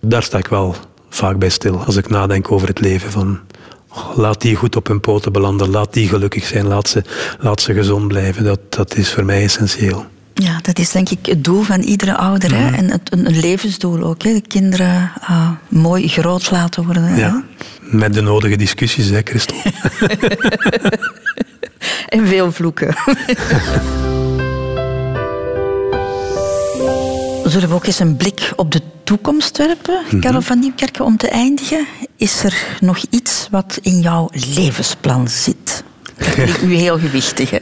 Daar 0.00 0.22
sta 0.22 0.38
ik 0.38 0.46
wel 0.46 0.76
vaak 1.08 1.38
bij 1.38 1.48
stil 1.48 1.78
als 1.84 1.96
ik 1.96 2.08
nadenk 2.08 2.50
over 2.52 2.68
het 2.68 2.80
leven. 2.80 3.10
Van, 3.10 3.40
oh, 3.88 4.16
laat 4.16 4.40
die 4.40 4.56
goed 4.56 4.76
op 4.76 4.86
hun 4.86 5.00
poten 5.00 5.32
belanden, 5.32 5.70
laat 5.70 5.92
die 5.92 6.08
gelukkig 6.08 6.44
zijn, 6.44 6.66
laat 6.66 6.88
ze, 6.88 7.02
laat 7.38 7.60
ze 7.60 7.74
gezond 7.74 8.08
blijven. 8.08 8.44
Dat, 8.44 8.60
dat 8.68 8.96
is 8.96 9.12
voor 9.12 9.24
mij 9.24 9.42
essentieel. 9.42 10.06
Ja, 10.34 10.58
dat 10.62 10.78
is 10.78 10.90
denk 10.90 11.08
ik 11.10 11.26
het 11.26 11.44
doel 11.44 11.62
van 11.62 11.80
iedere 11.80 12.16
ouder. 12.16 12.54
Hè? 12.54 12.70
En 12.70 12.90
het, 12.90 13.12
een, 13.12 13.26
een 13.26 13.40
levensdoel 13.40 14.02
ook. 14.02 14.22
Hè? 14.22 14.32
De 14.32 14.40
kinderen 14.40 15.12
ah, 15.20 15.50
mooi 15.68 16.08
groot 16.08 16.50
laten 16.50 16.84
worden. 16.84 17.02
Hè? 17.02 17.20
Ja, 17.20 17.44
met 17.80 18.14
de 18.14 18.20
nodige 18.20 18.56
discussies, 18.56 19.08
hè, 19.08 19.20
Christel. 19.24 19.56
en 22.08 22.26
veel 22.26 22.52
vloeken. 22.52 22.94
Zullen 27.44 27.68
we 27.68 27.74
ook 27.74 27.86
eens 27.86 27.98
een 27.98 28.16
blik 28.16 28.52
op 28.56 28.72
de 28.72 28.80
toekomst 29.04 29.58
werpen, 29.58 30.02
Mhm. 30.06 30.18
Karel 30.20 30.42
van 30.42 30.58
Nieuwkerken, 30.58 31.04
om 31.04 31.16
te 31.16 31.28
eindigen? 31.28 31.86
Is 32.16 32.44
er 32.44 32.54
nog 32.80 32.98
iets 33.10 33.48
wat 33.50 33.78
in 33.82 34.00
jouw 34.00 34.28
levensplan 34.54 35.28
zit? 35.28 35.84
Dat 36.18 36.36
lijkt 36.46 36.62
u 36.62 36.74
heel 36.74 36.98
gewichtig, 36.98 37.50
hè? 37.50 37.58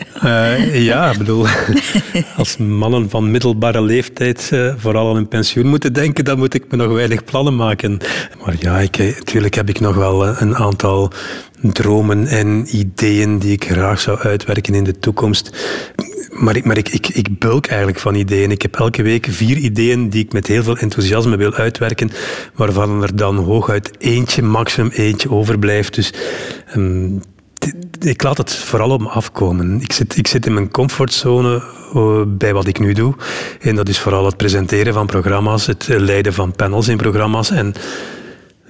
Eh, 0.55 0.84
ja, 0.84 1.11
ik 1.11 1.18
bedoel, 1.18 1.47
als 2.36 2.57
mannen 2.57 3.11
van 3.11 3.30
middelbare 3.30 3.82
leeftijd 3.82 4.49
eh, 4.53 4.74
vooral 4.76 5.09
aan 5.09 5.14
hun 5.14 5.28
pensioen 5.28 5.66
moeten 5.66 5.93
denken, 5.93 6.24
dan 6.24 6.38
moet 6.38 6.55
ik 6.55 6.64
me 6.70 6.76
nog 6.76 6.93
weinig 6.93 7.24
plannen 7.24 7.57
maken. 7.57 7.99
Maar 8.45 8.55
ja, 8.59 8.78
ik, 8.78 8.99
eh, 8.99 9.16
natuurlijk 9.16 9.55
heb 9.55 9.68
ik 9.68 9.80
nog 9.80 9.95
wel 9.95 10.26
een 10.26 10.57
aantal 10.57 11.12
dromen 11.62 12.26
en 12.26 12.76
ideeën 12.76 13.38
die 13.38 13.52
ik 13.52 13.64
graag 13.64 14.00
zou 14.00 14.18
uitwerken 14.18 14.74
in 14.74 14.84
de 14.84 14.98
toekomst. 14.98 15.50
Maar, 16.32 16.56
ik, 16.56 16.64
maar 16.64 16.76
ik, 16.76 16.88
ik, 16.88 17.08
ik 17.08 17.38
bulk 17.38 17.66
eigenlijk 17.66 17.98
van 17.98 18.14
ideeën. 18.14 18.50
Ik 18.50 18.62
heb 18.62 18.76
elke 18.76 19.02
week 19.02 19.26
vier 19.30 19.56
ideeën 19.56 20.08
die 20.08 20.24
ik 20.24 20.32
met 20.32 20.46
heel 20.46 20.62
veel 20.62 20.76
enthousiasme 20.76 21.36
wil 21.36 21.54
uitwerken, 21.54 22.10
waarvan 22.54 23.02
er 23.02 23.16
dan 23.16 23.36
hooguit 23.36 23.90
eentje, 23.98 24.42
maximum 24.42 24.90
eentje 24.90 25.30
overblijft. 25.30 25.94
Dus 25.94 26.12
ehm, 26.66 27.16
ik 28.00 28.22
laat 28.22 28.38
het 28.38 28.54
vooral 28.54 28.90
op 28.90 29.00
me 29.00 29.08
afkomen. 29.08 29.80
Ik 29.80 29.92
zit, 29.92 30.16
ik 30.16 30.26
zit 30.26 30.46
in 30.46 30.54
mijn 30.54 30.70
comfortzone 30.70 31.62
eh, 31.94 32.22
bij 32.26 32.54
wat 32.54 32.66
ik 32.66 32.78
nu 32.78 32.92
doe. 32.92 33.14
En 33.60 33.74
dat 33.74 33.88
is 33.88 33.98
vooral 33.98 34.24
het 34.24 34.36
presenteren 34.36 34.92
van 34.92 35.06
programma's, 35.06 35.66
het 35.66 35.88
eh, 35.88 35.98
leiden 35.98 36.32
van 36.32 36.52
panels 36.52 36.88
in 36.88 36.96
programma's. 36.96 37.50
En 37.50 37.74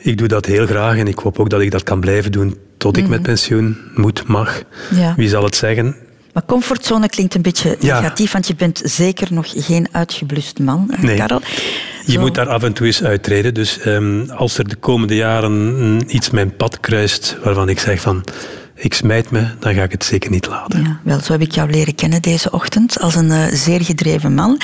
ik 0.03 0.19
doe 0.19 0.29
dat 0.29 0.47
heel 0.47 0.67
graag 0.67 0.97
en 0.97 1.07
ik 1.07 1.19
hoop 1.19 1.39
ook 1.39 1.51
dat 1.51 1.61
ik 1.61 1.71
dat 1.71 1.83
kan 1.83 2.01
blijven 2.01 2.33
doen 2.33 2.57
tot 2.79 2.97
ik 2.97 3.09
met 3.09 3.23
pensioen 3.23 3.77
moet, 3.95 4.27
mag. 4.27 4.63
Ja. 4.95 5.15
Wie 5.17 5.29
zal 5.29 5.45
het 5.45 5.57
zeggen? 5.57 5.97
Maar 6.33 6.45
comfortzone 6.47 7.09
klinkt 7.09 7.35
een 7.35 7.43
beetje 7.43 7.77
Ja. 7.81 8.01
negatief, 8.01 8.33
want 8.33 8.47
je 8.47 8.55
bent 8.55 8.81
zeker 8.85 9.33
nog 9.33 9.47
geen 9.57 9.89
uitgeblust 9.93 10.59
man, 10.59 10.91
hè, 10.93 11.03
Nee. 11.07 11.17
Karel. 11.17 11.41
Je 12.07 12.13
Zo- 12.13 12.21
moet 12.21 12.35
daar 12.35 12.49
af 12.49 12.63
en 12.63 12.73
toe 12.73 12.87
eens 12.87 13.03
uittreden. 13.05 13.55
Dus 13.55 13.79
ehm, 13.81 14.31
als 14.31 14.59
er 14.59 14.69
de 14.69 14.75
komende 14.77 15.15
jaren 15.15 15.77
mm, 15.93 16.01
iets 16.07 16.31
mijn 16.31 16.57
pad 16.57 16.81
kruist 16.81 17.37
waarvan 17.45 17.69
ik 17.69 17.79
zeg 17.79 18.01
van 18.01 18.25
ik 18.75 18.95
smijt 18.95 19.31
me, 19.31 19.47
dan 19.59 19.75
ga 19.75 19.83
ik 19.83 19.93
het 19.93 20.05
zeker 20.05 20.31
niet 20.31 20.47
laten. 20.47 20.83
Ja, 20.83 21.01
wel, 21.05 21.21
zo 21.21 21.33
heb 21.33 21.41
ik 21.41 21.53
jou 21.53 21.71
leren 21.71 21.95
kennen 21.95 22.23
deze 22.23 22.51
ochtend 22.51 23.01
als 23.01 23.15
een 23.15 23.31
eh, 23.31 23.43
zeer 23.53 23.81
gedreven 23.83 24.35
man. 24.35 24.61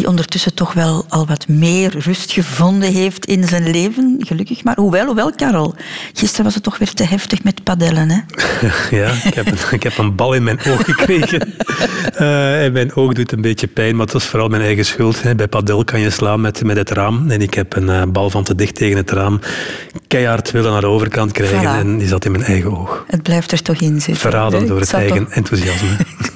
Die 0.00 0.08
ondertussen 0.08 0.54
toch 0.54 0.72
wel 0.72 1.04
al 1.08 1.26
wat 1.26 1.48
meer 1.48 1.98
rust 1.98 2.32
gevonden 2.32 2.92
heeft 2.92 3.26
in 3.26 3.44
zijn 3.44 3.70
leven. 3.70 4.16
Gelukkig 4.18 4.64
maar. 4.64 4.76
Hoewel, 4.76 5.06
hoewel, 5.06 5.32
Karel. 5.32 5.74
Gisteren 6.12 6.44
was 6.44 6.54
het 6.54 6.62
toch 6.62 6.78
weer 6.78 6.92
te 6.92 7.04
heftig 7.04 7.44
met 7.44 7.64
padellen, 7.64 8.10
hè? 8.10 8.18
Ja, 8.96 9.12
ik 9.24 9.34
heb, 9.34 9.46
een, 9.46 9.58
ik 9.70 9.82
heb 9.82 9.98
een 9.98 10.14
bal 10.14 10.32
in 10.34 10.42
mijn 10.42 10.58
oog 10.66 10.84
gekregen. 10.84 11.40
Eh, 12.14 12.64
en 12.64 12.72
mijn 12.72 12.94
oog 12.94 13.12
doet 13.12 13.32
een 13.32 13.40
beetje 13.40 13.66
pijn, 13.66 13.96
maar 13.96 14.04
het 14.04 14.12
was 14.12 14.24
vooral 14.24 14.48
mijn 14.48 14.62
eigen 14.62 14.84
schuld. 14.84 15.36
Bij 15.36 15.48
padel 15.48 15.84
kan 15.84 16.00
je 16.00 16.10
slaan 16.10 16.40
met, 16.40 16.64
met 16.64 16.76
het 16.76 16.90
raam. 16.90 17.30
En 17.30 17.40
ik 17.40 17.54
heb 17.54 17.76
een 17.76 17.88
eh, 17.88 18.02
bal 18.08 18.30
van 18.30 18.44
te 18.44 18.54
dicht 18.54 18.74
tegen 18.74 18.96
het 18.96 19.10
raam 19.10 19.40
keihard 20.10 20.50
willen 20.50 20.72
naar 20.72 20.80
de 20.80 20.86
overkant 20.86 21.32
krijgen. 21.32 21.62
Voilà. 21.62 21.78
En 21.78 21.98
die 21.98 22.08
zat 22.08 22.24
in 22.24 22.30
mijn 22.32 22.44
eigen 22.44 22.78
oog. 22.78 23.04
Het 23.06 23.22
blijft 23.22 23.52
er 23.52 23.62
toch 23.62 23.76
in 23.80 23.94
zitten. 24.00 24.16
Verraden 24.16 24.66
door 24.66 24.80
het 24.80 24.92
eigen 24.92 25.24
toch- 25.24 25.34
enthousiasme. 25.34 25.88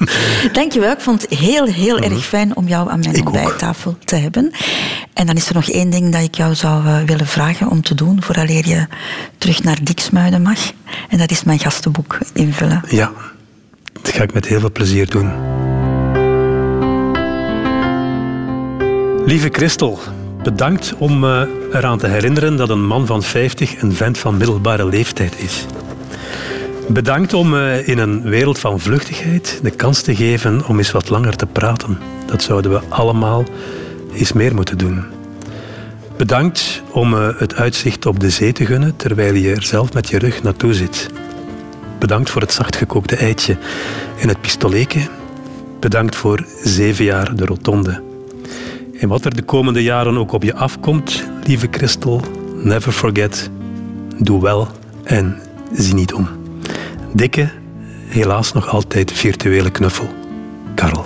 Dankjewel. 0.52 0.90
Ik 0.92 1.00
vond 1.00 1.22
het 1.22 1.38
heel, 1.38 1.64
heel 1.66 1.98
erg 1.98 2.24
fijn 2.24 2.56
om 2.56 2.68
jou 2.68 2.90
aan 2.90 2.98
mijn 2.98 3.10
Mhm. 3.10 3.18
Ook. 3.20 3.26
ontbijttafel 3.34 3.96
te 4.04 4.16
hebben. 4.16 4.50
En 5.14 5.26
dan 5.26 5.34
is 5.36 5.48
er 5.48 5.54
nog 5.54 5.68
één 5.70 5.90
ding 5.90 6.12
dat 6.12 6.22
ik 6.22 6.34
jou 6.34 6.54
zou 6.54 6.86
eh, 6.86 6.96
willen 7.06 7.26
vragen 7.26 7.68
om 7.70 7.82
te 7.82 7.94
doen, 7.94 8.22
vooraleer 8.22 8.68
je 8.68 8.86
terug 9.38 9.62
naar 9.62 9.78
Diksmuiden 9.82 10.42
mag. 10.42 10.58
En 11.08 11.18
dat 11.18 11.30
is 11.30 11.44
mijn 11.44 11.58
gastenboek 11.58 12.18
invullen. 12.32 12.82
Ja, 12.88 13.12
dat 14.02 14.12
ga 14.14 14.22
ik 14.22 14.32
met 14.34 14.46
heel 14.46 14.60
veel 14.60 14.72
plezier 14.72 15.10
doen. 15.10 15.30
Lieve 19.26 19.48
Christel, 19.52 19.98
bedankt 20.44 20.94
om 20.98 21.18
me 21.18 21.68
eraan 21.72 21.98
te 21.98 22.06
herinneren 22.06 22.56
dat 22.56 22.68
een 22.68 22.86
man 22.86 23.06
van 23.06 23.22
50 23.22 23.82
een 23.82 23.94
vent 23.94 24.18
van 24.18 24.36
middelbare 24.36 24.86
leeftijd 24.86 25.34
is. 25.38 25.66
Bedankt 26.88 27.32
om 27.32 27.48
me 27.48 27.82
in 27.84 27.98
een 27.98 28.22
wereld 28.22 28.58
van 28.58 28.80
vluchtigheid 28.80 29.60
de 29.62 29.70
kans 29.70 30.02
te 30.02 30.16
geven 30.16 30.66
om 30.66 30.78
eens 30.78 30.90
wat 30.90 31.08
langer 31.08 31.36
te 31.36 31.46
praten. 31.46 31.98
Dat 32.26 32.42
zouden 32.42 32.70
we 32.70 32.80
allemaal 32.88 33.44
eens 34.14 34.32
meer 34.32 34.54
moeten 34.54 34.78
doen. 34.78 35.04
Bedankt 36.16 36.82
om 36.90 37.08
me 37.08 37.34
het 37.38 37.54
uitzicht 37.54 38.06
op 38.06 38.20
de 38.20 38.30
zee 38.30 38.52
te 38.52 38.66
gunnen 38.66 38.96
terwijl 38.96 39.34
je 39.34 39.54
er 39.54 39.62
zelf 39.62 39.92
met 39.92 40.08
je 40.08 40.18
rug 40.18 40.42
naartoe 40.42 40.74
zit. 40.74 41.10
Bedankt 41.98 42.30
voor 42.30 42.40
het 42.40 42.52
zachtgekookte 42.52 43.16
eitje 43.16 43.56
en 44.20 44.28
het 44.28 44.40
pistoletje. 44.40 45.00
Bedankt 45.80 46.16
voor 46.16 46.46
zeven 46.62 47.04
jaar 47.04 47.36
de 47.36 47.44
rotonde. 47.44 48.13
En 49.04 49.10
wat 49.10 49.24
er 49.24 49.34
de 49.34 49.42
komende 49.42 49.82
jaren 49.82 50.18
ook 50.18 50.32
op 50.32 50.42
je 50.42 50.54
afkomt, 50.54 51.28
lieve 51.46 51.68
Christel, 51.70 52.20
never 52.56 52.92
forget. 52.92 53.50
Doe 54.18 54.42
wel 54.42 54.68
en 55.02 55.38
zie 55.72 55.94
niet 55.94 56.14
om. 56.14 56.28
Dikke, 57.12 57.50
helaas 58.06 58.52
nog 58.52 58.68
altijd 58.68 59.12
virtuele 59.12 59.70
knuffel. 59.70 60.08
Karel. 60.74 61.04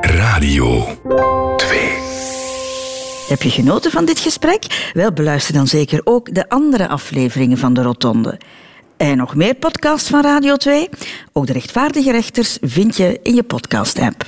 Radio 0.00 0.86
2. 1.56 1.78
Heb 3.28 3.42
je 3.42 3.50
genoten 3.50 3.90
van 3.90 4.04
dit 4.04 4.18
gesprek? 4.18 4.90
Wel, 4.94 5.12
beluister 5.12 5.54
dan 5.54 5.66
zeker 5.66 6.00
ook 6.04 6.34
de 6.34 6.48
andere 6.48 6.88
afleveringen 6.88 7.58
van 7.58 7.74
de 7.74 7.82
Rotonde. 7.82 8.38
En 8.96 9.16
nog 9.16 9.34
meer 9.34 9.54
podcasts 9.54 10.08
van 10.08 10.22
Radio 10.22 10.56
2? 10.56 10.88
Ook 11.32 11.46
de 11.46 11.52
rechtvaardige 11.52 12.10
rechters 12.10 12.58
vind 12.60 12.96
je 12.96 13.20
in 13.22 13.34
je 13.34 13.42
podcast-app. 13.42 14.22